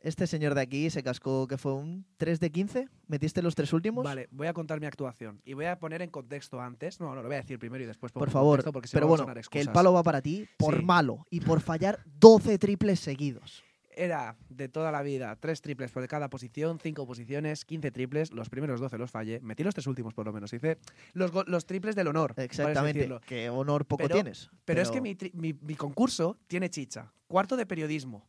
Este 0.00 0.26
señor 0.26 0.54
de 0.54 0.60
aquí 0.60 0.90
se 0.90 1.02
cascó 1.02 1.46
que 1.48 1.56
fue 1.56 1.72
un 1.72 2.04
3 2.18 2.38
de 2.38 2.50
15. 2.52 2.88
¿Metiste 3.06 3.40
los 3.40 3.54
tres 3.54 3.72
últimos? 3.72 4.04
Vale, 4.04 4.28
voy 4.30 4.46
a 4.46 4.52
contar 4.52 4.78
mi 4.78 4.84
actuación 4.84 5.40
y 5.46 5.54
voy 5.54 5.64
a 5.64 5.78
poner 5.78 6.02
en 6.02 6.10
contexto 6.10 6.60
antes. 6.60 7.00
No, 7.00 7.14
no, 7.14 7.22
lo 7.22 7.28
voy 7.28 7.36
a 7.36 7.40
decir 7.40 7.58
primero 7.58 7.82
y 7.82 7.86
después. 7.86 8.12
pongo 8.12 8.26
Por 8.26 8.30
favor. 8.30 8.62
porque 8.74 8.88
si 8.88 8.92
Pero 8.94 9.06
bueno, 9.06 9.26
que 9.50 9.60
el 9.60 9.70
palo 9.72 9.94
va 9.94 10.02
para 10.02 10.20
ti 10.20 10.46
por 10.58 10.76
Sí. 10.80 10.84
malo 10.84 11.26
y 11.30 11.40
por 11.40 11.62
fallar 11.62 12.00
12 12.20 12.58
triples 12.58 13.00
seguidos. 13.00 13.64
Era 13.96 14.36
de 14.48 14.68
toda 14.68 14.90
la 14.90 15.02
vida 15.02 15.36
tres 15.36 15.60
triples 15.62 15.90
por 15.92 16.06
cada 16.08 16.28
posición, 16.28 16.78
cinco 16.80 17.06
posiciones, 17.06 17.64
15 17.64 17.90
triples. 17.92 18.32
Los 18.32 18.48
primeros 18.48 18.80
12 18.80 18.98
los 18.98 19.10
fallé. 19.10 19.40
Metí 19.40 19.62
los 19.62 19.74
tres 19.74 19.86
últimos 19.86 20.14
por 20.14 20.26
lo 20.26 20.32
menos. 20.32 20.52
Hice 20.52 20.78
los, 21.12 21.30
los 21.46 21.66
triples 21.66 21.94
del 21.94 22.08
honor. 22.08 22.34
Exactamente. 22.36 23.08
Que 23.26 23.50
honor 23.50 23.86
poco 23.86 24.02
Pero- 24.04 24.14
tienes. 24.16 24.50
Pero, 24.64 24.80
es 24.82 24.90
que 24.90 25.00
mi, 25.00 25.14
tri- 25.14 25.32
mi- 25.34 25.52
mi 25.54 25.74
concurso 25.76 26.38
tiene 26.48 26.70
chicha. 26.70 27.12
Cuarto 27.26 27.56
de 27.56 27.66
periodismo. 27.66 28.28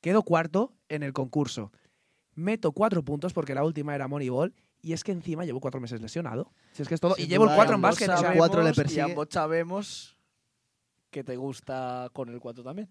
Quedo 0.00 0.22
cuarto 0.22 0.72
en 0.88 1.02
el 1.02 1.12
concurso. 1.12 1.72
Meto 2.34 2.70
cuatro 2.72 3.04
puntos 3.04 3.32
porque 3.32 3.54
la 3.54 3.64
última 3.64 3.94
era 3.94 4.06
Moneyball. 4.06 4.54
Y 4.80 4.92
es 4.92 5.02
que 5.02 5.10
encima 5.10 5.44
llevo 5.44 5.58
cuatro 5.60 5.80
meses 5.80 6.00
lesionado. 6.00 6.52
Si 6.72 6.82
es 6.82 6.88
que 6.88 6.94
es 6.94 7.00
todo. 7.00 7.16
Y 7.18 7.26
llevo 7.26 7.48
el 7.48 7.54
cuatro 7.56 7.74
en 7.74 7.82
básquet. 7.82 8.06
sabemos- 8.06 8.36
cuatro 8.36 8.62
le 8.62 8.70
Y 8.70 8.74
persigue. 8.74 9.02
ambos 9.02 9.26
sabemos 9.30 10.16
que 11.10 11.24
te 11.24 11.36
gusta 11.36 12.10
con 12.12 12.28
el 12.28 12.38
4 12.38 12.62
también. 12.62 12.88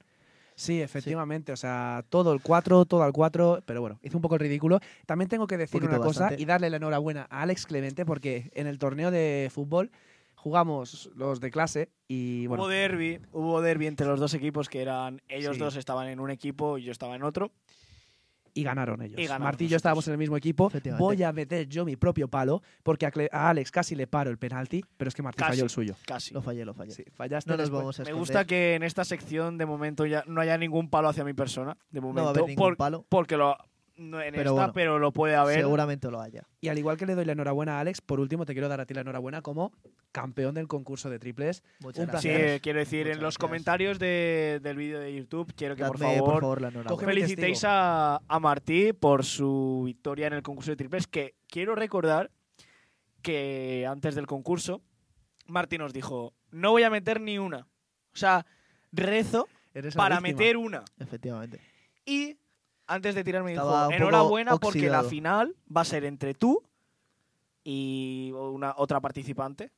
Sí, 0.57 0.81
efectivamente. 0.81 1.51
O 1.51 1.55
sea, 1.55 2.03
todo 2.09 2.33
el 2.33 2.41
4, 2.41 2.85
todo 2.85 3.03
al 3.03 3.13
4. 3.13 3.61
Pero 3.63 3.79
bueno, 3.79 3.99
hice 4.01 4.15
un 4.15 4.23
poco 4.23 4.33
el 4.35 4.39
ridículo. 4.41 4.79
También 5.05 5.29
tengo 5.29 5.45
que 5.45 5.55
decir 5.55 5.83
una 5.83 5.97
cosa 5.99 6.21
bastante. 6.21 6.41
y 6.41 6.45
darle 6.45 6.71
la 6.71 6.77
enhorabuena 6.77 7.27
a 7.29 7.43
Alex 7.43 7.67
Clemente 7.67 8.05
porque 8.05 8.49
en 8.55 8.65
el 8.65 8.79
torneo 8.79 9.11
de 9.11 9.49
fútbol 9.53 9.91
jugamos 10.33 11.11
los 11.15 11.39
de 11.39 11.51
clase 11.51 11.89
y 12.07 12.47
bueno, 12.47 12.63
Hubo 12.63 12.69
derby, 12.69 13.19
hubo 13.33 13.61
derby 13.61 13.85
entre 13.87 14.07
los 14.07 14.19
dos 14.19 14.33
equipos 14.33 14.67
que 14.67 14.81
eran 14.81 15.21
ellos 15.27 15.55
Sí. 15.55 15.59
dos 15.59 15.75
estaban 15.75 16.07
en 16.07 16.19
un 16.19 16.31
equipo 16.31 16.77
y 16.79 16.83
yo 16.83 16.91
estaba 16.91 17.15
en 17.15 17.21
otro. 17.23 17.51
Y 18.59 18.63
ganaron 18.63 19.01
ellos. 19.01 19.19
Y 19.19 19.27
Martí 19.39 19.65
y 19.65 19.67
yo 19.67 19.75
nosotros. 19.75 19.75
estábamos 19.77 20.07
en 20.07 20.11
el 20.13 20.17
mismo 20.17 20.37
equipo. 20.37 20.71
Voy 20.97 21.21
a 21.23 21.31
meter 21.31 21.67
yo 21.67 21.85
mi 21.85 21.95
propio 21.95 22.27
palo 22.27 22.61
porque 22.83 23.05
a, 23.05 23.11
Cle- 23.11 23.29
a 23.31 23.49
Alex 23.49 23.71
casi 23.71 23.95
le 23.95 24.07
paro 24.07 24.29
el 24.29 24.37
penalti, 24.37 24.83
pero 24.97 25.09
es 25.09 25.15
que 25.15 25.21
Martí 25.21 25.39
Casi. 25.39 25.51
falló 25.51 25.63
el 25.63 25.69
suyo. 25.69 25.95
Casi. 26.05 26.33
Lo 26.33 26.41
fallé, 26.41 26.65
lo 26.65 26.73
fallé. 26.73 26.91
Sí, 26.91 27.03
fallaste. 27.13 27.49
No 27.51 27.57
nos 27.57 27.63
después. 27.65 27.79
vamos 27.81 27.99
a 27.99 28.03
Me 28.03 28.13
gusta 28.13 28.45
que 28.45 28.75
en 28.75 28.83
esta 28.83 29.03
sección 29.05 29.57
de 29.57 29.65
momento 29.65 30.05
ya 30.05 30.23
no 30.27 30.41
haya 30.41 30.57
ningún 30.57 30.89
palo 30.89 31.09
hacia 31.09 31.23
mi 31.23 31.33
persona. 31.33 31.77
De 31.91 31.99
no 32.01 32.07
momento. 32.07 32.23
va 32.23 32.27
a 32.29 32.31
haber 32.31 32.43
ningún 32.45 32.55
por- 32.55 32.77
palo. 32.77 33.05
porque 33.09 33.37
lo. 33.37 33.55
No 33.97 34.21
en 34.21 34.29
Pero 34.31 34.41
esta, 34.41 34.51
bueno, 34.51 34.73
pero 34.73 34.99
lo 34.99 35.11
puede 35.11 35.35
haber. 35.35 35.55
Seguramente 35.59 36.11
lo 36.11 36.21
haya. 36.21 36.43
Y 36.61 36.67
al 36.69 36.77
igual 36.77 36.97
que 36.97 37.05
le 37.07 37.15
doy 37.15 37.25
la 37.25 37.31
enhorabuena 37.31 37.77
a 37.77 37.79
Alex, 37.79 37.99
por 38.01 38.19
último 38.19 38.45
te 38.45 38.53
quiero 38.53 38.67
dar 38.69 38.79
a 38.79 38.85
ti 38.85 38.93
la 38.93 39.01
enhorabuena 39.01 39.41
como 39.41 39.71
campeón 40.11 40.53
del 40.53 40.67
concurso 40.67 41.09
de 41.09 41.17
triples. 41.17 41.63
Muchas 41.79 42.01
Un 42.01 42.05
Sí, 42.05 42.11
placer. 42.29 42.61
quiero 42.61 42.77
decir, 42.79 43.07
en 43.07 43.13
los 43.13 43.19
gracias. 43.21 43.37
comentarios 43.39 43.97
de- 43.99 44.59
del 44.61 44.77
vídeo 44.77 44.99
de 44.99 45.15
YouTube, 45.15 45.51
quiero 45.55 45.75
que 45.75 45.83
por 45.83 45.97
favor, 45.97 46.61
la. 46.61 46.71
Cógeme 46.83 47.13
felicitéis 47.13 47.63
a, 47.65 48.21
a 48.27 48.39
Martí 48.39 48.93
por 48.93 49.25
su 49.25 49.83
victoria 49.87 50.27
en 50.27 50.33
el 50.33 50.43
concurso 50.43 50.69
de 50.71 50.77
triples. 50.77 51.07
Que 51.07 51.33
quiero 51.47 51.73
recordar 51.73 52.29
que 53.21 53.85
antes 53.89 54.15
del 54.15 54.27
concurso, 54.27 54.81
Martí 55.47 55.77
nos 55.77 55.93
dijo: 55.93 56.33
No 56.51 56.71
voy 56.71 56.83
a 56.83 56.89
meter 56.89 57.19
ni 57.21 57.37
una. 57.39 57.61
O 58.13 58.19
sea, 58.19 58.45
rezo 58.91 59.47
Eres 59.73 59.95
para 59.95 60.19
víctima. 60.19 60.37
meter 60.39 60.57
una. 60.57 60.83
Efectivamente. 60.99 61.59
Y 62.05 62.37
antes 62.87 63.15
de 63.15 63.23
tirarme 63.23 63.51
dijo, 63.51 63.63
Estaba 63.63 63.85
poco 63.85 63.95
enhorabuena 63.97 64.57
porque 64.57 64.89
la 64.89 65.03
final 65.03 65.55
va 65.75 65.81
a 65.81 65.85
ser 65.85 66.05
entre 66.05 66.33
tú 66.33 66.63
y 67.63 68.31
una 68.33 68.73
otra 68.77 68.99
participante. 69.01 69.71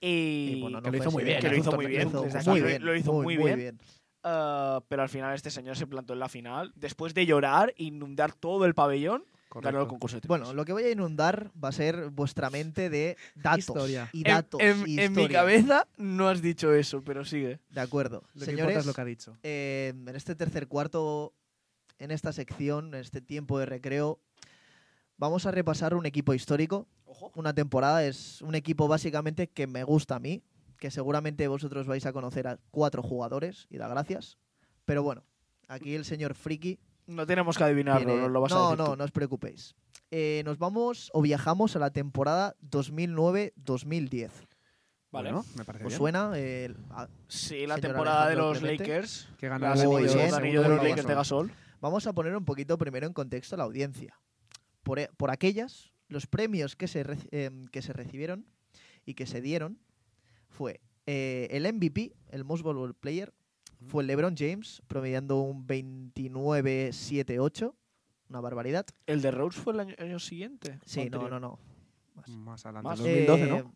Y, 0.00 0.54
Y, 0.56 0.60
bueno, 0.60 0.82
que 0.82 0.90
no 0.90 0.92
lo 0.92 0.98
hizo 1.02 1.10
muy 1.10 1.24
bien, 1.24 1.40
que 1.40 1.48
lo 1.48 1.54
¿eh? 1.54 1.58
hizo 1.58 1.72
muy 1.72 1.86
bien. 1.86 2.08
hizo 2.08 2.22
Desde 2.22 2.50
muy 2.50 2.60
aquí 2.60 2.68
bien. 2.68 2.84
lo 2.84 2.96
hizo 2.96 3.12
muy, 3.12 3.36
bien. 3.36 3.78
Pero 4.22 5.02
al 5.02 5.08
final 5.08 5.34
este 5.34 5.50
señor 5.50 5.76
se 5.76 5.86
plantó 5.86 6.12
en 6.12 6.18
la 6.18 6.28
final. 6.28 6.72
Después 6.76 7.14
de 7.14 7.26
llorar, 7.26 7.72
inundar 7.76 8.32
todo 8.32 8.64
el 8.64 8.74
pabellón, 8.74 9.24
Correcto. 9.48 9.68
ganó 9.72 9.82
el 9.82 9.88
concurso 9.88 10.16
de 10.16 10.20
triples. 10.22 10.40
Bueno, 10.40 10.54
lo 10.54 10.64
que 10.64 10.72
voy 10.72 10.82
a 10.84 10.90
inundar 10.90 11.50
va 11.62 11.68
a 11.68 11.72
ser 11.72 12.10
vuestra 12.10 12.50
mente 12.50 12.90
de 12.90 13.16
datos 13.36 13.58
Historia. 13.60 14.08
y 14.12 14.18
En- 14.18 14.24
datos. 14.34 14.60
en, 14.60 14.84
y 14.88 14.98
en 15.00 15.12
mi 15.12 15.28
cabeza 15.28 15.86
no 15.96 16.28
has 16.28 16.42
dicho 16.42 16.72
eso, 16.74 17.02
pero 17.02 17.24
sigue. 17.24 17.60
De 17.70 17.80
acuerdo. 17.80 18.22
Lo 18.34 18.44
que 18.46 18.50
importa 18.50 18.56
Señores, 18.56 18.76
es 18.78 18.86
lo 18.86 18.94
que 18.94 19.00
ha 19.00 19.04
dicho. 19.04 19.36
eh, 19.42 19.92
en 19.94 20.16
este 20.16 20.34
tercer 20.34 20.66
cuarto, 20.68 21.32
en 21.98 22.10
esta 22.10 22.32
sección, 22.32 22.88
en 22.94 23.00
este 23.00 23.20
tiempo 23.20 23.58
de 23.58 23.66
recreo, 23.66 24.20
vamos 25.16 25.46
a 25.46 25.50
repasar 25.50 25.94
un 25.94 26.06
equipo 26.06 26.34
histórico. 26.34 26.86
Ojo. 27.06 27.32
Una 27.36 27.54
temporada 27.54 28.04
es 28.04 28.42
un 28.42 28.54
equipo 28.54 28.88
básicamente 28.88 29.48
que 29.48 29.66
me 29.66 29.84
gusta 29.84 30.16
a 30.16 30.20
mí, 30.20 30.42
que 30.78 30.90
seguramente 30.90 31.46
vosotros 31.48 31.86
vais 31.86 32.04
a 32.06 32.12
conocer 32.12 32.48
a 32.48 32.58
cuatro 32.70 33.02
jugadores 33.02 33.66
y 33.70 33.78
da 33.78 33.88
gracias. 33.88 34.38
Pero 34.84 35.02
bueno, 35.02 35.22
aquí 35.68 35.94
el 35.94 36.04
señor 36.04 36.34
Friki 36.34 36.78
No 37.06 37.26
tenemos 37.26 37.56
que 37.56 37.64
adivinarlo, 37.64 38.06
tiene- 38.12 38.28
lo 38.28 38.40
vas 38.40 38.52
a 38.52 38.54
no, 38.56 38.62
decir 38.70 38.78
no, 38.78 38.90
tú. 38.90 38.96
no 38.96 39.04
os 39.04 39.10
preocupéis. 39.12 39.74
Eh, 40.10 40.42
nos 40.44 40.58
vamos 40.58 41.10
o 41.12 41.22
viajamos 41.22 41.76
a 41.76 41.78
la 41.78 41.90
temporada 41.90 42.54
2009-2010. 42.60 44.30
Vale. 45.10 45.30
Bueno, 45.32 45.44
me 45.56 45.64
parece 45.64 45.84
¿Os 45.84 45.88
bien. 45.90 45.98
suena? 45.98 46.38
El- 46.38 46.76
a- 46.90 47.08
Sí, 47.28 47.66
la 47.66 47.78
temporada 47.78 48.28
de 48.28 48.36
los 48.36 48.58
Clemente. 48.58 48.84
Lakers. 48.86 49.28
Que 49.38 49.48
ganó 49.48 49.66
el 49.72 49.80
anillo 50.34 50.62
de 50.62 50.68
los. 50.68 50.82
Lakers 50.82 51.06
de 51.06 51.14
Gasol. 51.14 51.52
Vamos 51.84 52.06
a 52.06 52.14
poner 52.14 52.34
un 52.34 52.46
poquito 52.46 52.78
primero 52.78 53.06
en 53.06 53.12
contexto 53.12 53.56
a 53.56 53.58
la 53.58 53.64
audiencia. 53.64 54.18
Por, 54.82 54.98
e- 54.98 55.10
por 55.18 55.30
aquellas, 55.30 55.92
los 56.08 56.26
premios 56.26 56.76
que 56.76 56.88
se, 56.88 57.04
em, 57.30 57.66
que 57.66 57.82
se 57.82 57.92
recibieron 57.92 58.46
y 59.04 59.12
que 59.12 59.26
se 59.26 59.42
dieron 59.42 59.78
fue 60.48 60.80
eh, 61.04 61.46
el 61.50 61.70
MVP, 61.70 62.16
el 62.30 62.42
Most 62.46 62.64
Valuable 62.64 62.94
Player, 62.94 63.34
fue 63.86 64.02
LeBron 64.02 64.34
James, 64.34 64.80
promediando 64.86 65.42
un 65.42 65.66
29-7-8, 65.66 67.74
una 68.30 68.40
barbaridad. 68.40 68.86
¿El 69.06 69.20
de 69.20 69.30
Rose 69.30 69.60
fue 69.60 69.74
el 69.74 69.80
año, 69.80 69.94
año 69.98 70.18
siguiente? 70.18 70.78
Sí, 70.86 71.00
¿O 71.00 71.10
no, 71.10 71.28
no, 71.28 71.38
no. 71.38 71.58
Más. 72.14 72.28
Más 72.30 72.64
adelante, 72.64 72.88
Más. 72.88 72.98
2012, 72.98 73.44
Eh, 73.44 73.48
¿no? 73.62 73.74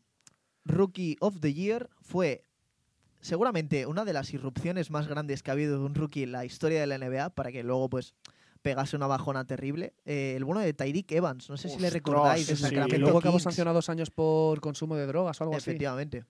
Rookie 0.64 1.18
of 1.20 1.40
the 1.40 1.52
Year 1.52 1.90
fue 2.00 2.42
seguramente 3.20 3.86
una 3.86 4.04
de 4.04 4.12
las 4.12 4.32
irrupciones 4.32 4.90
más 4.90 5.08
grandes 5.08 5.42
que 5.42 5.50
ha 5.50 5.54
habido 5.54 5.78
de 5.78 5.84
un 5.84 5.94
rookie 5.94 6.22
en 6.22 6.32
la 6.32 6.44
historia 6.44 6.80
de 6.80 6.86
la 6.86 6.98
NBA 6.98 7.30
para 7.30 7.52
que 7.52 7.62
luego 7.62 7.88
pues 7.88 8.14
pegase 8.62 8.96
una 8.96 9.06
bajona 9.06 9.46
terrible. 9.46 9.94
Eh, 10.04 10.34
el 10.36 10.44
bueno 10.44 10.60
de 10.60 10.72
Tyreek 10.74 11.10
Evans, 11.12 11.48
no 11.48 11.56
sé 11.56 11.68
si 11.68 11.78
le 11.78 11.90
recordáis 11.90 12.46
sí, 12.46 12.56
Sacramento 12.56 12.94
Que 12.94 12.98
luego 12.98 13.18
acabó 13.18 13.38
sancionado 13.38 13.76
dos 13.76 13.88
años 13.88 14.10
por 14.10 14.60
consumo 14.60 14.96
de 14.96 15.06
drogas 15.06 15.40
o 15.40 15.44
algo 15.44 15.56
así. 15.56 15.70
Efectivamente. 15.70 16.24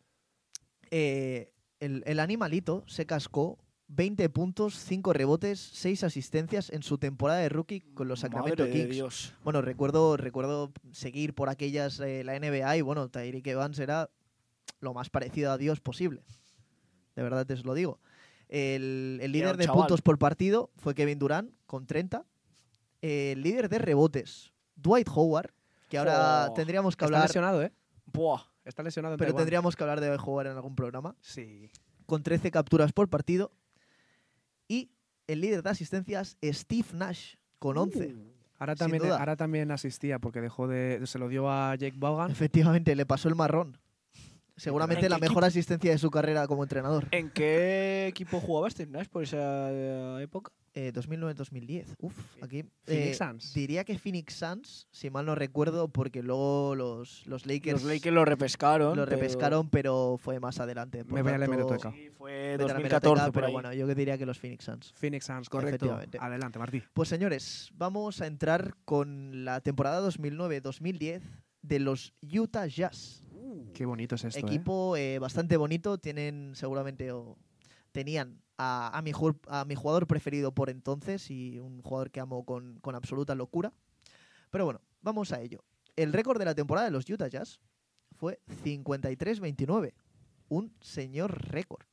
Eh, 0.90 1.52
el, 1.80 2.02
el 2.06 2.20
animalito 2.20 2.84
se 2.86 3.06
cascó 3.06 3.58
20 3.88 4.28
puntos, 4.28 4.78
5 4.78 5.12
rebotes, 5.14 5.58
6 5.58 6.04
asistencias 6.04 6.70
en 6.70 6.82
su 6.82 6.98
temporada 6.98 7.40
de 7.40 7.48
rookie 7.48 7.80
con 7.80 8.06
los 8.06 8.20
Sacramento 8.20 8.62
Madre 8.62 8.72
de 8.72 8.82
Kings. 8.82 8.94
Dios. 8.94 9.34
Bueno, 9.44 9.62
recuerdo, 9.62 10.16
recuerdo 10.16 10.72
seguir 10.92 11.34
por 11.34 11.48
aquellas 11.48 11.98
eh, 12.00 12.22
la 12.22 12.38
NBA 12.38 12.76
y 12.76 12.82
bueno, 12.82 13.08
Tyreek 13.08 13.46
Evans 13.46 13.78
era 13.78 14.10
lo 14.80 14.92
más 14.92 15.08
parecido 15.08 15.52
a 15.52 15.58
Dios 15.58 15.80
posible. 15.80 16.22
De 17.18 17.24
verdad 17.24 17.44
te 17.44 17.54
os 17.54 17.64
lo 17.64 17.74
digo. 17.74 17.98
El, 18.48 19.18
el 19.20 19.32
líder 19.32 19.56
de 19.56 19.64
chaval. 19.64 19.80
puntos 19.80 20.02
por 20.02 20.18
partido 20.18 20.70
fue 20.76 20.94
Kevin 20.94 21.18
Durant 21.18 21.50
con 21.66 21.84
30. 21.84 22.24
El 23.02 23.42
líder 23.42 23.68
de 23.68 23.78
rebotes, 23.78 24.52
Dwight 24.76 25.08
Howard, 25.12 25.50
que 25.88 25.98
ahora 25.98 26.52
tendríamos 26.54 26.94
que 26.94 27.04
Está 27.04 27.16
hablar, 27.16 27.28
lesionado, 27.28 27.60
¿eh? 27.62 27.72
Buah. 28.06 28.42
Está 28.64 28.84
lesionado 28.84 29.14
en 29.14 29.18
pero 29.18 29.30
Taiwán. 29.32 29.40
tendríamos 29.42 29.74
que 29.74 29.82
hablar 29.82 30.00
de 30.00 30.06
Dwight 30.06 30.20
Howard 30.24 30.46
en 30.46 30.52
algún 30.54 30.76
programa, 30.76 31.16
Sí. 31.20 31.68
con 32.06 32.22
13 32.22 32.52
capturas 32.52 32.92
por 32.92 33.08
partido. 33.08 33.50
Y 34.68 34.92
el 35.26 35.40
líder 35.40 35.64
de 35.64 35.70
asistencias, 35.70 36.36
Steve 36.40 36.86
Nash, 36.92 37.34
con 37.58 37.76
11. 37.78 38.14
Ahora 38.60 38.74
Sin 38.76 38.78
también, 38.78 39.12
ahora 39.12 39.34
también 39.36 39.70
asistía 39.72 40.20
porque 40.20 40.40
dejó 40.40 40.68
de, 40.68 41.00
se 41.06 41.18
lo 41.18 41.28
dio 41.28 41.50
a 41.50 41.74
Jake 41.74 41.96
Vaughan. 41.98 42.30
Efectivamente, 42.30 42.94
le 42.94 43.06
pasó 43.06 43.28
el 43.28 43.34
marrón. 43.34 43.76
Seguramente 44.58 45.06
¿En 45.06 45.10
la 45.10 45.16
qué 45.16 45.28
mejor 45.28 45.44
asistencia 45.44 45.90
de 45.90 45.98
su 45.98 46.10
carrera 46.10 46.46
como 46.46 46.62
entrenador. 46.64 47.06
¿En 47.12 47.30
qué 47.30 48.06
equipo 48.08 48.40
jugaba 48.40 48.68
Steve 48.68 48.90
Nash 48.90 49.06
por 49.06 49.22
esa 49.22 49.70
eh, 49.70 50.22
época? 50.22 50.52
Eh, 50.74 50.92
2009-2010. 50.92 51.96
Uf, 51.98 52.14
aquí. 52.42 52.64
Phoenix 52.84 53.10
eh, 53.10 53.14
Suns. 53.14 53.54
Diría 53.54 53.84
que 53.84 53.98
Phoenix 53.98 54.34
Suns, 54.34 54.86
si 54.90 55.10
mal 55.10 55.26
no 55.26 55.34
recuerdo, 55.34 55.88
porque 55.88 56.22
luego 56.22 56.74
los, 56.74 57.26
los 57.26 57.46
Lakers 57.46 57.82
Los 57.82 57.92
Lakers 57.92 58.14
lo 58.14 58.24
repescaron. 58.24 58.96
lo 58.96 59.04
pero- 59.04 59.16
repescaron, 59.16 59.70
pero 59.70 60.16
fue 60.18 60.38
más 60.38 60.60
adelante. 60.60 61.04
Me 61.04 61.22
voy 61.22 61.32
a 61.32 61.38
la 61.38 61.46
hemeroteca. 61.46 61.90
Sí, 61.92 62.10
fue 62.16 62.56
vete 62.56 62.64
a 62.64 62.66
la 62.68 62.74
2014 62.74 63.06
hemeroteca, 63.08 63.24
por 63.24 63.32
pero 63.32 63.46
ahí. 63.46 63.52
bueno, 63.52 63.72
yo 63.72 63.86
que 63.86 63.94
diría 63.94 64.18
que 64.18 64.26
los 64.26 64.38
Phoenix 64.38 64.64
Suns. 64.64 64.92
Phoenix 64.94 65.24
Suns, 65.24 65.48
correcto. 65.48 65.86
Efectivamente. 65.86 66.18
Adelante, 66.20 66.58
Martí. 66.58 66.82
Pues 66.92 67.08
señores, 67.08 67.70
vamos 67.74 68.20
a 68.20 68.26
entrar 68.26 68.74
con 68.84 69.44
la 69.44 69.60
temporada 69.60 70.06
2009-2010 70.08 71.22
de 71.62 71.78
los 71.80 72.14
Utah 72.22 72.66
Jazz. 72.66 73.22
Qué 73.74 73.86
bonito 73.86 74.14
es 74.14 74.24
esto, 74.24 74.38
¿eh? 74.38 74.42
Equipo 74.42 74.96
eh, 74.96 75.18
bastante 75.18 75.56
bonito, 75.56 75.98
tienen 75.98 76.52
seguramente 76.54 77.12
o 77.12 77.36
tenían 77.92 78.40
a, 78.56 78.96
a 78.96 79.02
mi, 79.02 79.12
a 79.48 79.64
mi 79.64 79.74
jugador 79.74 80.06
preferido 80.06 80.52
por 80.52 80.70
entonces 80.70 81.30
y 81.30 81.58
un 81.58 81.82
jugador 81.82 82.10
que 82.10 82.20
amo 82.20 82.44
con, 82.44 82.78
con 82.80 82.94
absoluta 82.94 83.34
locura. 83.34 83.72
Pero 84.50 84.64
bueno, 84.64 84.80
vamos 85.02 85.32
a 85.32 85.40
ello. 85.40 85.64
El 85.96 86.12
récord 86.12 86.38
de 86.38 86.44
la 86.44 86.54
temporada 86.54 86.86
de 86.86 86.92
los 86.92 87.08
Utah 87.08 87.28
Jazz 87.28 87.60
fue 88.12 88.40
53-29. 88.64 89.92
Un 90.48 90.72
señor 90.80 91.50
récord. 91.50 91.84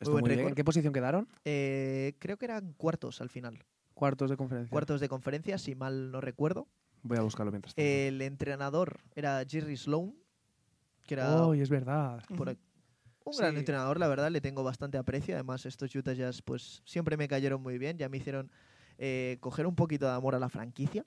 Buen 0.00 0.20
muy 0.20 0.34
bien. 0.34 0.48
¿En 0.48 0.54
qué 0.54 0.64
posición 0.64 0.92
quedaron? 0.92 1.28
Eh, 1.44 2.14
creo 2.18 2.36
que 2.36 2.44
eran 2.44 2.72
cuartos 2.74 3.20
al 3.20 3.30
final. 3.30 3.64
Cuartos 3.94 4.30
de 4.30 4.36
conferencia. 4.36 4.70
Cuartos 4.70 5.00
de 5.00 5.08
conferencia, 5.08 5.58
si 5.58 5.74
mal 5.74 6.10
no 6.10 6.20
recuerdo. 6.20 6.68
Voy 7.04 7.18
a 7.18 7.22
buscarlo 7.22 7.52
mientras 7.52 7.74
tanto. 7.74 7.86
El 7.88 8.20
entrenador 8.22 8.98
era 9.14 9.44
Jerry 9.48 9.76
Sloan, 9.76 10.14
que 11.06 11.14
era 11.14 11.46
Oh, 11.46 11.54
y 11.54 11.60
es 11.60 11.68
verdad. 11.70 12.24
por 12.36 12.48
un 13.26 13.36
gran 13.38 13.52
Sí. 13.52 13.58
entrenador, 13.60 13.98
la 14.00 14.08
verdad, 14.08 14.30
le 14.30 14.40
tengo 14.40 14.64
bastante 14.64 14.98
aprecio. 14.98 15.34
Además, 15.34 15.64
estos 15.66 15.94
Utah 15.94 16.12
Jazz 16.14 16.42
pues 16.42 16.82
siempre 16.84 17.16
me 17.16 17.28
cayeron 17.28 17.62
muy 17.62 17.78
bien, 17.78 17.96
ya 17.98 18.08
me 18.08 18.16
hicieron 18.16 18.50
eh, 18.98 19.38
coger 19.40 19.66
un 19.66 19.74
poquito 19.74 20.06
de 20.06 20.12
amor 20.12 20.34
a 20.34 20.38
la 20.38 20.48
franquicia. 20.48 21.04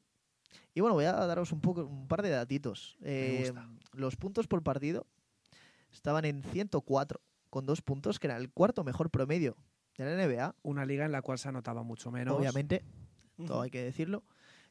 Y 0.74 0.82
bueno, 0.82 0.94
voy 0.96 1.06
a 1.06 1.14
daros 1.14 1.52
un 1.52 1.62
poco 1.62 1.86
un 1.86 2.08
par 2.08 2.22
de 2.22 2.30
datitos. 2.30 2.98
Eh, 3.02 3.46
gusta. 3.54 3.68
los 3.94 4.16
puntos 4.16 4.48
por 4.48 4.62
partido 4.64 5.08
estaban 5.92 6.26
en 6.26 6.44
104 6.44 7.22
con 7.50 7.66
dos 7.66 7.82
puntos, 7.82 8.20
que 8.20 8.28
era 8.28 8.38
el 8.38 8.50
cuarto 8.52 8.84
mejor 8.84 9.10
promedio 9.10 9.56
de 9.98 10.06
la 10.06 10.12
NBA, 10.28 10.56
Una 10.64 10.86
liga 10.86 11.06
en 11.06 11.12
la 11.12 11.22
cual 11.22 11.40
se 11.40 11.48
anotaba 11.50 11.82
mucho 11.84 12.12
menos. 12.12 12.38
obviamente, 12.38 12.84
todo 13.48 13.62
hay 13.62 13.70
que 13.72 13.82
decirlo. 13.82 14.24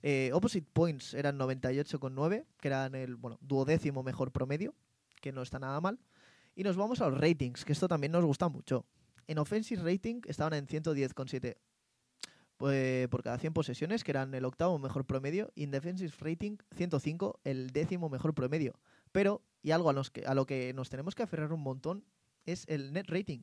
Eh, 0.03 0.31
opposite 0.33 0.67
points 0.73 1.15
eran 1.15 1.39
98,9, 1.39 2.45
que 2.61 2.69
eran 2.69 2.95
el 2.95 3.17
bueno, 3.17 3.39
duodécimo 3.41 4.03
mejor 4.03 4.33
promedio, 4.33 4.75
que 5.21 5.33
no 5.33 5.43
está 5.43 5.59
nada 5.59 5.81
mal. 5.81 5.99
Y 6.55 6.63
nos 6.63 6.77
vamos 6.77 7.01
a 7.01 7.09
los 7.09 7.21
ratings, 7.21 7.65
que 7.65 7.73
esto 7.73 7.89
también 7.89 8.13
nos 8.13 8.25
gusta 8.25 8.49
mucho. 8.49 8.87
En 9.27 9.39
offensive 9.39 9.83
rating 9.83 10.21
estaban 10.27 10.55
en 10.55 10.67
110,7 10.67 11.57
pues, 12.57 13.09
por 13.09 13.23
cada 13.23 13.39
100 13.39 13.53
posesiones, 13.53 14.05
que 14.05 14.13
eran 14.13 14.33
el 14.35 14.45
octavo 14.45 14.79
mejor 14.79 15.05
promedio. 15.05 15.53
Y 15.55 15.65
en 15.65 15.71
defensive 15.71 16.13
rating 16.21 16.57
105, 16.75 17.41
el 17.45 17.71
décimo 17.71 18.09
mejor 18.09 18.35
promedio. 18.35 18.79
Pero, 19.13 19.43
y 19.63 19.73
algo 19.73 19.91
a 19.91 20.35
lo 20.35 20.47
que 20.47 20.73
nos 20.75 20.89
tenemos 20.89 21.15
que 21.15 21.23
aferrar 21.23 21.53
un 21.53 21.61
montón, 21.61 22.05
es 22.45 22.65
el 22.69 22.93
net 22.93 23.07
rating. 23.09 23.43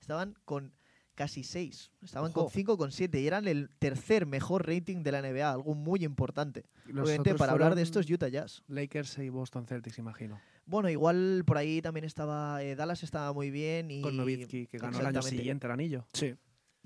Estaban 0.00 0.36
con 0.44 0.72
casi 1.14 1.44
6. 1.44 1.92
Estaban 2.02 2.30
Ojo. 2.34 2.44
con 2.44 2.50
5,7 2.52 3.20
y 3.20 3.26
eran 3.26 3.46
el 3.48 3.70
tercer 3.78 4.26
mejor 4.26 4.66
rating 4.68 5.02
de 5.02 5.12
la 5.12 5.22
NBA, 5.22 5.50
algo 5.50 5.74
muy 5.74 6.04
importante. 6.04 6.64
Los 6.86 7.08
Obviamente, 7.08 7.34
para 7.34 7.52
hablar 7.52 7.74
de 7.74 7.84
fueron 7.84 8.00
estos 8.02 8.10
Utah 8.10 8.28
Jazz. 8.28 8.62
Lakers 8.68 9.18
y 9.18 9.28
Boston 9.28 9.66
Celtics, 9.66 9.98
imagino. 9.98 10.40
Bueno, 10.66 10.88
igual 10.88 11.44
por 11.46 11.58
ahí 11.58 11.82
también 11.82 12.04
estaba. 12.04 12.62
eh, 12.62 12.74
Dallas 12.74 13.02
estaba 13.02 13.32
muy 13.32 13.50
bien. 13.50 13.90
Y, 13.90 14.00
Con 14.02 14.16
Nowitzki, 14.16 14.66
que 14.66 14.78
ganó 14.78 14.98
el 15.00 15.06
año 15.06 15.22
siguiente 15.22 15.66
el 15.66 15.72
anillo. 15.72 16.06
Sí. 16.12 16.34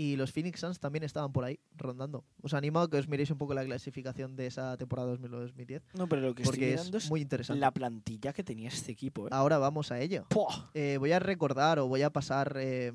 Y 0.00 0.14
los 0.14 0.30
Phoenix 0.30 0.60
Suns 0.60 0.78
también 0.78 1.02
estaban 1.02 1.32
por 1.32 1.42
ahí, 1.44 1.58
rondando. 1.76 2.24
Os 2.40 2.54
animo 2.54 2.78
a 2.78 2.88
que 2.88 2.98
os 2.98 3.08
miréis 3.08 3.32
un 3.32 3.38
poco 3.38 3.52
la 3.52 3.64
clasificación 3.64 4.36
de 4.36 4.46
esa 4.46 4.76
temporada 4.76 5.12
2009-2010, 5.16 5.82
No, 5.94 6.08
pero 6.08 6.22
lo 6.22 6.34
que 6.36 6.42
estoy 6.44 6.56
porque 6.56 6.70
mirando 6.70 6.98
es 6.98 7.04
es 7.04 7.10
muy 7.10 7.20
interesante. 7.20 7.58
la 7.58 7.72
plantilla 7.72 8.32
que 8.32 8.44
tenía 8.44 8.68
este 8.68 8.92
equipo. 8.92 9.26
¿eh? 9.26 9.30
Ahora 9.32 9.58
vamos 9.58 9.90
a 9.90 9.98
ello. 10.00 10.24
¡Puah! 10.30 10.70
Eh, 10.74 10.98
voy 11.00 11.10
a 11.10 11.18
recordar 11.18 11.80
o 11.80 11.88
voy 11.88 12.02
a 12.02 12.10
pasar 12.10 12.56
eh, 12.60 12.92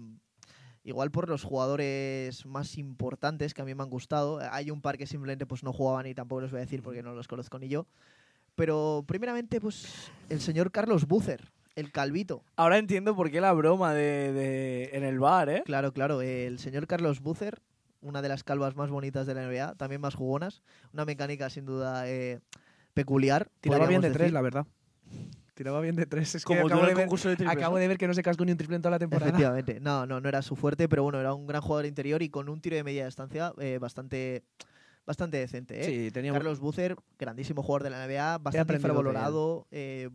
igual 0.83 1.11
por 1.11 1.29
los 1.29 1.43
jugadores 1.43 2.45
más 2.45 2.77
importantes 2.77 3.53
que 3.53 3.61
a 3.61 3.65
mí 3.65 3.73
me 3.75 3.83
han 3.83 3.89
gustado. 3.89 4.39
Hay 4.51 4.69
un 4.71 4.81
par 4.81 4.97
que 4.97 5.07
simplemente 5.07 5.45
pues 5.45 5.63
no 5.63 5.73
jugaban 5.73 6.05
y 6.07 6.13
tampoco 6.13 6.41
los 6.41 6.51
voy 6.51 6.59
a 6.59 6.61
decir 6.65 6.81
porque 6.81 7.03
no 7.03 7.13
los 7.13 7.27
conozco 7.27 7.57
ni 7.59 7.67
yo. 7.69 7.85
Pero 8.55 9.03
primeramente 9.07 9.59
pues 9.59 10.11
el 10.29 10.39
señor 10.41 10.71
Carlos 10.71 11.07
Bucer, 11.07 11.51
el 11.75 11.91
calvito. 11.91 12.43
Ahora 12.55 12.77
entiendo 12.77 13.15
por 13.15 13.31
qué 13.31 13.41
la 13.41 13.53
broma 13.53 13.93
de, 13.93 14.31
de- 14.33 14.89
en 14.93 15.03
el 15.03 15.19
bar, 15.19 15.49
¿eh? 15.49 15.63
Claro, 15.65 15.91
claro, 15.91 16.21
el 16.21 16.59
señor 16.59 16.85
Carlos 16.85 17.19
Bucer, 17.21 17.61
una 18.01 18.21
de 18.21 18.29
las 18.29 18.43
calvas 18.43 18.75
más 18.75 18.89
bonitas 18.91 19.25
de 19.25 19.33
la 19.33 19.43
NBA, 19.43 19.75
también 19.75 20.01
más 20.01 20.13
jugonas, 20.15 20.61
una 20.93 21.05
mecánica 21.05 21.49
sin 21.49 21.65
duda 21.65 22.07
eh, 22.09 22.41
peculiar. 22.93 23.49
Tiraba 23.61 23.87
bien 23.87 24.01
de 24.01 24.11
tres, 24.11 24.31
la 24.31 24.41
verdad. 24.41 24.67
Tiraba 25.53 25.81
bien 25.81 25.95
de 25.95 26.05
tres. 26.05 26.33
Es 26.35 26.43
que 26.43 26.55
Como 26.55 26.67
tú 26.67 26.73
acabo, 26.73 26.87
de 26.87 26.93
ver, 26.95 27.03
concurso 27.05 27.29
de 27.29 27.35
triples, 27.35 27.57
acabo 27.57 27.75
¿no? 27.75 27.81
de 27.81 27.87
ver 27.87 27.97
que 27.97 28.07
no 28.07 28.13
se 28.13 28.23
cascó 28.23 28.43
ni 28.43 28.51
un 28.51 28.57
triple 28.57 28.75
en 28.75 28.81
toda 28.81 28.91
la 28.91 28.99
temporada. 28.99 29.29
Efectivamente, 29.29 29.79
no, 29.79 30.05
no, 30.05 30.19
no 30.19 30.29
era 30.29 30.41
su 30.41 30.55
fuerte, 30.55 30.89
pero 30.89 31.03
bueno, 31.03 31.19
era 31.19 31.33
un 31.33 31.45
gran 31.45 31.61
jugador 31.61 31.85
interior 31.85 32.21
y 32.23 32.29
con 32.29 32.49
un 32.49 32.59
tiro 32.59 32.75
de 32.75 32.83
media 32.83 33.05
distancia 33.05 33.53
eh, 33.59 33.77
bastante, 33.79 34.43
bastante 35.05 35.37
decente. 35.37 35.79
¿eh? 35.81 35.83
Sí, 35.83 36.11
tenía 36.11 36.33
Carlos 36.33 36.59
Bucer, 36.59 36.95
grandísimo 37.19 37.61
jugador 37.61 37.83
de 37.83 37.89
la 37.91 38.07
NBA, 38.07 38.39
bastante 38.39 38.73
infravalorado, 38.73 39.67
eh, 39.69 40.09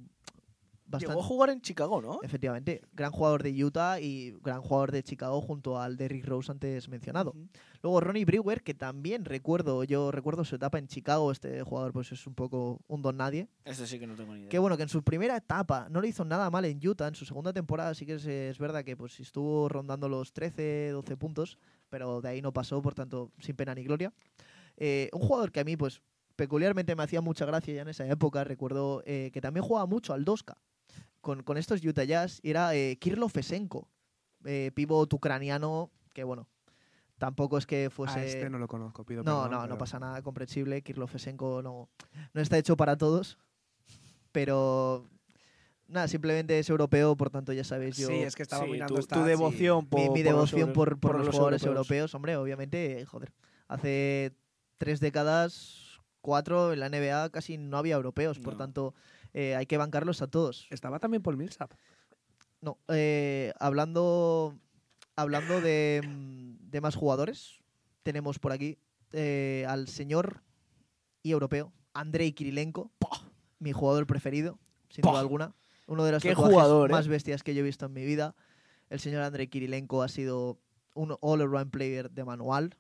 bastante, 0.88 1.12
Llegó 1.12 1.20
a 1.20 1.24
jugar 1.24 1.50
en 1.50 1.60
Chicago, 1.60 2.00
¿no? 2.00 2.20
efectivamente, 2.22 2.82
gran 2.92 3.12
jugador 3.12 3.42
de 3.42 3.64
Utah 3.64 4.00
y 4.00 4.34
gran 4.42 4.62
jugador 4.62 4.92
de 4.92 5.02
Chicago 5.02 5.40
junto 5.40 5.80
al 5.80 5.96
Derrick 5.96 6.24
Rose 6.26 6.50
antes 6.50 6.88
mencionado. 6.88 7.34
Luego 7.82 8.00
Ronnie 8.00 8.24
Brewer, 8.24 8.62
que 8.62 8.74
también 8.74 9.24
recuerdo, 9.24 9.84
yo 9.84 10.10
recuerdo 10.10 10.44
su 10.44 10.56
etapa 10.56 10.78
en 10.78 10.88
Chicago, 10.88 11.30
este 11.30 11.62
jugador 11.62 11.92
pues 11.92 12.10
es 12.12 12.26
un 12.26 12.34
poco 12.34 12.80
un 12.88 13.02
don 13.02 13.16
nadie. 13.16 13.48
Este 13.64 13.86
sí 13.86 13.98
que 13.98 14.06
no 14.06 14.16
tengo 14.16 14.32
ni 14.32 14.40
idea. 14.40 14.48
Que 14.48 14.58
bueno, 14.58 14.76
que 14.76 14.82
en 14.82 14.88
su 14.88 15.02
primera 15.02 15.36
etapa 15.36 15.88
no 15.90 16.00
le 16.00 16.08
hizo 16.08 16.24
nada 16.24 16.50
mal 16.50 16.64
en 16.64 16.80
Utah, 16.86 17.08
en 17.08 17.14
su 17.14 17.24
segunda 17.24 17.52
temporada 17.52 17.94
sí 17.94 18.06
que 18.06 18.14
es, 18.14 18.26
es 18.26 18.58
verdad 18.58 18.84
que 18.84 18.96
pues 18.96 19.20
estuvo 19.20 19.68
rondando 19.68 20.08
los 20.08 20.32
13, 20.32 20.90
12 20.90 21.16
puntos, 21.16 21.58
pero 21.88 22.20
de 22.20 22.30
ahí 22.30 22.42
no 22.42 22.52
pasó, 22.52 22.80
por 22.82 22.94
tanto, 22.94 23.30
sin 23.38 23.56
pena 23.56 23.74
ni 23.74 23.84
gloria. 23.84 24.12
Eh, 24.76 25.10
un 25.12 25.20
jugador 25.20 25.52
que 25.52 25.60
a 25.60 25.64
mí 25.64 25.76
pues 25.76 26.02
peculiarmente 26.36 26.94
me 26.94 27.02
hacía 27.02 27.20
mucha 27.20 27.44
gracia 27.44 27.74
ya 27.74 27.82
en 27.82 27.88
esa 27.88 28.06
época, 28.06 28.44
recuerdo 28.44 29.02
eh, 29.06 29.30
que 29.32 29.40
también 29.40 29.64
jugaba 29.64 29.86
mucho 29.86 30.14
al 30.14 30.24
2K 30.24 30.56
con, 31.28 31.42
con 31.42 31.58
estos 31.58 31.84
Utah 31.84 32.04
Jazz, 32.04 32.40
era 32.42 32.74
eh, 32.74 32.96
Kirlo 32.98 33.28
Fesenko, 33.28 33.86
eh, 34.46 34.70
pivot 34.74 35.12
ucraniano, 35.12 35.90
que 36.14 36.24
bueno, 36.24 36.48
tampoco 37.18 37.58
es 37.58 37.66
que 37.66 37.90
fuese... 37.90 38.24
Este 38.26 38.48
no 38.48 38.58
lo 38.58 38.66
conozco, 38.66 39.04
pido 39.04 39.22
No, 39.22 39.42
perdón, 39.42 39.50
no, 39.50 39.66
no 39.66 39.76
pasa 39.76 39.98
nada 39.98 40.22
comprensible. 40.22 40.80
Kirlo 40.80 41.06
Fesenko 41.06 41.60
no, 41.60 41.90
no 42.32 42.40
está 42.40 42.56
hecho 42.56 42.78
para 42.78 42.96
todos. 42.96 43.36
Pero 44.32 45.06
nada, 45.86 46.08
simplemente 46.08 46.58
es 46.58 46.70
europeo, 46.70 47.14
por 47.14 47.28
tanto 47.28 47.52
ya 47.52 47.62
sabéis 47.62 47.98
yo. 47.98 48.08
Sí, 48.08 48.14
es 48.22 48.34
que 48.34 48.42
estaba 48.44 48.64
Sí, 48.64 48.70
mirando 48.70 48.94
tu, 48.94 49.02
stats 49.02 49.20
tu 49.20 49.26
y- 49.26 49.28
devoción 49.28 49.86
por, 49.86 50.00
mi, 50.00 50.08
mi 50.08 50.08
por 50.08 50.32
los 50.32 50.50
devoción 50.50 50.72
por, 50.72 50.98
por 50.98 51.14
los, 51.18 51.28
jugadores 51.28 51.62
europeos. 51.62 51.90
europeos. 51.90 52.14
hombre, 52.14 52.36
obviamente, 52.38 53.04
joder. 53.04 53.34
Hace 53.66 54.32
tres 54.78 54.98
décadas, 55.00 56.00
cuatro, 56.22 56.72
en 56.72 56.80
la 56.80 56.88
NBA 56.88 57.28
casi 57.28 57.58
no 57.58 57.76
había 57.76 57.96
europeos, 57.96 58.38
por 58.38 58.56
tanto 58.56 58.94
eh, 59.38 59.54
hay 59.54 59.66
que 59.66 59.76
bancarlos 59.76 60.20
a 60.20 60.26
todos. 60.26 60.66
Estaba 60.70 60.98
también 60.98 61.22
Paul 61.22 61.36
Millsap. 61.36 61.70
No, 62.60 62.76
eh, 62.88 63.52
hablando, 63.60 64.58
hablando 65.14 65.60
de, 65.60 66.02
mm, 66.04 66.70
de 66.70 66.80
más 66.80 66.96
jugadores, 66.96 67.60
tenemos 68.02 68.40
por 68.40 68.50
aquí 68.50 68.78
eh, 69.12 69.64
al 69.68 69.86
señor 69.86 70.42
y 71.22 71.30
europeo, 71.30 71.72
Andrei 71.94 72.32
Kirilenko, 72.32 72.90
mi 73.60 73.70
jugador 73.70 74.08
preferido, 74.08 74.58
sin 74.88 75.02
duda 75.02 75.20
alguna. 75.20 75.54
Uno 75.86 76.02
de 76.02 76.10
los 76.10 76.22
Qué 76.24 76.30
tatuajes 76.30 76.54
jugador, 76.54 76.90
¿eh? 76.90 76.94
más 76.94 77.06
bestias 77.06 77.44
que 77.44 77.54
yo 77.54 77.60
he 77.60 77.64
visto 77.64 77.86
en 77.86 77.92
mi 77.92 78.04
vida. 78.04 78.34
El 78.90 78.98
señor 78.98 79.22
Andrei 79.22 79.46
Kirilenko 79.46 80.02
ha 80.02 80.08
sido 80.08 80.58
un 80.94 81.16
all-around 81.20 81.70
player 81.70 82.10
de 82.10 82.24
manual, 82.24 82.76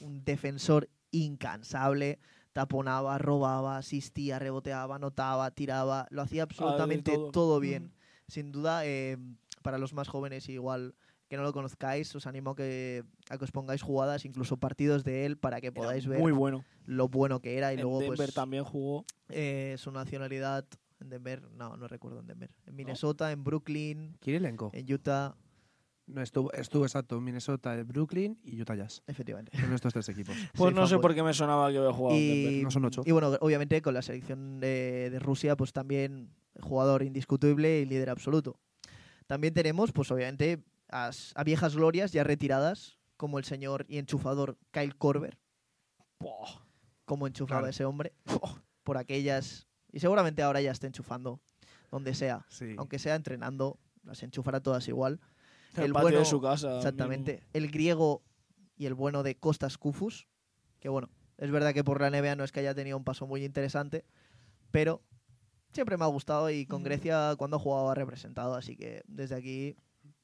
un 0.00 0.22
defensor 0.26 0.90
incansable, 1.10 2.18
taponaba, 2.52 3.18
robaba, 3.18 3.78
asistía, 3.78 4.38
reboteaba, 4.38 4.96
anotaba, 4.96 5.50
tiraba, 5.50 6.06
lo 6.10 6.22
hacía 6.22 6.42
absolutamente 6.44 7.12
todo. 7.14 7.30
todo. 7.30 7.60
bien. 7.60 7.92
Sin 8.28 8.52
duda, 8.52 8.86
eh, 8.86 9.18
para 9.62 9.78
los 9.78 9.92
más 9.92 10.08
jóvenes, 10.08 10.48
igual 10.48 10.94
que 11.28 11.36
no 11.38 11.42
lo 11.44 11.52
conozcáis, 11.52 12.14
os 12.14 12.26
animo 12.26 12.50
a 12.50 12.56
que, 12.56 13.04
a 13.30 13.38
que 13.38 13.44
os 13.44 13.50
pongáis 13.52 13.80
jugadas, 13.80 14.24
incluso 14.26 14.58
partidos 14.58 15.02
de 15.02 15.24
él, 15.24 15.38
para 15.38 15.60
que 15.60 15.68
Era 15.68 15.74
podáis 15.74 16.06
ver 16.06 16.20
Muy 16.20 16.32
bueno. 16.32 16.62
lo 16.84 17.08
bueno 17.08 17.40
que 17.40 17.56
era. 17.56 17.72
Y 17.72 17.76
en 17.76 17.82
luego, 17.82 18.00
Denver 18.00 18.16
pues, 18.16 18.34
también 18.34 18.64
jugó. 18.64 19.04
eh, 19.30 19.76
su 19.78 19.90
nacionalidad 19.92 20.66
en 21.00 21.08
Denver, 21.08 21.42
no, 21.52 21.76
no 21.78 21.88
recuerdo 21.88 22.20
en 22.20 22.26
Denver. 22.26 22.50
En 22.66 22.76
Minnesota, 22.76 23.32
en 23.32 23.42
Brooklyn, 23.44 24.16
Kirilenko. 24.20 24.70
en 24.74 24.92
Utah, 24.92 25.34
No, 26.06 26.20
estuvo, 26.20 26.52
estuvo 26.52 26.84
exacto 26.84 27.16
en 27.16 27.24
Minnesota, 27.24 27.78
en 27.78 27.86
Brooklyn 27.86 28.38
y 28.42 28.60
Utah 28.60 28.74
Jazz. 28.74 29.02
efectivamente. 29.06 29.56
Son 29.58 29.72
estos 29.72 29.92
tres 29.92 30.08
equipos. 30.08 30.34
Pues 30.54 30.70
Sí, 30.70 30.74
no 30.80 30.86
sé 30.86 30.98
por 30.98 31.14
qué 31.14 31.22
me 31.22 31.32
sonaba 31.32 31.70
que 31.70 31.78
había 31.78 31.92
jugado 31.92 32.18
Y, 32.18 32.60
no 32.64 32.70
son 32.70 32.84
ocho. 32.84 33.02
y 33.06 33.12
bueno, 33.12 33.36
obviamente 33.40 33.80
con 33.82 33.94
la 33.94 34.02
selección 34.02 34.58
de, 34.60 35.10
de 35.10 35.18
Rusia, 35.20 35.56
pues 35.56 35.72
también 35.72 36.34
jugador 36.60 37.02
indiscutible 37.02 37.80
y 37.80 37.86
líder 37.86 38.10
absoluto. 38.10 38.58
También 39.26 39.54
tenemos, 39.54 39.92
pues 39.92 40.10
obviamente, 40.10 40.62
a, 40.90 41.10
viejas 41.44 41.76
glorias 41.76 42.12
ya 42.12 42.24
retiradas, 42.24 42.98
como 43.16 43.38
el 43.38 43.44
señor 43.44 43.86
y 43.88 43.98
enchufador 43.98 44.58
Kyle 44.72 44.96
Korver, 44.96 45.38
Buah. 46.18 46.60
como 47.04 47.26
enchufaba 47.28 47.60
Claro. 47.60 47.70
ese 47.70 47.84
hombre, 47.84 48.12
por 48.82 48.98
aquellas, 48.98 49.68
y 49.92 50.00
seguramente 50.00 50.42
ahora 50.42 50.60
ya 50.60 50.72
está 50.72 50.86
enchufando, 50.88 51.40
donde 51.90 52.14
sea, 52.14 52.44
Sí. 52.48 52.74
aunque 52.76 52.98
sea 52.98 53.14
entrenando, 53.14 53.78
las 54.02 54.22
enchufará 54.24 54.60
todas 54.60 54.88
igual. 54.88 55.20
El, 55.76 55.84
El 55.84 55.92
patio 55.92 56.02
bueno- 56.08 56.18
de 56.20 56.24
su 56.24 56.40
casa. 56.40 56.76
Exactamente. 56.76 57.42
El 57.52 57.70
griego 57.70 58.22
y 58.76 58.86
el 58.86 58.94
bueno 58.94 59.22
de 59.22 59.36
Costas 59.36 59.78
Kufus, 59.78 60.28
que 60.80 60.88
bueno, 60.88 61.08
es 61.38 61.50
verdad 61.50 61.72
que 61.74 61.84
por 61.84 62.00
la 62.00 62.08
NBA 62.10 62.36
no 62.36 62.44
es 62.44 62.52
que 62.52 62.60
haya 62.60 62.74
tenido 62.74 62.96
un 62.96 63.04
paso 63.04 63.26
muy 63.26 63.44
interesante, 63.44 64.04
pero 64.70 65.02
siempre 65.72 65.96
me 65.96 66.04
ha 66.04 66.08
gustado 66.08 66.50
y 66.50 66.66
con 66.66 66.82
Ujú. 66.82 66.84
Grecia 66.86 67.34
cuando 67.38 67.56
ha 67.56 67.60
jugado 67.60 67.90
ha 67.90 67.94
representado, 67.94 68.54
así 68.54 68.76
que 68.76 69.02
desde 69.06 69.34
aquí, 69.34 69.76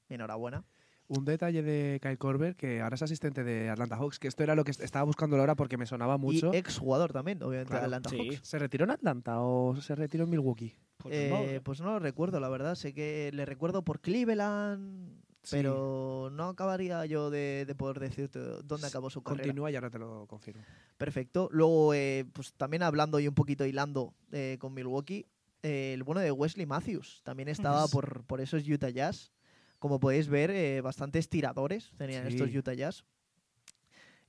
enhorabuena. 0.09 0.65
Un 1.11 1.25
detalle 1.25 1.63
de 1.63 2.01
Kyle 2.03 2.19
Korver, 2.19 2.55
que 2.55 2.83
ahora 2.83 2.97
es 2.97 3.03
asistente 3.03 3.43
de 3.43 3.71
Atlanta 3.71 3.97
Hawks, 3.97 4.19
que 4.19 4.29
esto 4.29 4.43
era 4.43 4.55
lo 4.55 4.63
que 4.65 4.73
est- 4.73 4.83
estaba 4.83 5.05
buscando 5.07 5.39
ahora 5.39 5.55
porque 5.55 5.79
me 5.79 5.87
sonaba 5.87 6.19
mucho. 6.19 6.51
Y 6.53 6.57
ex 6.59 6.77
jugador 6.77 7.15
también, 7.15 7.43
obviamente, 7.43 7.73
de 7.73 7.79
Claro, 7.81 7.85
Atlanta 7.87 8.11
sí. 8.11 8.19
Hawks. 8.19 8.47
¿Se 8.47 8.59
retiró 8.59 8.85
en 8.85 8.91
Atlanta 8.91 9.41
o 9.41 9.75
se 9.81 9.95
retiró 9.95 10.25
en 10.25 10.31
Milwaukee? 10.31 10.75
Pues 10.99 11.15
Eh, 11.15 11.55
no 11.57 11.63
pues 11.65 11.81
no 11.81 11.93
lo 11.93 11.99
recuerdo, 11.99 12.41
la 12.41 12.51
verdad. 12.51 12.75
Sé 12.75 12.93
que 12.93 13.31
le 13.33 13.47
recuerdo 13.47 13.83
por 13.83 14.01
Cleveland. 14.01 15.23
Sí. 15.51 15.57
pero 15.57 16.29
no 16.33 16.49
acabaría 16.49 17.05
yo 17.07 17.31
de, 17.31 17.65
de 17.67 17.75
poder 17.75 17.99
decirte 18.01 18.39
dónde 18.65 18.87
acabó 18.87 19.09
su 19.11 19.23
carrera. 19.23 19.45
Continúa 19.45 19.71
y 19.71 19.75
ahora 19.77 19.91
te 19.91 19.99
lo 19.99 20.27
confirmo. 20.27 20.63
Perfecto. 20.97 21.49
Luego, 21.53 21.95
eh, 21.95 22.27
pues 22.33 22.53
también 22.55 22.83
hablando 22.83 23.19
y 23.21 23.29
un 23.29 23.35
poquito 23.35 23.65
hilando 23.65 24.13
eh, 24.33 24.57
con 24.61 24.75
Milwaukee, 24.75 25.27
eh, 25.63 25.93
el 25.95 26.03
bueno 26.03 26.21
de 26.21 26.31
Wesley 26.33 26.67
Matthews 26.67 27.21
también 27.25 27.49
estaba 27.49 27.83
Yes. 27.85 27.91
por, 27.93 28.25
por 28.25 28.41
esos 28.41 28.69
Utah 28.69 28.91
Jazz. 28.91 29.33
Como 29.79 29.99
podéis 30.01 30.29
ver, 30.29 30.51
eh, 30.51 30.81
bastantes 30.81 31.29
tiradores 31.29 31.93
tenían 31.97 32.27
Sí. 32.29 32.35
estos 32.35 32.55
Utah 32.55 32.75
Jazz. 32.75 33.05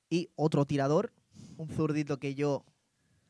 Y 0.10 0.30
otro 0.36 0.66
tirador, 0.66 1.12
un 1.58 1.70
zurdito 1.70 2.18
que 2.18 2.34
yo 2.36 2.66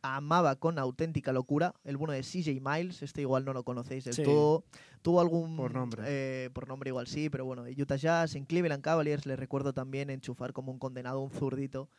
amaba 0.01 0.55
con 0.57 0.79
auténtica 0.79 1.31
locura, 1.33 1.73
el 1.83 1.97
bueno 1.97 2.13
de 2.13 2.21
CJ 2.23 2.59
Miles, 2.61 3.01
este 3.01 3.21
igual 3.21 3.45
no 3.45 3.53
lo 3.53 3.63
conocéis 3.63 4.05
del 4.05 4.13
Sí. 4.13 4.23
todo. 4.23 4.63
Tuvo 5.01 5.21
algún... 5.21 5.55
Por 5.57 5.73
nombre. 5.73 6.03
eh, 6.05 6.49
por 6.53 6.67
nombre 6.67 6.89
igual 6.89 7.07
sí, 7.07 7.29
pero 7.29 7.45
bueno, 7.45 7.63
Utah 7.77 7.95
Jazz, 7.95 8.35
en 8.35 8.45
Cleveland 8.45 8.81
Cavaliers 8.83 9.25
le 9.25 9.35
recuerdo 9.35 9.73
también 9.73 10.09
enchufar 10.09 10.53
como 10.53 10.71
un 10.71 10.79
condenado, 10.79 11.19
un 11.21 11.31
zurdito. 11.31 11.89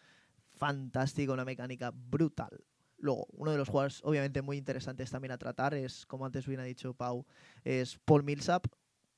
Fantástico, 0.55 1.33
una 1.33 1.45
mecánica 1.45 1.91
brutal. 1.95 2.65
Luego, 2.99 3.27
uno 3.33 3.51
de 3.53 3.57
los 3.57 3.69
jugadores 3.69 4.01
obviamente 4.05 4.43
muy 4.43 4.59
interesantes 4.59 5.11
también 5.11 5.33
a 5.33 5.39
tratar 5.39 5.73
es, 5.75 6.05
como 6.07 6.27
antes 6.27 6.47
bien 6.47 6.61
ha 6.61 6.65
dicho 6.65 6.93
Pau, 6.93 7.25
es 7.65 7.99
Paul 8.05 8.25
Millsap, 8.25 8.67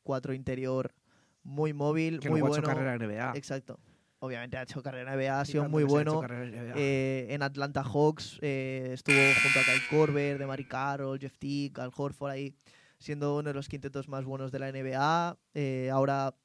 cuatro 0.05 0.35
interior, 0.35 0.95
muy 1.43 1.73
móvil, 1.73 2.21
Que 2.21 2.31
muy 2.31 2.39
hecho 2.41 2.49
bueno. 2.49 2.67
carrera 2.69 2.95
NBA. 2.97 3.33
Exacto. 3.37 3.81
Obviamente 4.25 4.57
ha 4.57 4.63
hecho 4.63 4.81
carrera 4.85 5.13
en 5.15 5.19
NBA, 5.19 5.41
ha 5.41 5.45
sido 5.45 5.69
muy 5.69 5.83
bueno. 5.83 6.23
en. 6.25 6.73
Eh, 6.77 7.27
en 7.31 7.43
Atlanta 7.43 7.83
Hawks 7.83 8.39
eh, 8.41 8.91
estuvo 8.93 9.17
junto 9.17 9.59
a 9.59 9.63
Kyle 9.65 9.83
Korver, 9.91 10.39
de 10.39 10.47
Mari 10.47 10.65
Carroll, 10.65 11.19
Jeff 11.19 11.37
Tick, 11.39 11.77
Al 11.81 11.91
Horford 11.97 12.31
ahí, 12.31 12.55
siendo 12.99 13.37
uno 13.37 13.49
de 13.49 13.55
los 13.55 13.69
quintetos 13.69 14.09
más 14.09 14.25
buenos 14.25 14.53
de 14.53 14.61
la 14.61 14.69
NBA. 14.71 15.37
Eh, 15.55 15.91
ahora 15.93 16.37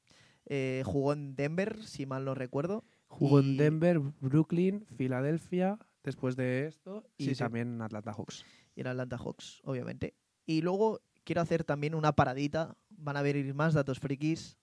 jugó 0.86 1.14
en 1.14 1.36
Denver, 1.36 1.84
si 1.84 2.08
mal 2.08 2.26
no 2.26 2.34
recuerdo. 2.34 2.84
Jugó 3.10 3.42
y- 3.42 3.44
en 3.44 3.58
Denver, 3.58 4.00
Brooklyn, 4.22 4.84
Filadelfia, 4.98 5.78
después 6.04 6.36
de 6.36 6.66
esto, 6.66 7.06
y 7.16 7.26
Sí, 7.28 7.36
también 7.36 7.76
en 7.76 7.82
Atlanta 7.84 8.12
Hawks. 8.12 8.44
y 8.76 8.82
en 8.82 8.88
Atlanta 8.88 9.18
Hawks, 9.18 9.62
obviamente. 9.66 10.16
Y 10.48 10.62
luego 10.64 11.02
quiero 11.24 11.42
hacer 11.42 11.64
también 11.64 11.94
una 11.94 12.14
paradita. 12.14 12.76
Van 12.90 13.18
a 13.18 13.22
venir 13.22 13.54
más 13.54 13.76
datos 13.76 14.00
frikis. 14.00 14.58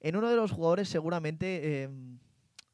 En 0.00 0.16
uno 0.16 0.28
de 0.28 0.36
los 0.36 0.50
jugadores 0.50 0.88
seguramente 0.90 1.84
eh, 1.84 1.88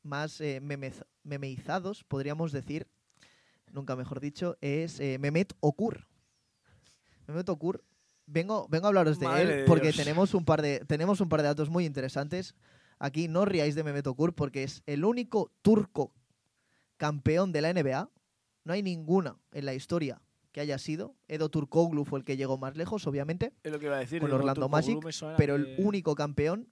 más 0.06 0.40
eh, 0.40 0.60
memez- 0.62 1.04
memeizados, 1.24 2.04
podríamos 2.04 2.52
decir, 2.52 2.86
nunca 3.72 3.96
mejor 3.96 4.20
dicho, 4.20 4.56
es 4.60 5.00
eh, 5.00 5.18
Mehmet 5.18 5.52
Okur. 5.60 6.06
Mehmet 7.26 7.48
Okur, 7.48 7.84
vengo, 8.26 8.66
vengo 8.70 8.86
a 8.86 8.88
hablaros 8.88 9.18
de 9.18 9.26
Madre 9.26 9.60
él 9.60 9.64
porque 9.66 9.92
tenemos 9.92 10.32
un, 10.34 10.44
par 10.44 10.62
de, 10.62 10.80
tenemos 10.86 11.20
un 11.20 11.28
par 11.28 11.42
de 11.42 11.48
datos 11.48 11.68
muy 11.68 11.84
interesantes. 11.84 12.54
Aquí 12.98 13.28
no 13.28 13.44
riáis 13.44 13.74
de 13.74 13.84
Mehmet 13.84 14.06
Okur 14.06 14.34
porque 14.34 14.62
es 14.62 14.82
el 14.86 15.04
único 15.04 15.52
turco 15.62 16.12
campeón 16.96 17.52
de 17.52 17.60
la 17.60 17.72
NBA. 17.72 18.08
No 18.64 18.72
hay 18.72 18.82
ninguna 18.82 19.36
en 19.52 19.66
la 19.66 19.74
historia 19.74 20.22
que 20.52 20.60
haya 20.60 20.78
sido. 20.78 21.14
Edo 21.28 21.50
Turkoglu 21.50 22.04
fue 22.04 22.18
el 22.20 22.24
que 22.24 22.36
llegó 22.36 22.56
más 22.58 22.76
lejos, 22.76 23.06
obviamente, 23.06 23.52
Es 23.62 23.70
lo 23.72 23.78
que 23.78 23.86
iba 23.86 23.96
a 23.96 24.00
decir. 24.00 24.20
Con 24.20 24.32
Orlando 24.32 24.68
Magic, 24.68 24.98
pero 25.36 25.56
el 25.56 25.74
único 25.78 26.14
campeón 26.14 26.68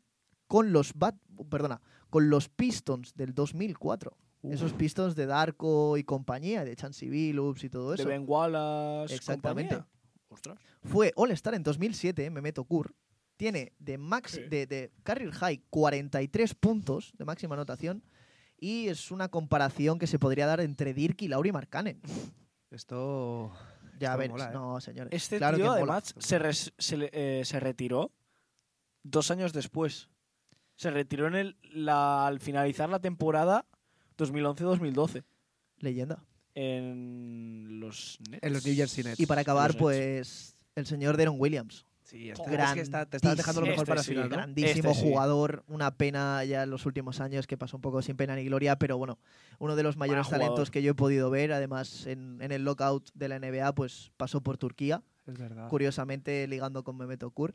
con 0.46 0.72
los 0.72 0.94
Bat, 0.94 1.16
perdona, 1.50 1.80
con 2.14 2.30
los 2.30 2.48
Pistons 2.48 3.12
del 3.16 3.34
2004. 3.34 4.16
Esos 4.44 4.72
Pistons 4.72 5.16
de 5.16 5.26
Darko 5.26 5.96
y 5.96 6.04
compañía, 6.04 6.64
de 6.64 6.76
Chansey 6.76 7.08
Billups 7.08 7.64
y 7.64 7.68
todo 7.70 7.90
de 7.90 7.96
eso. 7.96 8.06
Ben 8.08 8.22
Wallace. 8.24 9.12
Exactamente. 9.12 9.82
Ostras. 10.28 10.56
Fue 10.84 11.12
All-Star 11.16 11.54
en 11.54 11.64
2007, 11.64 12.30
Mehmet 12.30 12.56
Okur. 12.60 12.94
Tiene 13.36 13.72
de, 13.80 13.98
max, 13.98 14.30
Sí. 14.32 14.42
de, 14.42 14.68
de 14.68 14.92
career 15.02 15.32
high 15.32 15.64
43 15.70 16.54
puntos 16.54 17.12
de 17.18 17.24
máxima 17.24 17.56
anotación. 17.56 18.04
Y 18.60 18.86
es 18.86 19.10
una 19.10 19.28
comparación 19.28 19.98
que 19.98 20.06
se 20.06 20.20
podría 20.20 20.46
dar 20.46 20.60
entre 20.60 20.94
Dirk 20.94 21.20
y 21.22 21.26
Lauri 21.26 21.50
Markkanen. 21.50 22.00
Esto. 22.70 23.52
Ya 23.98 24.14
Esto 24.14 24.28
mola, 24.30 24.44
¿eh? 24.44 24.52
No, 24.52 24.80
señores. 24.80 25.12
Este 25.12 25.38
claro 25.38 25.56
tío, 25.56 25.64
que 25.64 25.80
mola. 25.80 25.94
además, 25.94 26.14
se, 26.18 26.38
res- 26.38 26.72
se, 26.78 26.96
le- 26.96 27.10
eh, 27.12 27.44
se 27.44 27.58
retiró 27.58 28.12
dos 29.02 29.32
años 29.32 29.52
después. 29.52 30.10
Se 30.76 30.90
retiró 30.90 31.26
en 31.28 31.34
el, 31.34 31.56
la, 31.72 32.26
al 32.26 32.40
finalizar 32.40 32.88
la 32.88 33.00
temporada 33.00 33.64
2011-2012 34.18 35.24
Leyenda. 35.78 36.24
en 36.54 37.80
los 37.80 38.18
Nets. 38.30 38.42
En 38.42 38.52
los 38.52 38.64
New 38.66 38.74
Jersey 38.74 39.04
Nets. 39.04 39.20
Y 39.20 39.26
para 39.26 39.42
acabar, 39.42 39.68
Los 39.68 39.74
Nets. 39.76 39.82
pues, 39.82 40.56
el 40.74 40.86
señor 40.86 41.16
Deron 41.16 41.36
Williams. 41.38 41.86
Sí, 42.02 42.28
este, 42.30 42.44
Joder, 42.44 42.60
es 42.60 42.72
que 42.74 42.80
está- 42.80 43.06
te 43.06 43.16
estás 43.16 43.36
dejando 43.36 43.62
lo 43.62 43.66
mejor 43.68 43.82
Este 43.82 43.88
para 43.88 44.00
el 44.00 44.04
sí, 44.06 44.12
final, 44.12 44.28
¿no? 44.28 44.36
Grandísimo 44.36 44.90
Este 44.90 45.02
sí. 45.02 45.08
jugador. 45.10 45.64
Una 45.68 45.96
pena 45.96 46.44
ya 46.44 46.62
en 46.64 46.70
los 46.70 46.84
últimos 46.86 47.20
años 47.20 47.46
que 47.46 47.56
pasó 47.56 47.78
un 47.78 47.80
poco 47.80 48.02
sin 48.02 48.16
pena 48.16 48.36
ni 48.36 48.44
gloria, 48.44 48.76
pero 48.78 48.98
bueno, 48.98 49.18
uno 49.58 49.74
de 49.74 49.82
los 49.82 49.96
mayores 49.96 50.28
talentos 50.28 50.70
que 50.70 50.82
yo 50.82 50.90
he 50.90 50.94
podido 50.94 51.30
ver. 51.30 51.52
Además, 51.52 52.06
en, 52.06 52.42
en 52.42 52.52
el 52.52 52.62
lockout 52.62 53.10
de 53.14 53.28
la 53.28 53.38
NBA, 53.38 53.74
pues 53.74 54.12
pasó 54.16 54.42
por 54.42 54.58
Turquía. 54.58 55.02
Es 55.26 55.38
verdad. 55.38 55.68
curiosamente 55.70 56.46
ligando 56.46 56.84
con 56.84 56.98
Mehmet 56.98 57.22
Okur. 57.22 57.54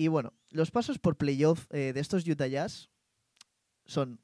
Y 0.00 0.08
bueno, 0.08 0.32
los 0.48 0.70
pasos 0.70 0.98
por 0.98 1.18
playoff 1.18 1.66
eh, 1.68 1.92
de 1.92 2.00
estos 2.00 2.26
Utah 2.26 2.46
Jazz 2.46 2.88
son 3.84 4.18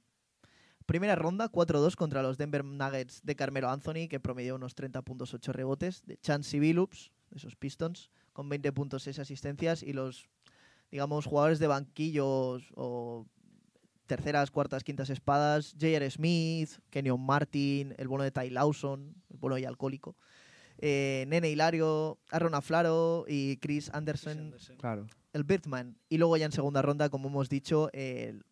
primera 0.86 1.16
ronda 1.16 1.52
4-2 1.52 1.96
contra 1.96 2.22
los 2.22 2.38
Denver 2.38 2.64
Nuggets 2.64 3.20
de 3.22 3.36
Carmelo 3.36 3.68
Anthony, 3.68 4.08
que 4.08 4.18
promedió 4.18 4.54
unos 4.54 4.74
30 4.74 5.02
puntos, 5.02 5.34
8 5.34 5.52
rebotes, 5.52 6.02
de 6.06 6.16
Chansey 6.16 6.60
Billups, 6.60 7.12
de 7.28 7.36
esos 7.36 7.56
Pistons, 7.56 8.08
con 8.32 8.48
20 8.48 8.72
puntos, 8.72 9.02
6 9.02 9.18
asistencias, 9.18 9.82
y 9.82 9.92
los, 9.92 10.30
digamos, 10.90 11.26
jugadores 11.26 11.58
de 11.58 11.66
banquillos 11.66 12.72
o 12.74 13.26
terceras, 14.06 14.50
cuartas, 14.50 14.82
quintas 14.82 15.10
espadas, 15.10 15.72
J.R. 15.78 16.10
Smith, 16.10 16.70
Kenyon 16.88 17.20
Martin, 17.20 17.94
el 17.98 18.08
bueno 18.08 18.24
de 18.24 18.30
Ty 18.30 18.48
Lawson, 18.48 19.14
el 19.28 19.36
bueno 19.36 19.58
y 19.58 19.66
alcohólico, 19.66 20.16
eh, 20.78 21.26
Nene 21.28 21.50
Hilario, 21.50 22.18
Aaron 22.30 22.54
Aflaro 22.54 23.26
y 23.28 23.58
Chris 23.58 23.90
Anderson, 23.92 24.54
Claro. 24.78 25.06
El 25.36 25.44
Birdman. 25.44 25.96
Y 26.08 26.18
luego 26.18 26.36
ya 26.36 26.46
en 26.46 26.52
segunda 26.52 26.82
ronda, 26.82 27.08
como 27.08 27.28
hemos 27.28 27.48
dicho, 27.48 27.90
el- 27.92 28.44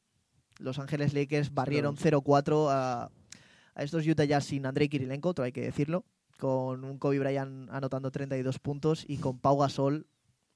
Los 0.61 0.79
Ángeles 0.79 1.13
Lakers 1.15 1.53
barrieron 1.53 1.97
0-4 1.97 2.69
a, 2.71 3.11
a 3.75 3.83
estos 3.83 4.07
Utah 4.07 4.25
Jazz 4.25 4.45
sin 4.45 4.67
Andrei 4.67 4.89
Kirilenko, 4.89 5.35
todo 5.35 5.45
hay 5.45 5.51
que 5.53 5.63
decirlo, 5.63 6.05
con 6.39 6.85
un 6.85 6.99
Kobe 6.99 7.19
Bryant 7.19 7.69
anotando 7.71 8.11
32 8.13 8.59
puntos 8.61 9.05
y 9.09 9.17
con 9.17 9.39
Pau 9.41 9.59
Gasol, 9.59 10.07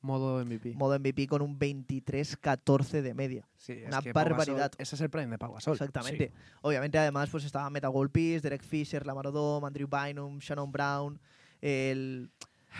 Modo 0.00 0.44
MVP. 0.44 0.74
modo 0.74 0.96
MVP, 0.96 1.26
con 1.26 1.42
un 1.42 1.58
23-14 1.58 3.02
de 3.02 3.14
media. 3.14 3.48
Sí, 3.56 3.72
es 3.72 3.88
una 3.88 4.00
que 4.00 4.12
Pau 4.12 4.22
Gasol- 4.24 4.28
barbaridad. 4.28 4.72
ese 4.78 4.94
es 4.94 5.00
el 5.00 5.10
prime 5.10 5.26
de 5.30 5.38
Pau 5.38 5.52
Gasol. 5.54 5.72
Exactamente. 5.74 6.32
Obviamente, 6.62 6.98
además, 6.98 7.28
pues 7.30 7.44
estaba 7.44 7.68
Meta 7.70 7.90
World 7.90 8.12
Peace, 8.12 8.40
Derek 8.40 8.62
Fisher, 8.62 9.04
Lamar 9.04 9.26
Odom, 9.26 9.64
Andrew 9.64 9.88
Bynum, 9.88 10.38
Shannon 10.38 10.70
Brown, 10.70 11.20
el 11.60 12.30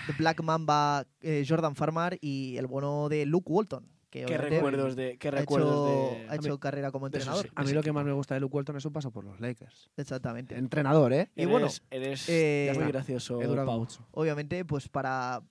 The 0.06 0.12
Black 0.18 0.42
Mamba, 0.42 1.06
eh, 1.20 1.44
Jordan 1.48 1.74
Farmer 1.74 2.18
y 2.20 2.56
el 2.56 2.66
bueno 2.66 3.08
de 3.08 3.26
Luke 3.26 3.50
Walton. 3.50 3.88
Que 4.10 4.24
¿Qué 4.24 4.38
recuerdos 4.38 4.96
de, 4.96 5.18
qué 5.18 5.28
ha 5.28 5.32
recuerdos 5.32 5.90
hecho, 5.90 6.18
de, 6.18 6.28
ha 6.30 6.34
hecho 6.36 6.58
carrera 6.58 6.90
como 6.90 7.06
entrenador. 7.06 7.50
A 7.54 7.62
mí 7.62 7.72
lo 7.72 7.82
que 7.82 7.92
más 7.92 8.06
me 8.06 8.12
gusta 8.12 8.34
de 8.34 8.40
Luke 8.40 8.56
Walton 8.56 8.76
es 8.76 8.82
su 8.82 8.90
paso 8.90 9.10
por 9.10 9.22
los 9.22 9.38
Lakers. 9.38 9.90
Exactamente. 9.98 10.56
Entrenador, 10.56 11.12
¿eh? 11.12 11.30
Y 11.36 11.44
bueno, 11.44 11.66
Eres, 11.66 11.82
eres 11.90 12.28
eh, 12.28 12.72
muy 12.74 12.86
gracioso, 12.86 13.38
mucho. 13.38 14.06
obviamente, 14.12 14.64
pues 14.64 14.88
para, 14.88 15.42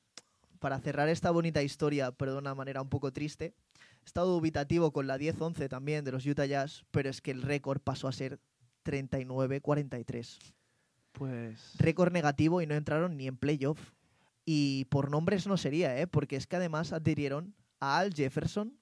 para 0.58 0.80
cerrar 0.80 1.08
esta 1.08 1.30
bonita 1.30 1.62
historia, 1.62 2.12
pero 2.12 2.34
de 2.34 2.40
una 2.40 2.56
manera 2.56 2.82
un 2.82 2.90
poco 2.90 3.14
triste, 3.14 3.54
he 4.02 4.06
estado 4.06 4.34
dubitativo 4.34 4.92
con 4.92 5.06
la 5.06 5.20
10-11 5.20 5.70
también 5.70 6.04
de 6.04 6.14
los 6.14 6.26
Utah 6.26 6.48
Jazz, 6.48 6.84
pero 6.90 7.10
es 7.12 7.22
que 7.22 7.30
el 7.30 7.44
récord 7.44 7.80
pasó 7.80 8.08
a 8.08 8.12
ser 8.12 8.40
39-43. 8.86 10.54
Pues. 11.12 11.74
récord 11.80 12.12
negativo 12.12 12.62
y 12.62 12.68
no 12.68 12.76
entraron 12.76 13.18
ni 13.18 13.28
en 13.28 13.38
playoff. 13.38 13.80
Y 14.50 14.86
por 14.86 15.12
nombres 15.12 15.46
no 15.46 15.58
sería, 15.58 16.00
¿eh? 16.00 16.08
porque 16.08 16.38
es 16.38 16.48
que 16.48 16.56
además 16.56 16.94
adhirieron 16.94 17.54
a 17.82 18.00
Al 18.00 18.14
Jefferson 18.14 18.80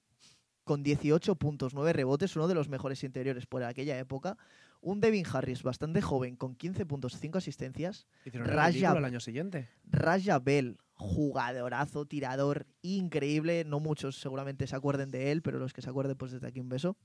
con 0.64 0.84
18 0.84 1.38
puntos, 1.38 1.74
9 1.74 1.92
rebotes, 1.92 2.36
uno 2.36 2.48
de 2.48 2.54
los 2.54 2.70
mejores 2.70 3.04
interiores 3.04 3.48
por 3.48 3.64
aquella 3.64 3.98
época. 3.98 4.38
Un 4.80 5.02
Devin 5.02 5.26
Harris 5.26 5.64
bastante 5.64 6.04
joven 6.04 6.36
con 6.36 6.54
15 6.54 6.86
puntos, 6.86 7.18
5 7.20 7.40
asistencias. 7.40 8.06
Hicieron 8.26 8.48
ridículo 8.48 9.00
el 9.00 9.06
año 9.06 9.20
siguiente. 9.20 9.68
Raja 9.86 10.38
Bell, 10.38 10.78
jugadorazo, 10.94 12.06
tirador, 12.06 12.68
increíble. 12.84 13.64
No 13.66 13.80
muchos 13.80 14.22
seguramente 14.22 14.68
se 14.68 14.76
acuerden 14.76 15.10
de 15.10 15.32
él, 15.32 15.42
pero 15.42 15.58
los 15.58 15.74
que 15.74 15.82
se 15.82 15.90
acuerden, 15.90 16.16
pues 16.16 16.32
desde 16.32 16.46
aquí 16.46 16.60
un 16.60 16.70
beso. 16.70 16.96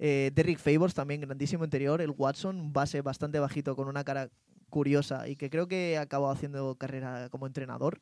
Eh, 0.00 0.32
Derrick 0.34 0.58
Favors, 0.58 0.94
también 0.94 1.20
grandísimo 1.20 1.62
interior. 1.62 2.00
El 2.00 2.10
Watson, 2.10 2.72
base 2.72 3.02
bastante 3.02 3.38
bajito 3.38 3.76
con 3.76 3.86
una 3.86 4.02
cara 4.02 4.30
curiosa 4.74 5.28
y 5.28 5.36
que 5.36 5.48
creo 5.50 5.68
que 5.68 5.96
acabó 5.98 6.28
haciendo 6.30 6.74
carrera 6.74 7.28
como 7.30 7.46
entrenador. 7.46 8.00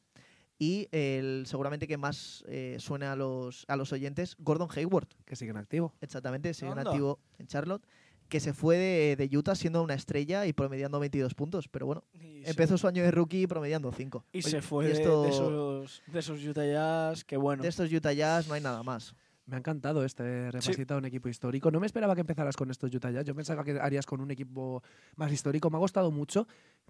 Y 0.59 0.89
el 0.93 1.45
seguramente 1.47 1.87
que 1.87 1.97
más 1.99 2.45
eh, 2.49 2.77
suena 2.79 3.13
a 3.13 3.17
los, 3.17 3.65
a 3.69 3.77
los 3.77 3.93
oyentes, 3.93 4.37
Gordon 4.39 4.69
Hayward, 4.75 5.09
Que 5.27 5.37
siguen 5.37 5.57
activo. 5.59 5.93
exactamente, 6.01 6.55
sigue 6.55 6.71
Anda. 6.71 6.85
nativo 6.85 7.19
en 7.39 7.47
Charlotte, 7.49 7.85
que 8.29 8.39
se 8.41 8.53
fue 8.55 8.77
de, 8.79 9.17
de 9.17 9.37
Utah 9.37 9.55
siendo 9.57 9.83
una 9.83 9.95
estrella 9.95 10.47
y 10.47 10.53
promediando 10.53 10.99
22 11.01 11.35
puntos. 11.35 11.69
Pero 11.69 11.87
bueno, 11.87 12.05
Y 12.15 12.45
se- 12.45 12.51
empezó 12.51 12.79
su 12.79 12.87
año 12.87 13.03
de 13.03 13.11
rookie 13.11 13.47
promediando 13.47 13.91
5. 13.93 14.25
Y 14.33 14.39
Oye, 14.39 14.49
se 14.51 14.63
fue 14.63 14.85
y 14.85 14.89
de- 14.89 14.95
esto- 14.95 15.23
de, 15.25 15.29
esos, 15.31 16.03
de 16.07 16.19
esos 16.21 16.43
Utah 16.45 16.65
Jazz, 16.65 17.25
que 17.25 17.37
bueno. 17.37 17.63
De 17.63 17.69
estos 17.69 17.93
Utah 17.93 18.13
Jazz 18.13 18.47
no 18.49 18.55
hay 18.55 18.61
nada 18.63 18.83
más. 18.83 19.15
Me 19.45 19.57
ha 19.57 19.59
encantado 19.59 20.05
este 20.05 20.53
repasito 20.53 20.95
a 20.95 20.99
un 20.99 21.05
equipo 21.05 21.29
histórico. 21.29 21.71
No 21.73 21.81
me 21.81 21.87
esperaba 21.87 22.15
que 22.15 22.21
empezaras 22.21 22.57
con 22.57 22.71
estos 22.71 22.95
Utah 22.95 23.11
Jazz. 23.11 23.25
Yo 23.25 23.35
pensaba 23.35 23.65
que 23.65 23.73
harías 23.81 24.07
con 24.07 24.21
un 24.21 24.31
equipo 24.31 24.83
más 25.17 25.33
histórico. 25.33 25.69
Me 25.69 25.77
ha 25.77 25.81
gustado 25.81 26.13
mucho. 26.13 26.47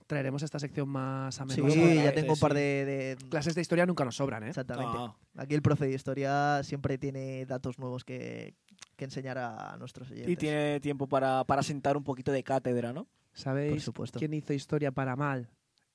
Traeremos 0.06 0.42
esta 0.42 0.58
sección 0.58 0.88
más 0.88 1.40
a 1.40 1.44
Sí, 1.46 1.48
menudo. 1.62 1.70
Seguramente, 1.72 2.04
ya 2.04 2.12
tengo 2.14 2.34
un 2.34 2.38
par 2.38 2.52
sí. 2.52 2.58
de, 2.58 2.84
de- 2.84 3.16
Clases 3.30 3.54
de 3.54 3.62
historia 3.62 3.86
nunca 3.86 4.04
nos 4.04 4.16
sobran, 4.16 4.42
¿eh? 4.42 4.48
Exactamente. 4.48 4.92
No. 4.92 5.16
Aquí 5.36 5.54
el 5.54 5.62
profe 5.62 5.86
de 5.86 5.94
historia 5.94 6.62
siempre 6.62 6.98
tiene 6.98 7.46
datos 7.46 7.78
nuevos 7.78 8.04
que, 8.04 8.54
que 8.96 9.04
enseñar 9.06 9.38
a 9.38 9.76
nuestros 9.78 10.10
oyentes. 10.10 10.30
Y 10.30 10.36
tiene 10.36 10.78
tiempo 10.80 11.06
para, 11.06 11.44
para 11.44 11.62
sentar 11.62 11.96
un 11.96 12.04
poquito 12.04 12.32
de 12.32 12.42
cátedra, 12.42 12.92
¿no? 12.92 13.04
Por 13.04 13.10
¿Sabéis 13.32 13.82
supuesto. 13.82 14.18
quién 14.18 14.34
hizo 14.34 14.52
historia 14.52 14.92
para 14.92 15.16
mal 15.16 15.48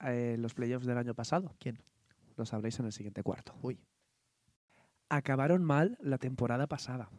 eh, 0.03 0.31
en 0.35 0.41
los 0.41 0.55
playoffs 0.55 0.87
del 0.87 0.97
año 0.97 1.13
pasado? 1.13 1.53
¿Quién? 1.59 1.77
Lo 2.35 2.47
sabréis 2.47 2.79
en 2.79 2.87
el 2.87 2.93
siguiente 2.93 3.21
cuarto. 3.21 3.53
Uy. 3.61 3.77
Acabaron 5.09 5.63
mal 5.63 5.97
la 6.01 6.17
temporada 6.17 6.67
pasada. 6.67 7.09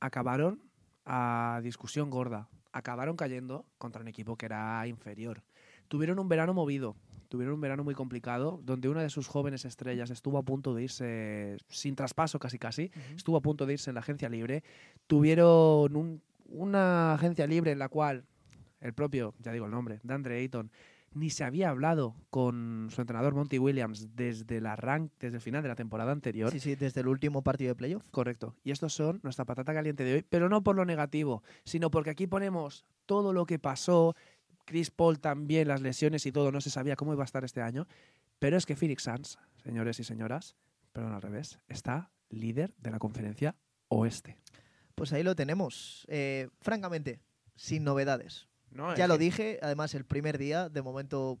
Acabaron 0.00 0.60
a 1.04 1.60
discusión 1.62 2.10
gorda. 2.10 2.48
Acabaron 2.72 3.16
cayendo 3.16 3.64
contra 3.78 4.02
un 4.02 4.08
equipo 4.08 4.36
que 4.36 4.46
era 4.46 4.86
inferior. 4.86 5.42
Tuvieron 5.88 6.18
un 6.18 6.28
verano 6.28 6.54
movido. 6.54 6.96
Tuvieron 7.28 7.54
un 7.54 7.60
verano 7.60 7.82
muy 7.84 7.94
complicado, 7.94 8.60
donde 8.64 8.88
una 8.88 9.02
de 9.02 9.10
sus 9.10 9.26
jóvenes 9.26 9.64
estrellas 9.64 10.10
estuvo 10.10 10.38
a 10.38 10.42
punto 10.42 10.74
de 10.74 10.84
irse 10.84 11.56
sin 11.68 11.96
traspaso 11.96 12.38
casi 12.38 12.58
casi. 12.58 12.90
Estuvo 13.16 13.36
a 13.36 13.40
punto 13.42 13.66
de 13.66 13.74
irse 13.74 13.90
en 13.90 13.94
la 13.94 14.00
agencia 14.00 14.28
libre. 14.28 14.62
Tuvieron 15.06 15.96
un- 15.96 16.22
una 16.48 17.14
agencia 17.14 17.46
libre 17.46 17.72
en 17.72 17.78
la 17.78 17.88
cual 17.88 18.24
el 18.80 18.92
propio, 18.92 19.34
ya 19.40 19.52
digo 19.52 19.64
el 19.66 19.72
nombre, 19.72 19.98
Dandre 20.04 20.38
Ayton, 20.38 20.70
ni 21.16 21.30
se 21.30 21.44
había 21.44 21.70
hablado 21.70 22.14
con 22.30 22.88
su 22.90 23.00
entrenador 23.00 23.34
Monty 23.34 23.58
Williams 23.58 24.14
desde 24.14 24.58
el 24.58 24.66
arranque, 24.66 25.14
desde 25.18 25.36
el 25.36 25.40
final 25.40 25.62
de 25.62 25.70
la 25.70 25.74
temporada 25.74 26.12
anterior. 26.12 26.50
Sí, 26.52 26.60
sí, 26.60 26.74
desde 26.76 27.00
el 27.00 27.08
último 27.08 27.42
partido 27.42 27.70
de 27.70 27.74
playoff. 27.74 28.04
Correcto. 28.10 28.54
Y 28.62 28.70
estos 28.70 28.92
son 28.92 29.20
nuestra 29.22 29.46
patata 29.46 29.72
caliente 29.72 30.04
de 30.04 30.14
hoy, 30.14 30.22
pero 30.28 30.48
no 30.48 30.62
por 30.62 30.76
lo 30.76 30.84
negativo, 30.84 31.42
sino 31.64 31.90
porque 31.90 32.10
aquí 32.10 32.26
ponemos 32.26 32.84
todo 33.06 33.32
lo 33.32 33.46
que 33.46 33.58
pasó, 33.58 34.14
Chris 34.66 34.90
Paul 34.90 35.18
también, 35.18 35.68
las 35.68 35.80
lesiones 35.80 36.26
y 36.26 36.32
todo, 36.32 36.52
no 36.52 36.60
se 36.60 36.70
sabía 36.70 36.96
cómo 36.96 37.14
iba 37.14 37.22
a 37.22 37.24
estar 37.24 37.44
este 37.44 37.62
año, 37.62 37.86
pero 38.38 38.58
es 38.58 38.66
que 38.66 38.76
Phoenix 38.76 39.04
Suns, 39.04 39.38
señores 39.64 39.98
y 39.98 40.04
señoras, 40.04 40.54
perdón 40.92 41.14
al 41.14 41.22
revés, 41.22 41.58
está 41.68 42.10
líder 42.28 42.74
de 42.76 42.90
la 42.90 42.98
conferencia 42.98 43.56
oeste. 43.88 44.36
Pues 44.94 45.12
ahí 45.12 45.22
lo 45.22 45.34
tenemos. 45.34 46.04
Eh, 46.08 46.48
francamente, 46.60 47.20
sin 47.54 47.84
novedades. 47.84 48.48
No, 48.76 48.94
Ya 48.94 49.08
lo 49.08 49.18
dije, 49.18 49.58
además 49.62 49.94
el 49.94 50.04
primer 50.04 50.38
día, 50.38 50.68
de 50.68 50.82
momento 50.82 51.38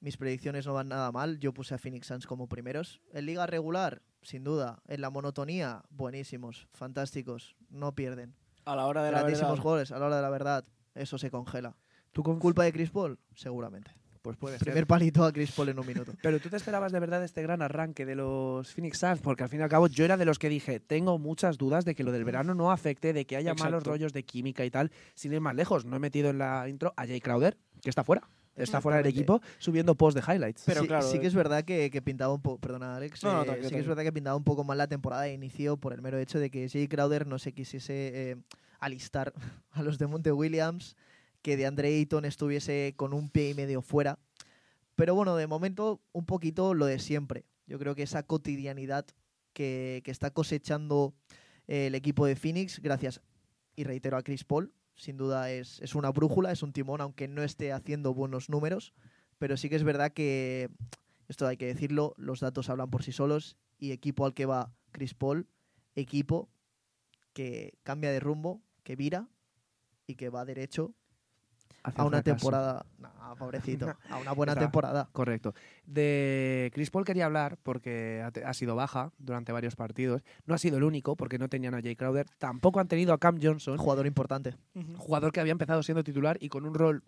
mis 0.00 0.16
predicciones 0.16 0.66
no 0.66 0.74
van 0.74 0.88
nada 0.88 1.10
mal. 1.12 1.38
Yo 1.38 1.52
puse 1.54 1.74
a 1.74 1.78
Phoenix 1.78 2.06
Suns 2.08 2.26
como 2.26 2.48
primeros. 2.48 3.00
En 3.12 3.26
liga 3.26 3.46
regular, 3.46 4.02
sin 4.22 4.44
duda. 4.44 4.82
En 4.86 5.00
la 5.00 5.10
monotonía, 5.10 5.82
buenísimos, 5.90 6.68
fantásticos, 6.72 7.56
no 7.70 7.94
pierden. 7.94 8.34
A 8.64 8.76
la 8.76 8.86
hora 8.86 9.02
de 9.02 9.12
la 9.12 9.18
Grandísimos 9.18 9.50
verdad. 9.52 9.62
jugadores, 9.62 9.92
a 9.92 9.98
la 9.98 10.06
hora 10.06 10.16
de 10.16 10.22
la 10.22 10.30
verdad, 10.30 10.64
eso 10.94 11.18
se 11.18 11.30
congela. 11.30 11.76
¿Tú 12.12 12.22
con 12.22 12.38
¿Culpa 12.38 12.64
de 12.64 12.72
Chris 12.72 12.90
Paul? 12.90 13.18
Seguramente. 13.34 13.90
Pues 14.24 14.38
puede 14.38 14.58
Primer 14.58 14.86
palito 14.86 15.22
a 15.22 15.30
Chris 15.30 15.52
Paul 15.52 15.68
en 15.68 15.78
un 15.78 15.86
minuto. 15.86 16.14
Pero 16.22 16.40
tú 16.40 16.48
te 16.48 16.56
esperabas 16.56 16.92
de 16.92 16.98
verdad 16.98 17.22
este 17.22 17.42
gran 17.42 17.60
arranque 17.60 18.06
de 18.06 18.14
los 18.14 18.72
Phoenix 18.72 18.96
Suns, 18.96 19.20
porque 19.20 19.42
al 19.42 19.50
fin 19.50 19.60
y 19.60 19.62
al 19.62 19.68
cabo 19.68 19.86
yo 19.86 20.02
era 20.02 20.16
de 20.16 20.24
los 20.24 20.38
que 20.38 20.48
dije, 20.48 20.80
tengo 20.80 21.18
muchas 21.18 21.58
dudas 21.58 21.84
de 21.84 21.94
que 21.94 22.04
lo 22.04 22.10
del 22.10 22.24
verano 22.24 22.54
no 22.54 22.72
afecte, 22.72 23.12
de 23.12 23.26
que 23.26 23.36
haya 23.36 23.52
malos 23.52 23.84
rollos 23.84 24.14
de 24.14 24.22
química 24.22 24.64
y 24.64 24.70
tal. 24.70 24.90
Sin 25.14 25.34
ir 25.34 25.42
más 25.42 25.54
lejos, 25.54 25.84
no 25.84 25.96
he 25.96 25.98
metido 25.98 26.30
en 26.30 26.38
la 26.38 26.66
intro 26.70 26.94
a 26.96 27.06
Jay 27.06 27.20
Crowder, 27.20 27.58
que 27.82 27.90
está 27.90 28.02
fuera. 28.02 28.26
Está 28.56 28.80
fuera 28.80 28.96
del 28.96 29.08
equipo 29.08 29.42
subiendo 29.58 29.94
post 29.94 30.16
de 30.16 30.22
highlights. 30.32 30.62
Pero 30.64 30.80
sí, 30.80 30.86
claro, 30.86 31.06
sí 31.06 31.18
que 31.18 31.26
eh. 31.26 31.28
es 31.28 31.34
verdad 31.34 31.62
que, 31.62 31.90
que 31.90 32.00
pintaba 32.00 32.32
un 32.32 32.40
poco, 32.40 32.58
perdona 32.58 32.96
Alex, 32.96 33.22
No, 33.24 33.44
no, 33.44 33.52
eh, 33.52 33.60
sí 33.62 33.74
que 33.74 33.80
es 33.80 33.86
verdad 33.86 34.04
que 34.04 34.12
pintaba 34.12 34.36
un 34.36 34.44
poco 34.44 34.64
mal 34.64 34.78
la 34.78 34.86
temporada 34.86 35.22
de 35.22 35.34
inicio 35.34 35.76
por 35.76 35.92
el 35.92 36.00
mero 36.00 36.16
hecho 36.18 36.38
de 36.38 36.48
que 36.48 36.66
Jay 36.70 36.88
Crowder 36.88 37.26
no 37.26 37.38
se 37.38 37.52
quisiese 37.52 38.30
eh, 38.30 38.36
alistar 38.80 39.34
a 39.72 39.82
los 39.82 39.98
de 39.98 40.06
Monte 40.06 40.32
Williams, 40.32 40.96
que 41.44 41.58
de 41.58 41.66
Andre 41.66 41.88
Ayton 41.88 42.24
estuviese 42.24 42.94
con 42.96 43.12
un 43.12 43.28
pie 43.28 43.50
y 43.50 43.54
medio 43.54 43.82
fuera. 43.82 44.18
Pero 44.96 45.14
bueno, 45.14 45.36
de 45.36 45.46
momento 45.46 46.00
un 46.12 46.24
poquito 46.24 46.72
lo 46.72 46.86
de 46.86 46.98
siempre. 46.98 47.44
Yo 47.66 47.78
creo 47.78 47.94
que 47.94 48.02
esa 48.02 48.22
cotidianidad 48.22 49.04
que, 49.52 50.00
que 50.06 50.10
está 50.10 50.30
cosechando 50.30 51.14
eh, 51.68 51.88
el 51.88 51.94
equipo 51.94 52.24
de 52.24 52.34
Phoenix, 52.34 52.80
gracias, 52.80 53.20
y 53.76 53.84
reitero 53.84 54.16
a 54.16 54.22
Chris 54.22 54.42
Paul, 54.42 54.72
sin 54.96 55.18
duda 55.18 55.50
es, 55.50 55.82
es 55.82 55.94
una 55.94 56.10
brújula, 56.10 56.50
es 56.50 56.62
un 56.62 56.72
timón, 56.72 57.02
aunque 57.02 57.28
no 57.28 57.42
esté 57.42 57.72
haciendo 57.72 58.14
buenos 58.14 58.48
números, 58.48 58.94
pero 59.36 59.58
sí 59.58 59.68
que 59.68 59.76
es 59.76 59.84
verdad 59.84 60.12
que, 60.14 60.70
esto 61.28 61.46
hay 61.46 61.58
que 61.58 61.66
decirlo, 61.66 62.14
los 62.16 62.40
datos 62.40 62.70
hablan 62.70 62.90
por 62.90 63.02
sí 63.02 63.12
solos 63.12 63.58
y 63.78 63.92
equipo 63.92 64.24
al 64.24 64.32
que 64.32 64.46
va 64.46 64.72
Chris 64.92 65.12
Paul, 65.12 65.46
equipo 65.94 66.48
que 67.34 67.74
cambia 67.82 68.10
de 68.12 68.20
rumbo, 68.20 68.62
que 68.82 68.96
vira 68.96 69.28
y 70.06 70.14
que 70.14 70.30
va 70.30 70.46
derecho 70.46 70.94
Hacia 71.84 72.02
a 72.02 72.06
una 72.06 72.22
fracaso. 72.22 72.36
temporada, 72.36 72.86
no, 72.98 73.36
pobrecito, 73.36 73.94
a 74.10 74.16
una 74.16 74.32
buena 74.32 74.52
Está- 74.52 74.62
temporada. 74.64 75.08
Correcto. 75.12 75.54
De 75.86 76.70
Chris 76.74 76.90
Paul 76.90 77.04
quería 77.04 77.26
hablar 77.26 77.58
porque 77.62 78.24
ha, 78.44 78.54
sido 78.54 78.74
baja 78.74 79.12
durante 79.18 79.52
varios 79.52 79.76
partidos. 79.76 80.22
No 80.46 80.54
ha 80.54 80.58
sido 80.58 80.78
el 80.78 80.84
único 80.84 81.14
porque 81.14 81.38
no 81.38 81.48
tenían 81.48 81.74
a 81.74 81.82
Jay 81.82 81.94
Crowder. 81.94 82.26
Tampoco 82.38 82.80
han 82.80 82.88
tenido 82.88 83.12
a 83.12 83.18
Cam 83.18 83.38
Johnson, 83.40 83.76
Jugador 83.76 84.06
importante. 84.06 84.54
Jugador 84.96 85.30
que 85.30 85.40
había 85.40 85.52
empezado 85.52 85.82
siendo 85.82 86.02
titular 86.02 86.38
y 86.40 86.48
con 86.48 86.64
un 86.64 86.74
rol 86.74 87.04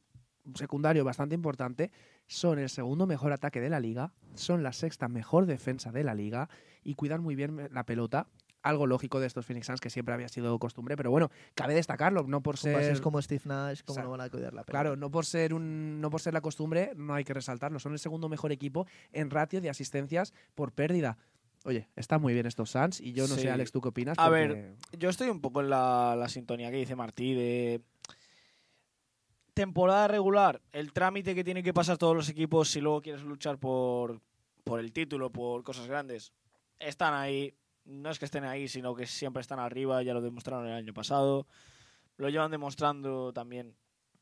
secundario 0.55 1.05
bastante 1.05 1.35
importante. 1.35 1.91
Son 2.27 2.59
el 2.59 2.69
segundo 2.69 3.07
mejor 3.07 3.33
ataque 3.33 3.61
de 3.61 3.71
la 3.71 3.81
liga, 3.81 4.13
son 4.35 4.63
la 4.63 4.73
sexta 4.73 5.09
mejor 5.09 5.47
defensa 5.47 5.91
de 5.91 6.05
la 6.05 6.15
liga 6.15 6.49
y 6.85 6.95
cuidan 6.95 7.23
muy 7.23 7.35
bien 7.35 7.69
la 7.73 7.85
pelota. 7.85 8.29
Algo 8.67 8.89
lógico 8.89 9.21
de 9.21 9.29
estos 9.29 9.47
Phoenix 9.47 9.67
Suns 9.67 9.81
que 9.81 9.91
siempre 9.91 10.13
había 10.13 10.29
sido 10.29 10.59
costumbre, 10.59 10.97
pero 10.97 11.13
bueno, 11.13 11.31
cabe 11.55 11.73
destacarlo, 11.75 12.25
no 12.25 12.43
por 12.43 12.57
ser 12.57 13.01
como 13.01 13.23
Steve 13.23 13.43
Nash, 13.45 13.83
como 13.85 14.03
no 14.03 14.11
van 14.11 14.23
a 14.23 14.29
cuidar 14.29 14.53
la 14.55 14.65
pelota. 14.65 14.73
Claro, 14.73 14.97
no 14.97 15.09
por 15.09 15.25
ser 15.25 15.55
un, 15.55 16.01
no 16.01 16.11
por 16.11 16.21
ser 16.21 16.35
la 16.35 16.41
costumbre, 16.41 16.91
no 16.97 17.15
hay 17.15 17.23
que 17.23 17.33
resaltarlo. 17.33 17.79
Son 17.79 17.93
el 17.93 18.01
segundo 18.01 18.29
mejor 18.29 18.51
equipo 18.51 18.89
en 19.13 19.31
ratio 19.31 19.61
de 19.61 19.71
asistencias 19.71 20.35
por 20.57 20.73
pérdida. 20.73 21.17
Oye, 21.65 21.89
están 21.95 22.21
muy 22.21 22.35
bien 22.35 22.47
estos 22.47 22.71
Suns 22.71 23.01
y 23.01 23.13
yo 23.13 23.29
no 23.29 23.37
Sí. 23.37 23.43
sé, 23.43 23.51
Alex, 23.53 23.71
¿tú 23.71 23.81
qué 23.81 23.89
opinas? 23.89 24.19
A 24.19 24.25
Porque- 24.25 24.47
ver, 24.49 24.75
Yo 24.99 25.11
estoy 25.11 25.29
un 25.29 25.41
poco 25.41 25.61
en 25.61 25.71
la, 25.71 26.17
la 26.19 26.29
sintonía 26.29 26.69
que 26.73 26.79
dice 26.79 26.97
Martí 26.97 27.35
de 27.35 27.81
temporada 29.55 30.09
regular, 30.09 30.61
el 30.73 30.93
trámite 30.93 31.35
que 31.35 31.45
tienen 31.45 31.63
que 31.65 31.73
pasar 31.73 31.97
todos 31.99 32.15
los 32.17 32.29
equipos 32.29 32.69
si 32.69 32.81
luego 32.81 33.01
quieres 33.01 33.23
luchar 33.23 33.59
por, 33.59 34.21
por 34.65 34.81
el 34.81 34.93
título, 34.93 35.31
por 35.31 35.63
cosas 35.63 35.87
grandes, 35.87 36.33
están 36.79 37.15
ahí. 37.15 37.55
No 37.87 38.11
es 38.11 38.19
que 38.19 38.25
estén 38.25 38.45
ahí, 38.45 38.69
sino 38.69 38.95
que 38.95 39.07
siempre 39.07 39.41
están 39.41 39.59
arriba, 39.61 40.03
ya 40.03 40.13
lo 40.13 40.21
demostraron 40.21 40.67
el 40.67 40.75
año 40.75 40.93
pasado. 40.93 41.47
Lo 42.17 42.29
llevan 42.29 42.51
demostrando 42.51 43.33
también 43.33 43.75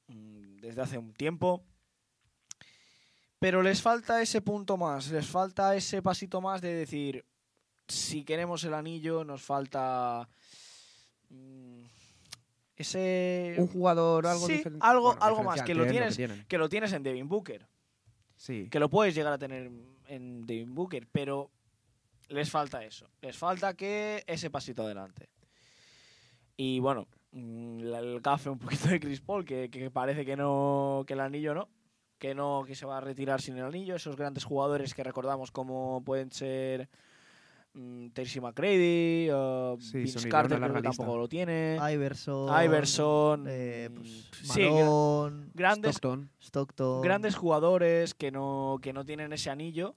mm, 0.09 0.57
desde 0.61 0.83
hace 0.83 0.99
un 0.99 1.13
tiempo. 1.15 1.65
Pero 3.39 3.63
les 3.63 3.83
falta 3.83 4.23
ese 4.23 4.41
punto 4.41 4.77
más, 4.77 5.11
les 5.11 5.27
falta 5.27 5.75
ese 5.77 6.01
pasito 6.03 6.41
más 6.41 6.61
de 6.63 6.75
decir, 6.75 7.25
si 7.89 8.25
queremos 8.25 8.65
el 8.65 8.73
anillo, 8.75 9.25
nos 9.25 9.43
falta 9.43 10.29
mm, 11.29 11.83
ese 12.77 13.55
un 13.59 13.67
jugador 13.69 14.27
algo 14.27 14.47
sí, 14.47 14.55
diferente. 14.55 14.85
algo- 14.87 15.09
Bueno, 15.13 15.23
algo 15.23 15.43
más, 15.43 15.63
que 15.63 15.75
lo 15.75 15.87
tienen 15.87 16.13
tienes- 16.13 16.47
que 16.47 16.59
lo 16.59 16.69
tienes 16.69 16.93
en 16.93 17.03
Devin 17.03 17.29
Booker, 17.29 17.67
Sí. 18.37 18.69
que 18.71 18.79
lo 18.81 18.89
puedes 18.89 19.15
llegar 19.15 19.33
a 19.33 19.39
tener 19.39 19.71
en 20.09 20.47
Devin 20.47 20.75
Booker, 20.75 21.07
pero 21.13 21.51
les 22.29 22.51
falta 22.51 22.85
eso, 22.85 23.09
les 23.21 23.37
falta 23.37 23.75
que 23.75 24.23
ese 24.27 24.51
pasito 24.51 24.83
adelante. 24.83 25.29
Y 26.57 26.79
bueno, 26.81 27.07
mm, 27.33 27.95
el 27.95 28.23
café 28.23 28.51
un 28.51 28.59
poquito 28.59 28.89
de 28.89 29.01
Chris 29.01 29.21
Paul, 29.21 29.45
que, 29.45 29.69
que 29.71 29.91
parece 29.91 30.25
que 30.25 30.37
no, 30.37 31.05
que 31.07 31.15
el 31.15 31.21
anillo 31.21 31.55
no, 31.55 31.69
que 32.19 32.35
no, 32.35 32.63
que 32.67 32.75
se 32.75 32.87
va 32.87 32.99
a 32.99 33.01
retirar 33.01 33.41
sin 33.41 33.57
el 33.59 33.65
anillo. 33.65 33.97
Esos 33.97 34.17
grandes 34.17 34.45
jugadores 34.45 34.95
que 34.95 35.03
recordamos 35.05 35.51
como 35.51 36.03
pueden 36.05 36.31
ser 36.31 36.89
mm, 37.75 38.11
Tracy 38.11 38.41
McGrady, 38.41 39.31
uh, 39.33 39.77
Sí, 39.81 39.99
Vince 39.99 40.29
Carter, 40.29 40.59
creo 40.61 40.73
que 40.75 40.83
tampoco 40.83 41.19
lo 41.19 41.29
tiene. 41.29 41.77
Iverson. 41.93 42.65
Iverson, 42.65 43.47
eh, 43.49 43.89
mm, 43.91 43.95
pues, 43.97 44.09
sí, 44.45 44.61
gra- 44.63 44.71
Malone, 44.81 45.47
grandes, 45.55 45.97
Stockton. 45.97 46.31
Stockton. 46.41 47.03
grandes 47.03 47.35
jugadores 47.35 48.15
que 48.15 48.31
no, 48.31 48.79
que 48.81 48.93
no 48.93 49.05
tienen 49.05 49.33
ese 49.33 49.51
anillo. 49.51 49.97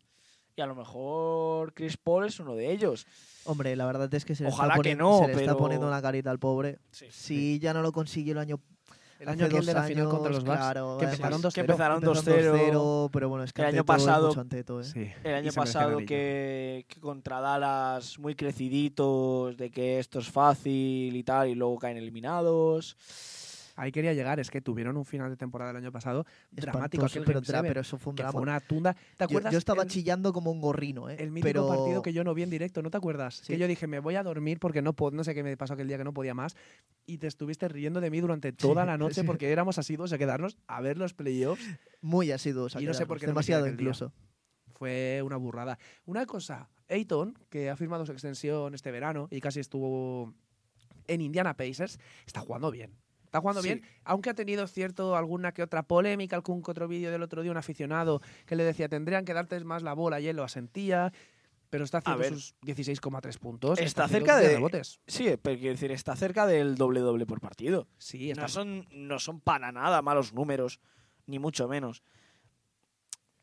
Y 0.57 0.61
a 0.61 0.65
lo 0.65 0.73
mejor 0.73 1.71
Chris 1.75 1.97
Paul 1.97 2.25
es 2.25 2.39
uno 2.39 2.55
de 2.55 2.71
ellos. 2.71 3.05
Hombre, 3.45 3.75
la 3.75 3.85
verdad 3.85 4.11
es 4.15 4.25
que 4.25 4.33
se 4.33 4.41
le, 4.43 4.49
Ojalá 4.49 4.73
está, 4.73 4.81
que 4.81 4.89
poniendo, 4.95 5.03
no, 5.03 5.17
se 5.19 5.27
le 5.27 5.31
está 5.33 5.45
pero- 5.45 5.57
poniendo 5.57 5.87
una 5.87 6.01
carita 6.01 6.31
al 6.31 6.39
pobre. 6.39 6.79
Sí. 6.89 7.05
Si 7.11 7.59
ya 7.59 7.73
no 7.75 7.83
lo 7.83 7.91
consiguió 7.91 8.31
el 8.33 8.39
año 8.39 8.59
El 9.19 9.29
año 9.29 9.45
aquel 9.45 9.57
dos 9.57 9.65
de 9.67 9.73
la 9.75 9.83
final 9.83 10.09
contra 10.09 10.31
los 10.31 10.43
Bucks, 10.43 10.57
claro, 10.57 10.97
que 10.97 11.05
empezaron 11.05 11.41
que 11.43 11.47
2-0. 11.47 11.59
empezaron 11.61 12.03
empezaron 12.03 12.25
2-0. 12.25 12.71
2-0, 12.71 13.09
pero 13.13 13.29
bueno, 13.29 13.43
es 13.43 13.53
que 13.53 13.61
El 13.61 13.67
año 13.67 13.85
pasado- 13.85 14.33
todo, 14.65 14.81
¿eh? 14.81 14.83
Sí, 14.83 15.07
El 15.23 15.35
año 15.35 15.49
el 15.49 15.53
pasado 15.55 15.97
que, 15.99 16.85
que 16.87 16.99
contra 17.01 17.39
Dallas 17.39 18.17
muy 18.17 18.33
creciditos, 18.33 19.55
de 19.57 19.69
que 19.69 19.99
esto 19.99 20.17
es 20.17 20.31
fácil 20.31 21.15
y 21.15 21.23
tal, 21.23 21.49
y 21.49 21.53
luego 21.55 21.77
caen 21.77 21.97
eliminados. 21.97 22.97
Ahí 23.77 23.91
quería 23.91 24.11
llegar, 24.13 24.39
es 24.39 24.49
que 24.49 24.59
tuvieron 24.59 24.97
un 24.97 25.05
final 25.05 25.29
de 25.29 25.37
temporada 25.37 25.69
el 25.69 25.77
año 25.77 25.91
pasado 25.91 26.25
dramático. 26.49 27.05
Aquel 27.05 27.23
pero, 27.23 27.41
Game 27.41 27.79
eso 27.79 27.99
fue 27.99 28.09
un 28.09 28.15
drama. 28.15 28.31
fue 28.31 28.41
una 28.41 28.59
tunda. 28.59 28.95
¿Te 29.15 29.23
acuerdas? 29.23 29.53
yo, 29.53 29.59
estaba 29.59 29.83
el, 29.83 29.89
chillando 29.89 30.33
como 30.33 30.51
un 30.51 30.59
gorrino, 30.59 31.09
¿eh? 31.09 31.17
el 31.19 31.29
mítico 31.29 31.47
pero... 31.47 31.67
partido 31.67 32.01
que 32.01 32.11
yo 32.11 32.23
no 32.23 32.33
vi 32.33 32.41
en 32.41 32.49
directo, 32.49 32.81
¿no 32.81 32.89
te 32.89 32.97
acuerdas? 32.97 33.35
Sí. 33.35 33.53
Que 33.53 33.59
yo 33.59 33.67
dije, 33.67 33.85
me 33.85 33.99
voy 33.99 34.15
a 34.15 34.23
dormir 34.23 34.59
porque 34.59 34.81
no, 34.81 34.93
puedo, 34.93 35.15
no 35.15 35.23
sé 35.23 35.35
qué 35.35 35.43
me 35.43 35.55
pasó 35.55 35.75
aquel 35.75 35.87
día 35.87 35.99
que 35.99 36.03
no 36.03 36.11
podía 36.11 36.33
más. 36.33 36.55
Y 37.05 37.19
te 37.19 37.27
estuviste 37.27 37.67
riendo 37.67 38.01
de 38.01 38.09
mí 38.09 38.19
durante 38.19 38.51
toda 38.51 38.83
la 38.83 38.97
noche 38.97 39.21
sí. 39.21 39.27
porque 39.27 39.51
éramos 39.51 39.77
asiduos 39.77 40.11
a 40.11 40.17
quedarnos 40.17 40.57
a 40.65 40.81
ver 40.81 40.97
los 40.97 41.13
playoffs. 41.13 41.63
Muy 42.01 42.31
asiduos. 42.31 42.75
a 42.75 42.81
Y 42.81 42.85
no 42.85 42.95
sé 42.95 43.05
por 43.05 43.19
qué 43.19 43.27
no 43.27 43.33
Demasiado 43.33 43.65
día. 43.65 43.73
incluso. 43.73 44.11
Fue 44.73 45.21
una 45.23 45.37
burrada. 45.37 45.77
Una 46.05 46.25
cosa, 46.25 46.67
Ayton, 46.89 47.37
que 47.49 47.69
ha 47.69 47.75
firmado 47.75 48.07
su 48.07 48.11
extensión 48.11 48.73
este 48.73 48.89
verano 48.89 49.27
y 49.29 49.39
casi 49.39 49.59
estuvo 49.59 50.33
en 51.07 51.21
Indiana 51.21 51.55
Pacers, 51.55 51.99
está 52.25 52.41
jugando 52.41 52.71
bien. 52.71 52.91
Está 53.37 53.41
jugando 53.41 53.61
Sí. 53.61 53.67
bien, 53.69 53.81
aunque 54.03 54.29
ha 54.29 54.33
tenido 54.33 54.67
cierto 54.67 55.15
alguna 55.15 55.51
que 55.53 55.63
otra 55.63 55.83
polémica, 55.83 56.35
algún 56.35 56.61
que 56.63 56.71
otro 56.71 56.87
vídeo 56.87 57.11
del 57.11 57.21
otro 57.23 57.41
día, 57.41 57.51
un 57.51 57.57
aficionado 57.57 58.21
que 58.45 58.55
le 58.55 58.63
decía, 58.63 58.89
tendrían 58.89 59.25
que 59.25 59.33
darte 59.33 59.59
más 59.63 59.83
la 59.83 59.93
bola 59.93 60.19
y 60.19 60.27
él 60.27 60.35
lo 60.35 60.43
asentía, 60.43 61.11
pero 61.69 61.83
está 61.83 61.97
haciendo 61.99 62.23
sus 62.29 62.55
16,3 62.61 63.37
puntos. 63.39 63.79
Está 63.79 64.07
cerca 64.07 64.37
10 64.39 64.49
de- 64.49 64.55
rebotes. 64.55 64.99
Sí, 65.07 65.35
pero 65.41 65.57
quiero 65.59 65.73
decir, 65.73 65.91
está 65.91 66.15
cerca 66.15 66.47
del 66.47 66.75
doble 66.75 67.01
doble 67.01 67.25
por 67.25 67.41
partido. 67.41 67.87
Sí, 67.97 68.31
está 68.31 68.43
No 68.43 68.47
son, 68.47 68.87
no 68.91 69.19
son 69.19 69.41
para 69.41 69.71
nada 69.71 70.01
malos 70.01 70.33
números, 70.33 70.79
ni 71.25 71.39
mucho 71.39 71.67
menos. 71.67 72.03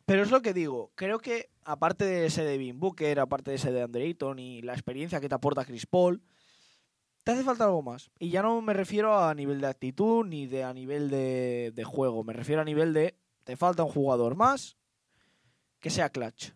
Pero 0.07 0.23
es 0.23 0.31
lo 0.31 0.43
que 0.43 0.53
digo, 0.53 0.91
creo 0.95 1.19
que 1.19 1.51
aparte 1.65 2.05
de 2.05 2.27
ese 2.27 2.43
de 2.45 2.51
Devin 2.53 2.79
Booker, 2.79 3.21
aparte 3.21 3.51
de 3.51 3.57
ese 3.57 3.73
de 3.73 3.83
Andre 3.83 4.05
Ayton 4.05 4.39
y 4.39 4.61
la 4.63 4.75
experiencia 4.75 5.21
que 5.21 5.29
te 5.31 5.35
aporta 5.35 5.65
Chris 5.65 5.87
Paul, 5.87 6.23
te 7.25 7.33
hace 7.33 7.43
falta 7.43 7.65
algo 7.65 7.83
más. 7.83 8.11
Y 8.19 8.29
ya 8.31 8.43
no 8.43 8.61
me 8.63 8.73
refiero 8.75 9.19
a 9.19 9.35
nivel 9.35 9.61
de 9.61 9.67
actitud 9.67 10.25
ni 10.27 10.47
de 10.47 10.63
a 10.65 10.73
nivel 10.73 11.11
de, 11.11 11.73
de 11.75 11.85
juego, 11.85 12.23
me 12.23 12.33
refiero 12.33 12.63
a 12.63 12.65
nivel 12.65 12.93
de 12.93 13.19
te 13.45 13.57
falta 13.57 13.83
un 13.83 13.91
jugador 13.91 14.37
más 14.37 14.77
que 15.81 15.91
sea 15.91 16.11
clutch. 16.11 16.51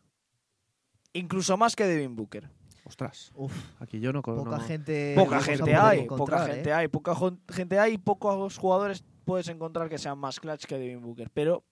Incluso 1.12 1.56
más 1.56 1.74
que 1.74 1.84
Devin 1.84 2.14
Booker. 2.14 2.48
Ostras, 2.84 3.32
Uf, 3.34 3.52
aquí 3.80 4.00
yo 4.00 4.12
no... 4.14 4.22
co- 4.22 4.36
poca 4.36 4.56
no- 4.56 4.60
gente. 4.64 5.14
Poca 5.14 5.36
a 5.38 5.40
gente 5.42 5.74
hay, 5.74 6.06
poca 6.06 6.46
¿eh? 6.46 6.54
gente 6.54 6.72
hay, 6.72 6.88
poca 6.88 7.14
gente 7.50 7.78
hay, 7.78 7.98
pocos 7.98 8.56
jugadores 8.56 9.04
puedes 9.26 9.48
encontrar 9.48 9.90
que 9.90 9.98
sean 9.98 10.18
más 10.18 10.40
clutch 10.40 10.64
que 10.64 10.78
Devin 10.78 11.02
Booker. 11.02 11.28
Pero, 11.30 11.64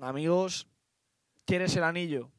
amigos, 0.00 0.68
¿quieres 1.46 1.74
el 1.76 1.84
anillo? 1.84 2.30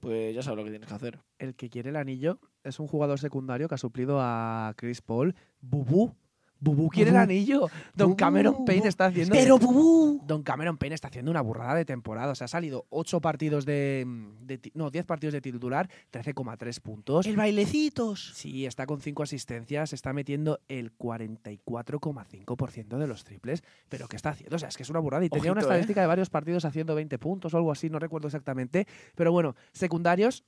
Pues 0.00 0.34
ya 0.34 0.42
sabes 0.42 0.58
lo 0.58 0.64
que 0.64 0.70
tienes 0.70 0.88
que 0.88 0.94
hacer. 0.94 1.20
el 1.38 1.54
que 1.54 1.70
quiere 1.70 1.88
el 1.90 1.96
anillo 1.96 2.38
es 2.64 2.80
un 2.80 2.88
jugador 2.88 3.18
secundario 3.18 3.68
que 3.68 3.76
ha 3.76 3.78
suplido 3.78 4.18
a 4.20 4.74
Chris 4.76 5.00
Paul. 5.00 5.34
Bubú. 5.60 6.14
Bubú 6.60 6.88
quiere 6.88 7.10
el 7.10 7.16
anillo. 7.16 7.68
Don 7.94 8.14
Cameron 8.14 8.64
Payne 8.64 8.88
está 8.88 9.06
haciendo. 9.06 9.34
Pero 9.34 9.58
Bubú. 9.58 10.22
Don 10.26 10.42
Cameron 10.42 10.78
Payne 10.78 10.94
está 10.94 11.08
haciendo 11.08 11.30
una 11.30 11.42
burrada 11.42 11.74
de 11.74 11.84
temporada. 11.84 12.32
O 12.32 12.34
sea, 12.34 12.46
ha 12.46 12.48
salido 12.48 12.86
8 12.88 13.20
partidos 13.20 13.66
de. 13.66 14.06
de 14.40 14.56
ti- 14.56 14.72
no, 14.74 14.90
10 14.90 15.04
partidos 15.04 15.34
de 15.34 15.42
titular, 15.42 15.90
13,3 16.10 16.80
puntos. 16.80 17.36
bailecitos. 17.36 18.32
Sí, 18.34 18.64
está 18.64 18.86
con 18.86 19.00
5 19.02 19.22
asistencias, 19.24 19.92
está 19.92 20.14
metiendo 20.14 20.58
el 20.68 20.96
44,5% 20.96 22.96
de 22.98 23.06
los 23.06 23.24
triples. 23.24 23.62
Pero 23.88 24.08
¿qué 24.08 24.16
está 24.16 24.30
haciendo? 24.30 24.56
O 24.56 24.58
sea, 24.58 24.68
es 24.70 24.76
que 24.76 24.82
es 24.84 24.90
una 24.90 25.00
burrada. 25.00 25.24
Y 25.24 25.28
tenía 25.28 25.52
una 25.52 25.60
¿eh? 25.60 25.64
estadística 25.64 26.00
de 26.00 26.06
varios 26.06 26.30
partidos 26.30 26.64
haciendo 26.64 26.94
20 26.94 27.18
puntos 27.18 27.52
o 27.52 27.58
algo 27.58 27.72
así, 27.72 27.90
no 27.90 27.98
recuerdo 27.98 28.28
exactamente. 28.28 28.86
Pero 29.14 29.32
bueno, 29.32 29.54
secundarios 29.72 30.44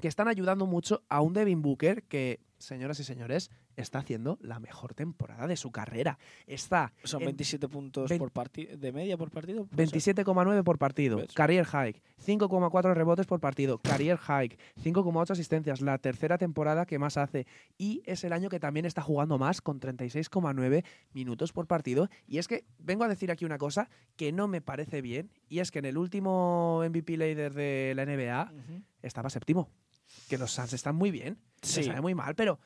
que 0.00 0.08
están 0.08 0.28
ayudando 0.28 0.66
mucho 0.66 1.02
a 1.08 1.20
un 1.20 1.32
Devin 1.32 1.62
Booker 1.62 2.02
que, 2.04 2.40
señoras 2.58 3.00
y 3.00 3.04
señores, 3.04 3.50
está 3.76 3.98
haciendo 3.98 4.38
la 4.40 4.60
mejor 4.60 4.94
temporada 4.94 5.46
de 5.46 5.56
su 5.56 5.70
carrera. 5.70 6.18
Está 6.46 6.92
Son 7.02 7.22
en 7.22 7.26
27 7.26 7.68
puntos 7.68 8.12
por 8.12 8.30
partido, 8.30 8.76
de 8.76 8.92
media 8.92 9.16
por 9.16 9.30
partido. 9.30 9.66
puede 9.66 9.86
ser? 9.88 10.14
27,9 10.14 10.62
por 10.62 10.78
partido. 10.78 11.16
¿Ves? 11.18 11.32
Career 11.32 11.64
high. 11.64 12.00
5,4 12.24 12.94
rebotes 12.94 13.26
por 13.26 13.40
partido. 13.40 13.78
Career 13.78 14.16
high. 14.16 14.56
5,8 14.82 15.30
asistencias. 15.30 15.80
La 15.80 15.98
tercera 15.98 16.38
temporada 16.38 16.86
que 16.86 16.98
más 16.98 17.16
hace. 17.16 17.46
Y 17.78 18.02
es 18.06 18.24
el 18.24 18.32
año 18.32 18.48
que 18.48 18.60
también 18.60 18.86
está 18.86 19.02
jugando 19.02 19.38
más 19.38 19.60
con 19.60 19.80
36,9 19.80 20.84
minutos 21.12 21.52
por 21.52 21.66
partido. 21.66 22.08
Y 22.26 22.38
es 22.38 22.48
que 22.48 22.64
vengo 22.78 23.04
a 23.04 23.08
decir 23.08 23.30
aquí 23.30 23.44
una 23.44 23.58
cosa 23.58 23.88
que 24.16 24.32
no 24.32 24.48
me 24.48 24.60
parece 24.60 25.02
bien. 25.02 25.30
Y 25.48 25.58
es 25.58 25.70
que 25.70 25.80
en 25.80 25.86
el 25.86 25.98
último 25.98 26.82
MVP 26.88 27.16
leader 27.16 27.54
de 27.54 27.92
la 27.96 28.06
NBA 28.06 28.52
estaba 29.02 29.30
séptimo. 29.30 29.68
Que 30.28 30.38
los 30.38 30.52
Suns 30.52 30.72
están 30.72 30.96
muy 30.96 31.10
bien. 31.10 31.38
Se 31.62 31.82
sabe 31.82 32.00
muy 32.00 32.14
mal, 32.14 32.34
pero 32.34 32.58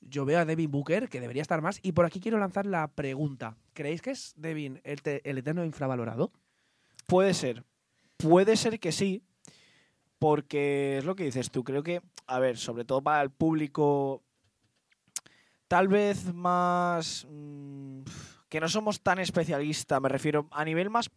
yo 0.00 0.24
veo 0.24 0.38
a 0.38 0.44
Devin 0.44 0.70
Booker 0.70 1.08
que 1.08 1.20
debería 1.20 1.42
estar 1.42 1.62
más. 1.62 1.78
Y 1.82 1.92
por 1.92 2.04
aquí 2.04 2.20
quiero 2.20 2.38
lanzar 2.38 2.66
la 2.66 2.88
pregunta. 2.88 3.56
¿Creéis 3.72 4.02
que 4.02 4.10
es 4.10 4.34
Devin 4.36 4.80
el 4.84 5.38
eterno 5.38 5.64
infravalorado? 5.64 6.32
Puede 7.06 7.34
ser. 7.34 7.64
Puede 8.16 8.56
ser 8.56 8.80
que 8.80 8.92
sí. 8.92 9.22
Porque 10.18 10.98
es 10.98 11.04
lo 11.04 11.16
que 11.16 11.24
dices 11.24 11.50
tú. 11.50 11.64
Creo 11.64 11.82
que, 11.82 12.00
a 12.26 12.38
ver, 12.38 12.56
sobre 12.56 12.84
todo 12.84 13.02
para 13.02 13.22
el 13.22 13.30
público, 13.30 14.22
tal 15.68 15.88
vez 15.88 16.32
más. 16.32 17.26
mm, 17.30 18.02
que 18.48 18.60
no 18.60 18.68
somos 18.68 19.00
tan 19.00 19.18
especialistas, 19.18 20.00
me 20.00 20.08
refiero 20.08 20.46
a 20.52 20.64
nivel 20.64 20.88
más 20.88 21.10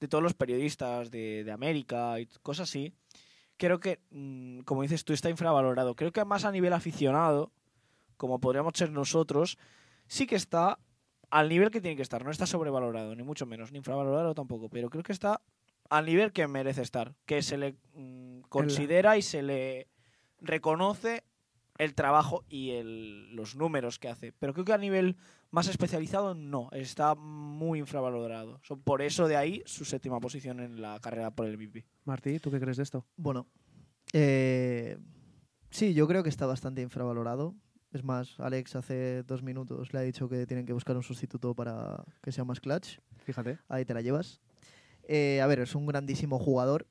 de 0.00 0.08
todos 0.08 0.24
los 0.24 0.32
periodistas 0.32 1.10
de, 1.10 1.44
de 1.44 1.52
América 1.52 2.18
y 2.18 2.26
cosas 2.42 2.70
así. 2.70 2.94
Creo 3.56 3.78
que, 3.80 4.00
mm, 4.10 4.60
como 4.60 4.82
dices 4.82 5.04
tú, 5.04 5.12
está 5.12 5.30
infravalorado. 5.30 5.94
Creo 5.94 6.12
que 6.12 6.24
más 6.24 6.44
a 6.44 6.50
nivel 6.52 6.72
aficionado, 6.72 7.52
como 8.16 8.40
podríamos 8.40 8.72
ser 8.76 8.90
nosotros, 8.90 9.58
sí 10.06 10.26
que 10.26 10.36
está 10.36 10.78
al 11.30 11.48
nivel 11.48 11.70
que 11.70 11.80
tiene 11.80 11.96
que 11.96 12.02
estar. 12.02 12.24
No 12.24 12.30
está 12.30 12.46
sobrevalorado, 12.46 13.14
ni 13.14 13.22
mucho 13.22 13.46
menos, 13.46 13.72
ni 13.72 13.78
infravalorado 13.78 14.34
tampoco. 14.34 14.68
Pero 14.68 14.90
creo 14.90 15.02
que 15.02 15.12
está 15.12 15.40
al 15.90 16.06
nivel 16.06 16.32
que 16.32 16.46
merece 16.48 16.82
estar. 16.82 17.14
Que 17.26 17.42
se 17.42 17.56
le 17.58 17.76
mm, 17.94 18.40
considera 18.48 19.16
y 19.16 19.22
se 19.22 19.42
le 19.42 19.88
reconoce 20.40 21.24
el 21.78 21.94
trabajo 21.94 22.44
y 22.48 22.70
el- 22.70 23.34
los 23.34 23.56
números 23.56 23.98
que 23.98 24.08
hace. 24.08 24.32
Pero 24.32 24.52
creo 24.52 24.64
que 24.64 24.72
a 24.72 24.78
nivel 24.78 25.16
más 25.50 25.66
especializado 25.68 26.34
no, 26.34 26.68
está 26.72 27.14
muy 27.16 27.78
infravalorado. 27.80 28.60
So, 28.62 28.76
por 28.76 29.02
eso 29.02 29.26
de 29.26 29.36
ahí 29.36 29.62
su 29.66 29.84
séptima 29.84 30.20
posición 30.20 30.60
en 30.60 30.80
la 30.80 31.00
carrera 31.00 31.30
por 31.32 31.46
el 31.46 31.54
MVP. 31.56 31.84
Martí, 32.04 32.38
¿tú 32.38 32.50
qué 32.50 32.60
crees 32.60 32.76
de 32.76 32.82
esto? 32.82 33.06
Bueno, 33.16 33.46
eh, 34.12 34.98
sí, 35.70 35.94
yo 35.94 36.06
creo 36.06 36.22
que 36.22 36.28
está 36.28 36.46
bastante 36.46 36.82
infravalorado. 36.82 37.54
Es 37.92 38.02
más, 38.02 38.38
Alex 38.40 38.74
hace 38.76 39.22
dos 39.22 39.42
minutos 39.42 39.92
le 39.92 40.00
ha 40.00 40.02
dicho 40.02 40.28
que 40.28 40.46
tienen 40.46 40.66
que 40.66 40.72
buscar 40.72 40.96
un 40.96 41.02
sustituto 41.02 41.54
para 41.54 42.04
que 42.22 42.32
sea 42.32 42.44
más 42.44 42.60
clutch. 42.60 42.98
Fíjate. 43.24 43.58
Ahí 43.68 43.84
te 43.84 43.94
la 43.94 44.00
llevas. 44.02 44.40
Eh, 45.04 45.40
a 45.40 45.46
ver, 45.46 45.60
es 45.60 45.74
un 45.74 45.86
grandísimo 45.86 46.38
jugador. 46.38 46.86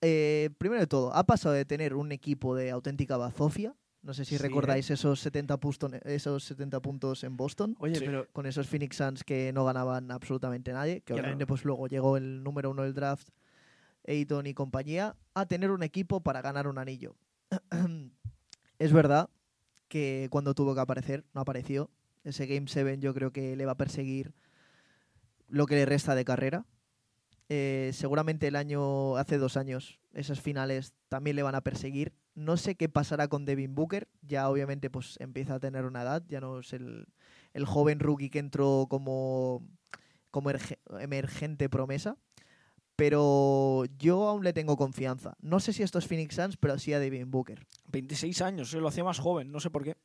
Eh, 0.00 0.50
primero 0.58 0.80
de 0.80 0.86
todo, 0.86 1.14
ha 1.14 1.24
pasado 1.24 1.54
de 1.54 1.64
tener 1.64 1.94
un 1.94 2.10
equipo 2.10 2.56
de 2.56 2.70
auténtica 2.70 3.16
bazofia. 3.16 3.74
No 4.02 4.14
sé 4.14 4.24
si 4.24 4.38
Sí, 4.38 4.42
recordáis 4.42 4.90
esos, 4.90 5.20
70 5.20 5.58
puntos, 5.60 5.92
esos 6.04 6.42
70 6.44 6.80
puntos 6.80 7.22
en 7.22 7.36
Boston. 7.36 7.76
Oye, 7.78 7.96
Sí. 7.96 8.04
pero 8.06 8.26
Con 8.32 8.46
esos 8.46 8.66
Phoenix 8.66 8.96
Suns 8.96 9.22
que 9.24 9.52
no 9.52 9.64
ganaban 9.66 10.10
absolutamente 10.10 10.72
nadie. 10.72 11.02
Que 11.02 11.12
obviamente 11.12 11.46
pues 11.46 11.64
luego 11.66 11.86
llegó 11.86 12.16
el 12.16 12.42
número 12.42 12.70
uno 12.70 12.82
del 12.82 12.94
draft, 12.94 13.28
Ayton 14.06 14.46
y 14.46 14.54
compañía, 14.54 15.16
a 15.34 15.46
tener 15.46 15.70
un 15.70 15.82
equipo 15.82 16.20
para 16.20 16.42
ganar 16.42 16.66
un 16.66 16.78
anillo. 16.78 17.16
es 18.78 18.92
verdad 18.92 19.30
que 19.88 20.28
cuando 20.30 20.54
tuvo 20.54 20.74
que 20.74 20.80
aparecer, 20.80 21.24
no 21.34 21.40
apareció. 21.40 21.90
Ese 22.24 22.46
Game 22.46 22.66
7 22.68 22.98
yo 22.98 23.14
creo 23.14 23.32
que 23.32 23.56
le 23.56 23.64
va 23.66 23.72
a 23.72 23.76
perseguir 23.76 24.34
lo 25.48 25.66
que 25.66 25.74
le 25.76 25.86
resta 25.86 26.14
de 26.14 26.24
carrera. 26.24 26.66
Eh, 27.48 27.90
seguramente 27.94 28.46
el 28.46 28.56
año, 28.56 29.16
hace 29.16 29.38
dos 29.38 29.56
años, 29.56 29.98
esas 30.12 30.40
finales 30.40 30.92
también 31.08 31.36
le 31.36 31.42
van 31.42 31.54
a 31.56 31.62
perseguir. 31.62 32.12
No 32.36 32.56
sé 32.56 32.76
qué 32.76 32.88
pasará 32.88 33.26
con 33.28 33.44
Devin 33.44 33.74
Booker. 33.74 34.08
Ya 34.22 34.48
obviamente 34.48 34.88
pues 34.90 35.16
empieza 35.18 35.54
a 35.56 35.60
tener 35.60 35.84
una 35.84 36.02
edad. 36.02 36.22
Ya 36.28 36.40
no 36.40 36.60
es 36.60 36.72
el, 36.72 37.06
el 37.52 37.64
joven 37.64 37.98
rookie 37.98 38.30
que 38.30 38.38
entró 38.38 38.86
como, 38.88 39.66
como 40.30 40.50
erge- 40.50 40.78
emergente 41.00 41.68
promesa. 41.68 42.16
Pero 43.00 43.86
yo 43.98 44.28
aún 44.28 44.44
le 44.44 44.52
tengo 44.52 44.76
confianza. 44.76 45.34
No 45.40 45.58
sé 45.58 45.72
si 45.72 45.82
estos 45.82 46.06
Phoenix 46.06 46.34
Suns, 46.34 46.58
pero 46.58 46.78
sí 46.78 46.92
a 46.92 46.98
Devin 46.98 47.30
Booker. 47.30 47.66
26 47.90 48.42
años, 48.42 48.68
se 48.68 48.78
lo 48.78 48.88
hacía 48.88 49.02
más 49.02 49.18
joven, 49.18 49.50
no 49.50 49.58
sé 49.58 49.70
por 49.70 49.84
qué. 49.84 49.96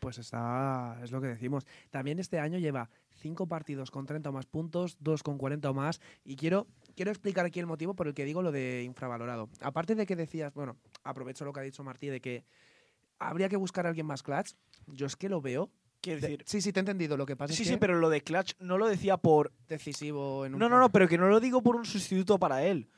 pues 0.00 0.16
está, 0.16 0.98
es 1.02 1.12
lo 1.12 1.20
que 1.20 1.26
decimos. 1.26 1.66
También 1.90 2.18
este 2.18 2.38
año 2.38 2.58
lleva 2.58 2.88
cinco 3.20 3.46
partidos 3.46 3.90
con 3.90 4.06
30 4.06 4.30
o 4.30 4.32
más 4.32 4.46
puntos, 4.46 4.96
dos 4.98 5.22
con 5.22 5.36
40 5.36 5.68
o 5.68 5.74
más. 5.74 6.00
Y 6.24 6.36
quiero, 6.36 6.68
quiero 6.96 7.10
explicar 7.10 7.44
aquí 7.44 7.60
el 7.60 7.66
motivo 7.66 7.92
por 7.92 8.08
el 8.08 8.14
que 8.14 8.24
digo 8.24 8.40
lo 8.40 8.50
de 8.50 8.82
infravalorado. 8.82 9.50
Aparte 9.60 9.94
de 9.94 10.06
que 10.06 10.16
decías, 10.16 10.54
bueno, 10.54 10.78
aprovecho 11.04 11.44
lo 11.44 11.52
que 11.52 11.60
ha 11.60 11.64
dicho 11.64 11.84
Martí, 11.84 12.06
de 12.06 12.22
que 12.22 12.46
habría 13.18 13.50
que 13.50 13.56
buscar 13.58 13.84
a 13.84 13.90
alguien 13.90 14.06
más 14.06 14.22
clutch. 14.22 14.54
Yo 14.86 15.04
es 15.04 15.16
que 15.16 15.28
lo 15.28 15.42
veo. 15.42 15.70
Quiero 16.02 16.20
de- 16.20 16.28
decir, 16.28 16.42
sí, 16.46 16.60
sí, 16.60 16.72
te 16.72 16.80
he 16.80 16.82
entendido. 16.82 17.16
Lo 17.16 17.24
que 17.24 17.36
pasa 17.36 17.54
sí, 17.54 17.62
es 17.62 17.68
sí, 17.68 17.74
que 17.74 17.78
pero 17.78 17.98
lo 17.98 18.10
de 18.10 18.20
Clutch 18.22 18.52
no 18.58 18.76
lo 18.76 18.86
decía 18.88 19.16
por... 19.16 19.52
decisivo 19.68 20.44
en 20.44 20.52
un 20.54 20.58
No, 20.60 20.68
no, 20.68 20.78
no, 20.78 20.90
pero 20.92 21.08
que 21.08 21.16
no 21.16 21.28
lo 21.28 21.40
digo 21.40 21.62
por 21.62 21.76
un 21.76 21.84
sustituto 21.86 22.38
para 22.38 22.62
él. 22.64 22.90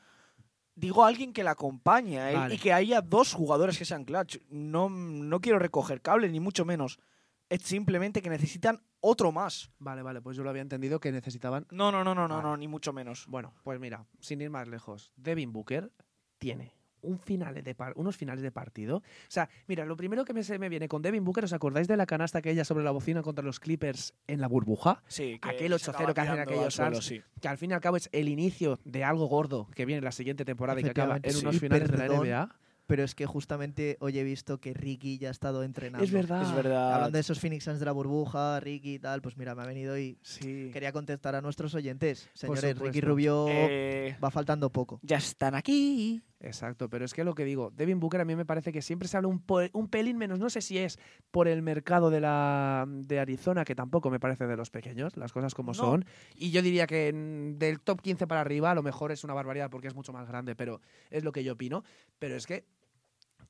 Digo 0.77 1.05
a 1.05 1.07
alguien 1.07 1.31
que 1.31 1.43
le 1.43 1.49
acompañe 1.49 2.19
a 2.19 2.31
él 2.31 2.35
Vale. 2.37 2.55
y 2.55 2.57
que 2.57 2.73
haya 2.73 2.99
dos 3.01 3.33
jugadores 3.33 3.77
que 3.77 3.85
sean 3.85 4.03
clutch. 4.03 4.39
No, 4.49 4.89
no 4.89 5.39
quiero 5.39 5.57
recoger 5.59 6.01
cable, 6.01 6.27
ni 6.29 6.41
mucho 6.41 6.65
menos. 6.65 6.99
Es 7.47 7.61
simplemente 7.61 8.21
que 8.21 8.29
necesitan 8.29 8.81
otro 8.99 9.31
más. 9.31 9.69
Vale, 9.77 10.01
vale, 10.01 10.19
pues 10.19 10.35
yo 10.35 10.43
lo 10.43 10.49
había 10.49 10.63
entendido 10.63 10.99
que 10.99 11.11
necesitaban. 11.11 11.67
No, 11.71 11.91
no, 11.91 12.03
no, 12.03 12.15
no, 12.15 12.27
no, 12.27 12.35
Vale. 12.37 12.47
no, 12.49 12.57
ni 12.57 12.67
mucho 12.67 12.91
menos. 12.91 13.25
Bueno, 13.27 13.53
pues 13.63 13.79
mira, 13.79 14.05
sin 14.19 14.41
ir 14.41 14.49
más 14.49 14.67
lejos, 14.67 15.13
Devin 15.15 15.53
Booker 15.53 15.91
tiene 16.39 16.73
un 17.05 17.19
finales 17.19 17.63
de 17.63 17.75
par- 17.75 17.93
unos 17.95 18.17
finales 18.17 18.41
de 18.41 18.51
partido. 18.51 18.97
O 18.97 19.03
sea, 19.29 19.49
mira, 19.67 19.85
lo 19.85 19.95
primero 19.95 20.25
que 20.25 20.33
me, 20.33 20.43
se 20.43 20.59
me 20.59 20.69
viene 20.69 20.87
con 20.87 21.01
Devin 21.01 21.23
Booker, 21.23 21.45
¿os 21.45 21.53
acordáis 21.53 21.87
de 21.87 21.97
la 21.97 22.05
canasta 22.05 22.41
que 22.41 22.51
ella 22.51 22.65
sobre 22.65 22.83
la 22.83 22.91
bocina 22.91 23.21
contra 23.21 23.43
los 23.45 23.59
Clippers 23.59 24.13
en 24.27 24.41
la 24.41 24.47
burbuja? 24.47 25.03
Sí, 25.07 25.39
que 25.41 25.49
Aquel 25.49 25.79
se 25.79 25.91
8-0 25.91 25.93
acaba 25.95 26.13
que 26.13 26.21
hacen 26.21 26.39
aquellos 26.39 26.73
suelo, 26.73 27.01
sí. 27.01 27.21
Que 27.41 27.47
al 27.47 27.57
fin 27.57 27.71
y 27.71 27.73
al 27.73 27.81
cabo 27.81 27.97
es 27.97 28.09
el 28.11 28.27
inicio 28.29 28.79
de 28.85 29.03
algo 29.03 29.27
gordo 29.27 29.67
que 29.75 29.85
viene 29.85 30.01
la 30.01 30.11
siguiente 30.11 30.45
temporada 30.45 30.79
y 30.79 30.83
que 30.83 30.89
acaba 30.91 31.19
en 31.21 31.35
unos 31.37 31.53
sí. 31.55 31.59
finales 31.59 31.89
de 31.91 31.97
la. 31.97 32.07
NBA. 32.07 32.49
Pero 32.87 33.03
es 33.03 33.15
que 33.15 33.25
justamente 33.25 33.97
hoy 33.99 34.19
he 34.19 34.23
visto 34.23 34.59
que 34.59 34.73
Ricky 34.73 35.17
ya 35.17 35.29
ha 35.29 35.31
estado 35.31 35.63
entrenando. 35.63 36.03
Es 36.03 36.11
verdad. 36.11 36.43
Es 36.43 36.53
verdad. 36.53 36.93
Hablando 36.93 37.15
de 37.17 37.21
esos 37.21 37.39
Phoenix 37.39 37.63
Suns 37.63 37.79
de 37.79 37.85
la 37.85 37.91
burbuja, 37.91 38.59
Ricky 38.59 38.95
y 38.95 38.99
tal, 38.99 39.21
pues 39.21 39.37
mira, 39.37 39.55
me 39.55 39.63
ha 39.63 39.65
venido 39.65 39.97
y 39.97 40.17
Sí. 40.21 40.69
quería 40.71 40.91
contestar 40.91 41.35
a 41.35 41.41
nuestros 41.41 41.73
oyentes. 41.73 42.29
Señores, 42.33 42.77
Ricky. 42.77 43.01
Rubio 43.01 43.47
Eh, 43.49 44.15
va 44.23 44.29
faltando 44.29 44.69
poco. 44.71 44.99
ya 45.01 45.17
están 45.17 45.55
aquí. 45.55 46.21
Exacto, 46.41 46.89
pero 46.89 47.05
es 47.05 47.13
que 47.13 47.23
lo 47.23 47.33
que 47.33 47.43
digo, 47.43 47.71
Devin 47.71 47.99
Booker 47.99 48.21
a 48.21 48.25
mí 48.25 48.35
me 48.35 48.45
parece 48.45 48.71
que 48.71 48.83
siempre 48.83 49.07
se 49.07 49.17
habla 49.17 49.29
un, 49.29 49.43
un 49.73 49.87
pelín 49.87 50.17
menos, 50.17 50.37
no 50.37 50.49
sé 50.51 50.61
si 50.61 50.77
es 50.77 50.99
por 51.31 51.47
el 51.47 51.63
mercado 51.63 52.11
de, 52.11 52.19
la, 52.19 52.85
de 52.87 53.19
Arizona, 53.19 53.65
que 53.65 53.73
tampoco 53.73 54.11
me 54.11 54.19
parece 54.19 54.45
de 54.45 54.55
los 54.55 54.69
pequeños, 54.69 55.17
las 55.17 55.31
cosas 55.33 55.55
como 55.55 55.69
No. 55.71 55.73
son, 55.75 56.05
y 56.35 56.51
yo 56.51 56.61
diría 56.61 56.85
que 56.85 57.11
del 57.57 57.79
top 57.79 58.01
15 58.01 58.27
para 58.27 58.41
arriba 58.41 58.69
a 58.71 58.75
lo 58.75 58.83
mejor 58.83 59.11
es 59.11 59.23
una 59.23 59.33
barbaridad 59.33 59.71
porque 59.71 59.87
es 59.87 59.95
mucho 59.95 60.13
más 60.13 60.27
grande, 60.27 60.55
pero 60.55 60.81
es 61.09 61.23
lo 61.23 61.31
que 61.31 61.43
yo 61.43 61.53
opino, 61.53 61.83
pero 62.19 62.35
es 62.35 62.45
que 62.45 62.65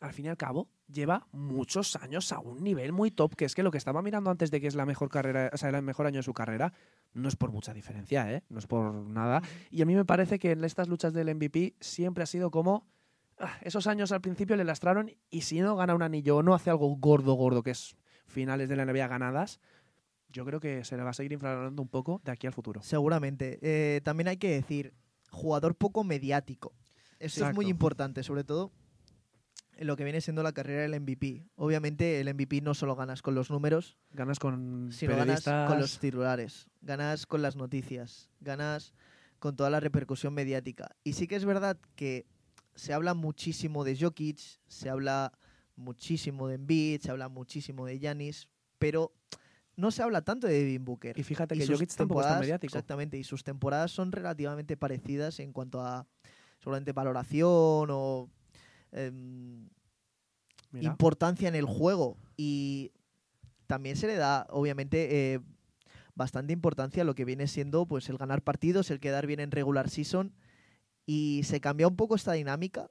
al 0.05 0.13
fin 0.13 0.25
y 0.25 0.29
al 0.29 0.37
cabo 0.37 0.69
lleva 0.87 1.27
muchos 1.31 1.95
años 1.95 2.31
a 2.31 2.39
un 2.39 2.63
nivel 2.63 2.91
muy 2.91 3.11
top, 3.11 3.35
que 3.35 3.45
es 3.45 3.55
que 3.55 3.63
lo 3.63 3.71
que 3.71 3.77
estaba 3.77 4.01
mirando 4.01 4.29
antes 4.29 4.51
de 4.51 4.61
que 4.61 4.67
es 4.67 4.75
la 4.75 4.85
mejor 4.85 5.09
carrera, 5.09 5.49
o 5.53 5.57
sea, 5.57 5.69
el 5.69 5.81
mejor 5.81 6.05
año 6.05 6.17
de 6.17 6.23
su 6.23 6.33
carrera, 6.33 6.73
no 7.13 7.27
es 7.27 7.35
por 7.35 7.51
mucha 7.51 7.73
diferencia, 7.73 8.31
¿eh? 8.31 8.43
no 8.49 8.59
es 8.59 8.67
por 8.67 8.93
nada. 8.93 9.41
Y 9.71 9.81
a 9.81 9.85
mí 9.85 9.95
me 9.95 10.05
parece 10.05 10.39
que 10.39 10.51
en 10.51 10.63
estas 10.63 10.87
luchas 10.87 11.13
del 11.13 11.33
MVP 11.33 11.75
siempre 11.79 12.23
ha 12.23 12.27
sido 12.27 12.51
como 12.51 12.87
ah, 13.39 13.57
esos 13.61 13.87
años 13.87 14.11
al 14.11 14.21
principio 14.21 14.55
le 14.55 14.63
lastraron 14.63 15.11
y 15.29 15.41
si 15.41 15.59
no 15.59 15.75
gana 15.75 15.95
un 15.95 16.03
anillo 16.03 16.37
o 16.37 16.43
no 16.43 16.53
hace 16.53 16.69
algo 16.69 16.87
gordo, 16.95 17.33
gordo, 17.33 17.63
que 17.63 17.71
es 17.71 17.97
finales 18.27 18.69
de 18.69 18.75
la 18.75 18.85
NBA 18.85 19.07
ganadas, 19.07 19.59
yo 20.29 20.45
creo 20.45 20.59
que 20.59 20.83
se 20.83 20.97
le 20.97 21.03
va 21.03 21.11
a 21.11 21.13
seguir 21.13 21.31
inflando 21.31 21.81
un 21.81 21.87
poco 21.87 22.21
de 22.23 22.31
aquí 22.31 22.45
al 22.45 22.53
futuro. 22.53 22.81
Seguramente. 22.83 23.59
Eh, 23.61 24.01
también 24.01 24.27
hay 24.27 24.37
que 24.37 24.49
decir, 24.49 24.93
jugador 25.31 25.75
poco 25.75 26.03
mediático. 26.03 26.73
Esto 27.19 27.47
es 27.47 27.55
muy 27.55 27.67
importante, 27.67 28.21
sobre 28.23 28.43
todo 28.43 28.71
lo 29.79 29.97
que 29.97 30.03
viene 30.03 30.21
siendo 30.21 30.41
la 30.43 30.53
carrera 30.53 30.83
del 30.83 30.99
MVP. 31.01 31.45
Obviamente 31.55 32.19
el 32.21 32.33
MVP 32.33 32.61
no 32.61 32.73
solo 32.73 32.95
ganas 32.95 33.21
con 33.21 33.35
los 33.35 33.49
números, 33.49 33.97
Ganas 34.11 34.39
con 34.39 34.89
sino 34.91 35.15
ganas 35.17 35.43
con 35.43 35.79
los 35.79 35.99
titulares, 35.99 36.67
ganas 36.81 37.25
con 37.25 37.41
las 37.41 37.55
noticias, 37.57 38.29
ganas 38.39 38.93
con 39.39 39.55
toda 39.55 39.69
la 39.69 39.79
repercusión 39.81 40.33
mediática. 40.33 40.95
Y 41.03 41.13
sí 41.13 41.27
que 41.27 41.35
es 41.35 41.43
verdad 41.45 41.77
que 41.95 42.25
se 42.75 42.93
habla 42.93 43.13
muchísimo 43.13 43.83
de 43.83 43.97
Jokic, 43.97 44.39
se 44.67 44.89
habla 44.89 45.33
muchísimo 45.75 46.47
de 46.47 46.55
Embiid, 46.55 47.01
se 47.01 47.11
habla 47.11 47.27
muchísimo 47.27 47.85
de 47.85 47.99
Giannis, 47.99 48.47
pero 48.79 49.11
no 49.75 49.91
se 49.91 50.01
habla 50.03 50.21
tanto 50.21 50.47
de 50.47 50.53
Devin 50.53 50.85
Booker. 50.85 51.19
Y 51.19 51.23
fíjate 51.23 51.55
Y 51.55 51.59
que 51.59 51.67
Jokic 51.67 51.89
tampoco 51.89 51.89
es 51.89 51.95
tan 51.97 52.07
temporadas- 52.07 52.39
mediático. 52.39 52.71
Exactamente, 52.71 53.17
y 53.17 53.25
sus 53.25 53.43
temporadas 53.43 53.91
son 53.91 54.13
relativamente 54.13 54.77
parecidas 54.77 55.39
en 55.41 55.51
cuanto 55.51 55.81
a 55.81 56.07
seguramente 56.59 56.93
valoración 56.93 57.89
o 57.91 58.29
em, 58.95 59.69
importancia 60.81 61.47
en 61.47 61.55
el 61.55 61.65
juego. 61.65 62.17
Y 62.37 62.91
también 63.67 63.95
se 63.95 64.07
le 64.07 64.15
da, 64.15 64.47
obviamente, 64.49 65.33
eh, 65.33 65.39
bastante 66.15 66.53
importancia 66.53 67.03
a 67.03 67.05
lo 67.05 67.15
que 67.15 67.25
viene 67.25 67.47
siendo 67.47 67.85
pues 67.85 68.09
el 68.09 68.17
ganar 68.17 68.41
partidos, 68.41 68.89
el 68.91 68.99
quedar 68.99 69.27
bien 69.27 69.39
en 69.39 69.51
regular 69.51 69.89
season. 69.89 70.33
Y 71.05 71.41
se 71.43 71.61
cambia 71.61 71.87
un 71.87 71.95
poco 71.95 72.15
esta 72.15 72.33
dinámica 72.33 72.89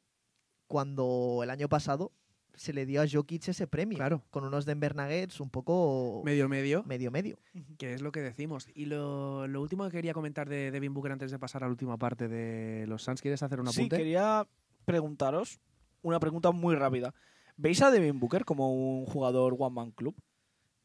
cuando 0.67 1.41
el 1.43 1.51
año 1.51 1.69
pasado 1.69 2.13
se 2.55 2.73
le 2.73 2.87
dio 2.87 3.03
a 3.03 3.07
Jokic 3.11 3.49
ese 3.49 3.67
premio. 3.67 3.99
Claro. 3.99 4.23
Con 4.31 4.45
unos 4.45 4.65
Denver 4.65 4.95
Nuggets 4.95 5.41
un 5.41 5.51
poco 5.51 6.23
Medio 6.25 6.49
medio, 6.49 6.85
medio 6.85 7.11
medio. 7.11 7.39
que 7.79 7.95
es 7.95 8.03
lo 8.03 8.13
que 8.13 8.21
decimos. 8.21 8.69
Y 8.75 8.87
lo, 8.87 9.49
lo 9.49 9.61
último 9.61 9.85
que 9.85 9.91
quería 9.91 10.15
comentar 10.15 10.49
de 10.49 10.71
Devin 10.71 10.95
Booker 10.95 11.13
antes 11.13 11.31
de 11.33 11.39
pasar 11.39 11.65
a 11.65 11.67
la 11.67 11.71
última 11.73 11.97
parte 11.97 12.29
de 12.29 12.87
los 12.87 13.03
Suns, 13.03 13.21
¿quieres 13.21 13.43
hacer 13.43 13.59
un 13.59 13.67
Sí, 13.69 13.81
apunte? 13.81 13.97
quería 13.97 14.47
preguntaros 14.85 15.59
una 16.05 16.21
pregunta 16.21 16.53
muy 16.53 16.77
rápida. 16.77 17.13
¿Veis 17.57 17.83
a 17.83 17.91
Devin 17.91 18.21
Booker 18.21 18.45
como 18.45 18.73
un 18.75 19.07
jugador 19.07 19.57
One 19.59 19.75
Man 19.75 19.91
Club? 19.91 20.15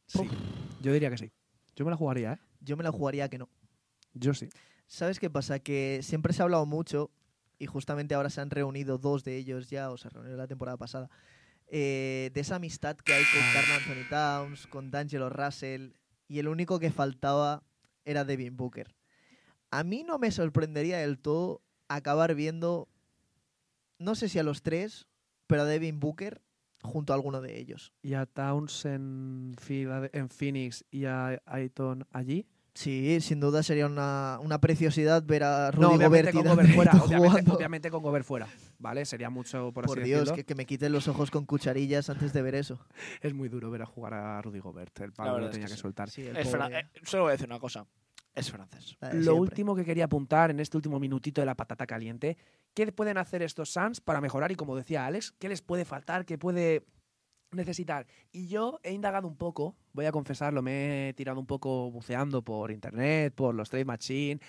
Sí. 0.08 0.28
Yo 0.82 0.94
diría 0.94 1.10
que 1.10 1.18
sí. 1.18 1.32
Yo 1.76 1.86
me 1.86 1.92
la 1.92 1.98
jugaría, 1.98 2.34
¿eh? 2.34 2.40
Yo 2.62 2.78
me 2.78 2.84
la 2.84 2.92
jugaría 2.92 3.30
que 3.30 3.38
no. 3.38 3.50
Yo 4.14 4.34
sí. 4.34 4.50
¿Sabes 4.88 5.20
qué 5.20 5.30
pasa? 5.30 5.60
Que 5.60 6.00
siempre 6.02 6.34
se 6.34 6.42
ha 6.42 6.46
hablado 6.46 6.66
mucho 6.66 7.12
y 7.60 7.66
justamente 7.66 8.16
ahora 8.16 8.30
se 8.30 8.42
han 8.42 8.50
reunido 8.50 8.98
dos 8.98 9.24
de 9.24 9.36
ellos 9.36 9.70
ya, 9.70 9.92
o 9.92 9.98
se 9.98 10.10
reunieron 10.10 10.38
la 10.38 10.48
temporada 10.48 10.78
pasada, 10.78 11.10
eh, 11.68 12.32
de 12.34 12.40
esa 12.40 12.56
amistad 12.56 12.96
que 12.96 13.14
hay 13.14 13.24
con 13.26 13.42
Carl 13.54 13.72
Anthony 13.74 14.10
Towns, 14.10 14.68
con 14.68 14.90
D'Angelo 14.90 15.30
Russell, 15.30 15.92
y 16.28 16.40
el 16.40 16.48
único 16.48 16.80
que 16.80 16.92
faltaba 16.92 17.64
era 18.06 18.24
Devin 18.24 18.56
Booker. 18.56 18.96
A 19.70 19.84
mí 19.84 20.04
no 20.04 20.18
me 20.18 20.32
sorprendería 20.32 21.00
del 21.00 21.20
todo 21.20 21.62
acabar 21.90 22.34
viendo, 22.34 22.88
no 24.00 24.16
sé 24.16 24.30
si 24.30 24.40
a 24.40 24.44
los 24.44 24.64
tres, 24.64 25.09
pero 25.50 25.64
a 25.64 25.66
Devin 25.66 26.00
Booker 26.00 26.44
junto 26.84 27.12
a 27.12 27.16
alguno 27.16 27.42
de 27.42 27.58
ellos. 27.60 27.92
¿Y 28.04 28.14
a 28.14 28.28
Towns 28.28 28.86
en, 28.86 29.56
Phoenix 30.30 30.86
y 30.92 31.06
a 31.06 31.42
Aiton 31.48 32.06
allí? 32.12 32.46
Sí, 32.76 33.20
sin 33.20 33.40
duda 33.40 33.64
sería 33.64 33.88
una, 33.88 34.38
una 34.42 34.62
preciosidad 34.62 35.24
ver 35.24 35.44
a 35.44 35.72
Rudy 35.72 35.82
no, 35.82 35.92
obviamente 35.96 36.32
Gobert 36.32 36.46
con 36.46 36.56
Gobert 36.56 36.70
fuera. 36.76 36.92
Ayton 36.94 37.08
Obviamente, 37.20 37.52
obviamente 37.52 37.92
con 37.92 38.04
Gobert 38.04 38.26
fuera. 38.26 38.48
¿Vale? 38.78 39.06
Sería 39.06 39.30
mucho, 39.30 39.74
por, 39.74 39.86
Por 39.86 39.98
así 40.00 40.08
Dios, 40.08 40.20
decirlo. 40.22 40.36
que, 40.36 40.46
que 40.46 40.56
me 40.56 40.66
quiten 40.66 40.92
los 40.94 41.08
ojos 41.10 41.32
con 41.32 41.46
cucharillas 41.46 42.10
antes 42.10 42.32
de 42.32 42.42
ver 42.44 42.56
eso. 42.56 42.80
Es 43.22 43.34
muy 43.34 43.50
duro 43.50 43.70
ver 43.72 43.82
a 43.82 43.86
jugar 43.86 44.14
a 44.14 44.42
Rudy 44.42 44.60
Gobert. 44.60 44.98
El 45.02 45.12
palo 45.12 45.40
lo 45.40 45.46
es 45.48 45.52
tenía 45.52 45.66
que 45.66 45.72
que, 45.72 45.76
sí. 45.78 45.82
soltar. 45.82 46.10
Sí, 46.10 46.22
el 46.22 46.38
Es 46.38 46.48
pobre, 46.48 46.58
fra- 46.68 46.80
eh, 46.80 46.90
solo 47.04 47.24
voy 47.24 47.30
a 47.32 47.34
decir 47.34 47.48
una 47.48 47.60
cosa. 47.60 47.86
Es 48.36 48.52
francés. 48.52 48.98
de 49.02 49.08
Lo 49.16 49.22
siempre. 49.22 49.34
último 49.34 49.76
que 49.76 49.86
quería 49.86 50.06
apuntar 50.06 50.52
en 50.52 50.60
este 50.60 50.78
último 50.78 51.00
minutito 51.00 51.42
de 51.42 51.46
la 51.46 51.56
patata 51.56 51.86
caliente, 51.86 52.38
¿qué 52.74 52.92
pueden 52.92 53.18
hacer 53.18 53.42
estos 53.42 53.72
Suns 53.72 54.02
para 54.02 54.22
mejorar? 54.22 54.52
Y 54.52 54.56
como 54.56 54.76
decía 54.76 55.06
Alex, 55.06 55.34
¿qué 55.40 55.50
les 55.50 55.62
puede 55.62 55.86
faltar? 55.86 56.26
¿Qué 56.26 56.38
puede 56.38 56.86
necesitar? 57.52 58.06
Y 58.32 58.48
yo 58.48 58.80
he 58.84 58.94
indagado 58.94 59.28
un 59.28 59.36
poco, 59.36 59.76
voy 59.94 60.06
a 60.06 60.12
confesarlo, 60.12 60.62
me 60.62 61.10
he 61.10 61.14
tirado 61.14 61.40
un 61.40 61.48
poco 61.48 61.92
buceando 61.92 62.42
por 62.44 62.72
internet, 62.72 63.34
por 63.34 63.56
los 63.56 63.70
Trade 63.70 63.86
Machine. 63.86 64.40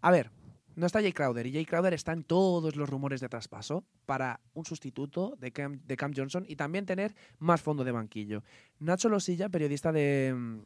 A 0.00 0.10
ver, 0.10 0.30
no 0.76 0.86
está 0.86 1.00
Jay 1.00 1.12
Crowder 1.12 1.44
y 1.46 1.52
Jay 1.52 1.64
Crowder 1.64 1.92
está 1.92 2.12
en 2.12 2.22
todos 2.22 2.76
los 2.76 2.88
rumores 2.88 3.20
de 3.20 3.28
traspaso 3.28 3.84
para 4.06 4.40
un 4.54 4.64
sustituto 4.64 5.34
de 5.40 5.50
Cam, 5.50 5.80
de 5.84 5.96
Cam 5.96 6.12
Johnson 6.16 6.44
y 6.46 6.54
también 6.54 6.86
tener 6.86 7.16
más 7.40 7.60
fondo 7.60 7.82
de 7.82 7.90
banquillo. 7.90 8.44
Nacho 8.78 9.08
Losilla, 9.08 9.48
periodista 9.48 9.90
de, 9.90 10.32
mm, 10.34 10.58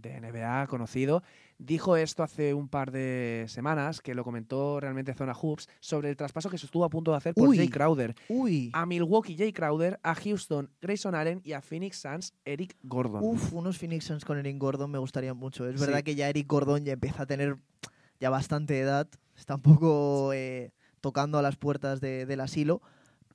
de 0.00 0.20
NBA 0.20 0.68
conocido, 0.68 1.24
dijo 1.58 1.96
esto 1.96 2.22
hace 2.22 2.52
un 2.54 2.68
par 2.68 2.90
de 2.90 3.46
semanas, 3.48 4.00
que 4.00 4.14
lo 4.14 4.24
comentó 4.24 4.78
realmente 4.80 5.14
Zona 5.14 5.32
Hoops, 5.34 5.68
sobre 5.80 6.10
el 6.10 6.16
traspaso 6.16 6.50
que 6.50 6.58
se 6.58 6.66
estuvo 6.66 6.84
a 6.84 6.90
punto 6.90 7.12
de 7.12 7.16
hacer 7.16 7.34
por 7.34 7.48
Uy. 7.48 7.56
Jay 7.56 7.68
Crowder. 7.68 8.14
Uy, 8.28 8.70
A 8.74 8.84
Milwaukee 8.86 9.36
Jay 9.36 9.52
Crowder, 9.52 9.98
a 10.02 10.14
Houston 10.14 10.70
Grayson 10.80 11.14
Allen 11.14 11.40
y 11.44 11.52
a 11.52 11.62
Phoenix 11.62 11.98
Suns 12.00 12.34
Eric 12.44 12.76
Gordon. 12.82 13.22
uf, 13.24 13.52
unos 13.52 13.78
Phoenix 13.78 14.04
Suns 14.04 14.24
con 14.24 14.38
Eric 14.38 14.58
Gordon 14.58 14.90
me 14.90 14.98
gustarían 14.98 15.36
mucho. 15.36 15.66
Es 15.68 15.80
Sí. 15.80 15.86
verdad 15.86 16.02
que 16.02 16.14
ya 16.14 16.28
Eric 16.28 16.46
Gordon 16.46 16.84
ya 16.84 16.92
empieza 16.92 17.22
a 17.22 17.26
tener 17.26 17.56
ya 18.20 18.30
bastante 18.30 18.78
edad, 18.78 19.08
está 19.36 19.54
un 19.56 19.62
poco 19.62 20.32
eh, 20.32 20.72
tocando 21.00 21.38
a 21.38 21.42
las 21.42 21.56
puertas 21.56 22.00
de- 22.00 22.26
del 22.26 22.40
asilo, 22.40 22.80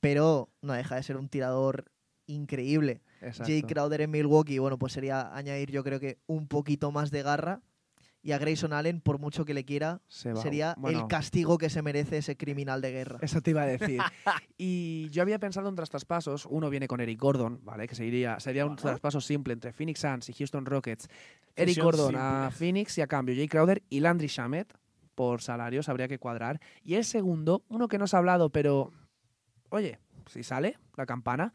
pero 0.00 0.48
no 0.60 0.72
deja 0.74 0.96
de 0.96 1.02
ser 1.02 1.16
un 1.16 1.28
tirador 1.28 1.86
increíble. 2.26 3.02
Exacto. 3.20 3.44
Jay 3.52 3.62
Crowder 3.62 4.00
en 4.00 4.10
Milwaukee, 4.10 4.58
bueno, 4.58 4.78
pues 4.78 4.92
sería 4.92 5.34
añadir 5.34 5.70
yo 5.70 5.82
creo 5.84 6.00
que 6.00 6.18
un 6.26 6.46
poquito 6.48 6.90
más 6.92 7.10
de 7.10 7.22
garra. 7.22 7.60
Y 8.24 8.30
a 8.30 8.38
Grayson 8.38 8.72
Allen, 8.72 9.00
por 9.00 9.18
mucho 9.18 9.44
que 9.44 9.52
le 9.52 9.64
quiera, 9.64 10.00
Se 10.06 10.34
sería 10.36 10.76
Bueno, 10.78 11.00
el 11.00 11.06
castigo 11.08 11.58
que 11.58 11.68
se 11.68 11.82
merece 11.82 12.18
ese 12.18 12.36
criminal 12.36 12.80
de 12.80 12.92
guerra. 12.92 13.18
Eso 13.20 13.40
te 13.40 13.50
iba 13.50 13.62
a 13.62 13.66
decir. 13.66 14.00
y 14.58 15.08
yo 15.10 15.22
había 15.22 15.40
pensado 15.40 15.68
en 15.68 15.74
traspasos. 15.74 16.46
Uno 16.48 16.70
viene 16.70 16.86
con 16.86 17.00
Eric 17.00 17.20
Gordon, 17.20 17.60
¿vale? 17.64 17.88
Que 17.88 17.96
sería, 17.96 18.38
sería 18.38 18.64
un 18.64 18.76
Bueno. 18.76 18.82
traspaso 18.82 19.20
simple 19.20 19.52
entre 19.54 19.72
Phoenix 19.72 19.98
Suns 20.00 20.28
y 20.28 20.34
Houston 20.34 20.66
Rockets. 20.66 21.08
Eric 21.56 21.74
Fusión 21.82 21.84
Gordon 21.84 22.16
a. 22.16 22.50
Phoenix 22.52 22.96
y 22.98 23.00
a 23.00 23.08
cambio 23.08 23.34
Jay 23.34 23.48
Crowder 23.48 23.82
y 23.90 23.98
Landry 23.98 24.28
Shamet. 24.28 24.72
Por 25.16 25.42
salarios 25.42 25.88
habría 25.88 26.06
que 26.06 26.20
cuadrar. 26.20 26.60
Y 26.84 26.94
el 26.94 27.04
segundo, 27.04 27.64
uno 27.68 27.88
que 27.88 27.98
no 27.98 28.06
se 28.06 28.14
ha 28.14 28.20
hablado, 28.20 28.50
pero 28.50 28.92
oye, 29.70 29.98
si 30.26 30.44
sale 30.44 30.78
la 30.96 31.06
campana, 31.06 31.52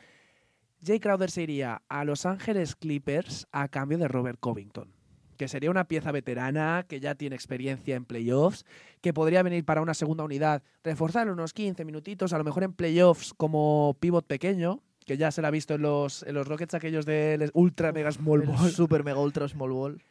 Jay 0.83 0.99
Crowder 0.99 1.31
se 1.31 1.43
iría 1.43 1.81
a 1.87 2.03
Los 2.03 2.25
Ángeles 2.25 2.75
Clippers 2.75 3.47
a 3.53 3.69
cambio 3.69 3.97
de 3.97 4.07
Robert 4.09 4.37
Covington. 4.39 4.96
Que 5.37 5.47
sería 5.47 5.71
una 5.71 5.87
pieza 5.87 6.11
veterana, 6.11 6.85
que 6.87 6.99
ya 6.99 7.15
tiene 7.15 7.35
experiencia 7.35 7.95
en 7.95 8.05
playoffs, 8.05 8.65
que 9.01 9.13
podría 9.13 9.43
venir 9.43 9.63
para 9.63 9.81
una 9.81 9.93
segunda 9.93 10.23
unidad, 10.23 10.63
reforzar 10.83 11.29
unos 11.29 11.53
15 11.53 11.85
minutitos, 11.85 12.33
a 12.33 12.37
lo 12.37 12.43
mejor 12.43 12.63
en 12.63 12.73
playoffs 12.73 13.33
como 13.33 13.95
pivot 13.99 14.25
pequeño, 14.25 14.81
que 15.05 15.17
ya 15.17 15.31
se 15.31 15.41
la 15.41 15.47
ha 15.47 15.51
visto 15.51 15.75
en 15.75 15.83
los, 15.83 16.23
en 16.23 16.35
los 16.35 16.47
Rockets 16.47 16.73
aquellos 16.73 17.05
del 17.05 17.49
Ultra 17.53 17.93
Mega 17.93 18.11
Small 18.11 18.41
Ball. 18.41 18.71
Super 18.71 19.03
Mega 19.03 19.19
Ultra 19.19 19.47
Small 19.47 19.71
Ball. 19.71 20.03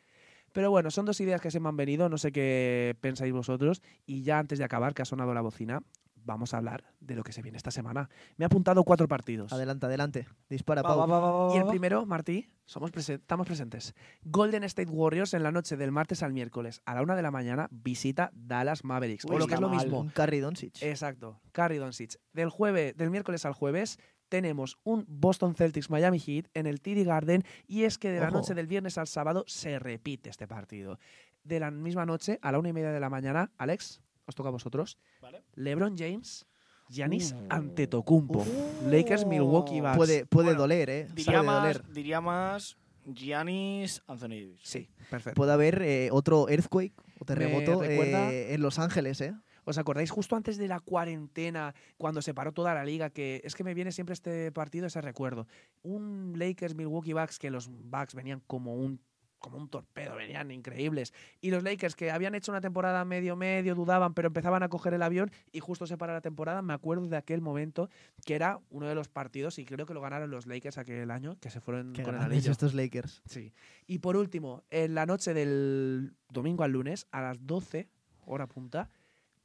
Pero 0.52 0.70
bueno, 0.70 0.90
son 0.90 1.04
dos 1.04 1.20
ideas 1.20 1.42
que 1.42 1.50
se 1.50 1.60
me 1.60 1.68
han 1.68 1.76
venido, 1.76 2.08
no 2.08 2.16
sé 2.16 2.32
qué 2.32 2.96
pensáis 3.02 3.30
vosotros. 3.30 3.82
Y 4.06 4.22
ya 4.22 4.38
antes 4.38 4.58
de 4.58 4.64
acabar, 4.64 4.94
que 4.94 5.02
ha 5.02 5.04
sonado 5.04 5.34
la 5.34 5.42
bocina, 5.42 5.82
vamos 6.26 6.52
a 6.52 6.58
hablar 6.58 6.84
de 7.00 7.14
lo 7.16 7.22
que 7.22 7.32
se 7.32 7.40
viene 7.40 7.56
esta 7.56 7.70
semana. 7.70 8.10
Me 8.36 8.44
ha 8.44 8.46
apuntado 8.46 8.84
cuatro 8.84 9.08
partidos. 9.08 9.52
Adelante, 9.52 9.86
adelante. 9.86 10.26
Dispara, 10.50 10.82
Va, 10.82 10.88
Pau. 10.90 10.98
va, 10.98 11.06
va, 11.06 11.20
va, 11.20 11.46
va, 11.48 11.54
Y 11.54 11.58
el 11.58 11.66
primero, 11.66 12.04
Martí, 12.04 12.50
somos 12.66 12.92
presen- 12.92 13.20
estamos 13.20 13.46
presentes. 13.46 13.94
Golden 14.24 14.64
State 14.64 14.90
Warriors 14.90 15.32
en 15.34 15.42
la 15.42 15.52
noche 15.52 15.76
del 15.76 15.92
martes 15.92 16.22
al 16.22 16.32
miércoles 16.32 16.82
a 16.84 16.94
la 16.94 17.02
una 17.02 17.16
de 17.16 17.22
la 17.22 17.30
mañana 17.30 17.68
visita 17.70 18.30
Dallas 18.34 18.84
Mavericks. 18.84 19.24
Uy, 19.24 19.36
o 19.36 19.38
lo 19.38 19.46
que 19.46 19.54
es 19.54 19.60
lo 19.60 19.68
mal. 19.68 19.78
mismo. 19.84 20.00
Un 20.00 20.08
Carry 20.10 20.40
Doncic. 20.40 20.82
Exacto, 20.82 21.40
Carrie 21.52 21.78
Doncic. 21.78 22.18
Del, 22.32 22.50
jueves, 22.50 22.96
del 22.96 23.10
miércoles 23.10 23.46
al 23.46 23.52
jueves 23.54 23.98
tenemos 24.28 24.76
un 24.82 25.04
Boston 25.06 25.54
Celtics 25.54 25.88
Miami 25.88 26.18
Heat 26.18 26.46
en 26.54 26.66
el 26.66 26.80
TD 26.80 27.04
Garden 27.04 27.44
y 27.68 27.84
es 27.84 27.96
que 27.96 28.10
de 28.10 28.18
la 28.18 28.26
Ojo. 28.28 28.38
noche 28.38 28.54
del 28.54 28.66
viernes 28.66 28.98
al 28.98 29.06
sábado 29.06 29.44
se 29.46 29.78
repite 29.78 30.28
este 30.30 30.48
partido. 30.48 30.98
De 31.44 31.60
la 31.60 31.70
misma 31.70 32.04
noche 32.06 32.40
a 32.42 32.50
la 32.50 32.58
una 32.58 32.70
y 32.70 32.72
media 32.72 32.90
de 32.90 32.98
la 32.98 33.08
mañana, 33.08 33.52
Alex, 33.56 34.00
os 34.26 34.34
toca 34.34 34.48
a 34.48 34.52
vosotros. 34.52 34.98
Vale. 35.20 35.42
LeBron 35.54 35.96
James, 35.96 36.46
Giannis 36.88 37.32
Uh. 37.32 37.46
Antetokounmpo, 37.50 38.40
Uf. 38.40 38.48
Lakers 38.90 39.24
Milwaukee 39.26 39.80
Bucks. 39.80 39.96
Puede, 39.96 40.26
puede 40.26 40.46
Bueno, 40.48 40.60
doler, 40.62 40.90
¿eh? 40.90 41.08
Diría 41.14 41.42
más, 41.42 41.62
doler. 41.74 41.92
diría 41.92 42.20
más 42.20 42.76
Giannis 43.12 44.02
Anthony 44.06 44.28
Davis. 44.28 44.60
Sí, 44.62 44.88
perfecto. 45.10 45.36
Puede 45.36 45.52
haber 45.52 45.82
eh, 45.82 46.08
otro 46.12 46.48
earthquake 46.48 46.92
o 47.18 47.24
terremoto 47.24 47.82
eh, 47.84 48.54
en 48.54 48.60
Los 48.62 48.78
Ángeles, 48.78 49.20
¿eh? 49.20 49.34
¿Os 49.68 49.78
acordáis 49.78 50.12
justo 50.12 50.36
antes 50.36 50.58
de 50.58 50.68
la 50.68 50.78
cuarentena, 50.78 51.74
cuando 51.98 52.22
se 52.22 52.32
paró 52.34 52.52
toda 52.52 52.72
la 52.72 52.84
liga? 52.84 53.10
Que 53.10 53.40
es 53.42 53.56
que 53.56 53.64
me 53.64 53.74
viene 53.74 53.90
siempre 53.90 54.12
este 54.12 54.52
partido, 54.52 54.86
ese 54.86 55.00
recuerdo. 55.00 55.48
Un 55.82 56.34
Lakers 56.36 56.76
Milwaukee 56.76 57.14
Bucks 57.14 57.40
que 57.40 57.50
los 57.50 57.68
Bucks 57.68 58.14
venían 58.14 58.40
como 58.46 58.76
un 58.76 59.00
como 59.38 59.58
un 59.58 59.68
torpedo, 59.68 60.16
venían 60.16 60.50
increíbles. 60.50 61.12
Y 61.40 61.50
los 61.50 61.62
Lakers 61.62 61.94
que 61.94 62.10
habían 62.10 62.34
hecho 62.34 62.52
una 62.52 62.60
temporada 62.60 63.04
medio 63.04 63.36
medio, 63.36 63.74
dudaban, 63.74 64.14
pero 64.14 64.28
empezaban 64.28 64.62
a 64.62 64.68
coger 64.68 64.94
el 64.94 65.02
avión 65.02 65.30
y 65.52 65.60
justo 65.60 65.86
se 65.86 65.96
para 65.96 66.12
la 66.12 66.20
temporada. 66.20 66.62
Me 66.62 66.74
acuerdo 66.74 67.06
de 67.06 67.16
aquel 67.16 67.40
momento 67.40 67.88
que 68.24 68.34
era 68.34 68.58
uno 68.70 68.86
de 68.86 68.94
los 68.94 69.08
partidos 69.08 69.58
y 69.58 69.64
creo 69.64 69.86
que 69.86 69.94
lo 69.94 70.00
ganaron 70.00 70.30
los 70.30 70.46
Lakers 70.46 70.78
aquel 70.78 71.10
año, 71.10 71.36
que 71.40 71.50
se 71.50 71.60
fueron 71.60 71.94
con 71.94 72.14
el 72.14 72.20
anillo. 72.20 72.50
estos 72.50 72.74
Lakers. 72.74 73.22
Sí. 73.26 73.52
Y 73.86 73.98
por 73.98 74.16
último, 74.16 74.64
en 74.70 74.94
la 74.94 75.06
noche 75.06 75.34
del 75.34 76.14
domingo 76.28 76.64
al 76.64 76.72
lunes, 76.72 77.06
a 77.10 77.20
las 77.20 77.46
12, 77.46 77.88
hora 78.24 78.46
punta, 78.46 78.90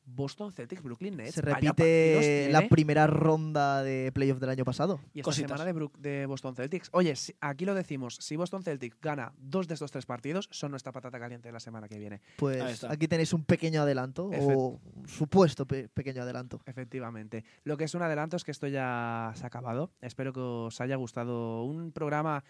Boston 0.05 0.51
Celtics, 0.51 0.81
Brooklyn 0.83 1.15
Nets. 1.15 1.35
Se 1.35 1.41
repite 1.41 2.49
la 2.51 2.59
tiene. 2.59 2.69
primera 2.69 3.07
ronda 3.07 3.81
de 3.83 4.11
playoff 4.13 4.39
del 4.39 4.49
año 4.49 4.65
pasado. 4.65 4.99
Y 5.13 5.19
esta 5.19 5.29
Cositas. 5.29 5.51
semana 5.51 5.65
de, 5.65 5.73
Brook- 5.73 5.97
de 5.99 6.25
Boston 6.25 6.55
Celtics. 6.55 6.89
Oye, 6.91 7.15
si- 7.15 7.33
aquí 7.39 7.65
lo 7.65 7.73
decimos, 7.73 8.17
si 8.19 8.35
Boston 8.35 8.63
Celtics 8.63 8.97
gana 9.01 9.31
dos 9.37 9.67
de 9.67 9.75
estos 9.75 9.91
tres 9.91 10.05
partidos, 10.05 10.49
son 10.51 10.71
nuestra 10.71 10.91
patata 10.91 11.19
caliente 11.19 11.47
de 11.49 11.53
la 11.53 11.59
semana 11.59 11.87
que 11.87 11.97
viene. 11.97 12.21
Pues 12.37 12.83
aquí 12.83 13.07
tenéis 13.07 13.31
un 13.33 13.45
pequeño 13.45 13.81
adelanto 13.83 14.25
o 14.25 14.79
un 14.95 15.07
supuesto 15.07 15.65
pe- 15.65 15.87
pequeño 15.87 16.23
adelanto. 16.23 16.59
Efectivamente. 16.65 17.45
Lo 17.63 17.77
que 17.77 17.85
es 17.85 17.93
un 17.95 18.01
adelanto 18.01 18.35
es 18.37 18.43
que 18.43 18.51
esto 18.51 18.67
ya 18.67 19.31
se 19.35 19.43
ha 19.43 19.47
acabado. 19.47 19.91
Espero 20.01 20.33
que 20.33 20.39
os 20.39 20.81
haya 20.81 20.95
gustado 20.97 21.63
un 21.63 21.91
programa 21.91 22.43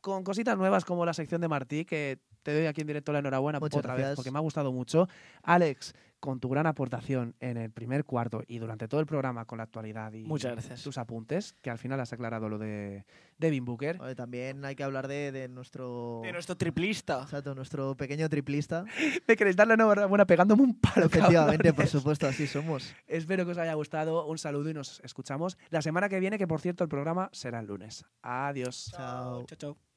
con 0.00 0.22
cositas 0.24 0.56
nuevas 0.56 0.84
como 0.84 1.04
la 1.04 1.12
sección 1.12 1.40
de 1.40 1.48
Martí, 1.48 1.84
que 1.84 2.18
te 2.42 2.54
doy 2.54 2.66
aquí 2.66 2.80
en 2.80 2.86
directo 2.86 3.12
la 3.12 3.18
enhorabuena 3.18 3.58
Muchas 3.60 3.78
otra 3.78 3.92
gracias. 3.94 4.10
vez 4.10 4.16
porque 4.16 4.30
me 4.30 4.38
ha 4.38 4.42
gustado 4.42 4.72
mucho. 4.72 5.08
Alex, 5.42 5.94
con 6.20 6.38
tu 6.38 6.48
gran 6.50 6.66
aportación 6.66 7.34
en 7.40 7.56
el 7.56 7.70
primer 7.70 8.04
cuarto 8.04 8.42
y 8.46 8.58
durante 8.58 8.86
todo 8.88 9.00
el 9.00 9.06
programa 9.06 9.46
con 9.46 9.58
la 9.58 9.64
actualidad 9.64 10.12
y 10.12 10.24
Muchas 10.24 10.52
gracias. 10.52 10.82
tus 10.82 10.98
apuntes, 10.98 11.54
que 11.62 11.70
al 11.70 11.78
final 11.78 11.98
has 12.00 12.12
aclarado 12.12 12.48
lo 12.48 12.58
de 12.58 13.04
Devin 13.38 13.64
Booker. 13.64 13.98
También 14.14 14.64
hay 14.64 14.76
que 14.76 14.84
hablar 14.84 15.08
de, 15.08 15.32
de 15.32 15.48
nuestro, 15.48 16.20
De 16.22 16.32
nuestro 16.32 16.56
triplista. 16.56 17.22
exacto, 17.22 17.54
nuestro 17.54 17.96
pequeño 17.96 18.28
triplista. 18.28 18.84
Me 19.26 19.36
queréis 19.36 19.56
dar 19.56 19.66
la 19.66 19.74
enhorabuena 19.74 20.26
pegándome 20.26 20.62
un 20.62 20.78
palo. 20.78 21.06
Efectivamente, 21.06 21.72
por 21.72 21.86
supuesto, 21.86 22.26
así 22.28 22.46
somos. 22.46 22.94
Espero 23.06 23.44
que 23.44 23.52
os 23.52 23.58
haya 23.58 23.74
gustado. 23.74 24.26
Un 24.26 24.38
saludo 24.38 24.70
y 24.70 24.74
nos 24.74 25.00
escuchamos 25.00 25.56
la 25.70 25.80
semana 25.82 26.08
que 26.08 26.20
viene, 26.20 26.38
que 26.38 26.46
por 26.46 26.60
cierto 26.60 26.84
el 26.84 26.90
programa 26.90 27.30
será 27.32 27.60
el 27.60 27.66
lunes. 27.66 28.04
Adiós. 28.22 28.90
Chao. 28.94 29.44
Chao, 29.46 29.56
chao. 29.58 29.89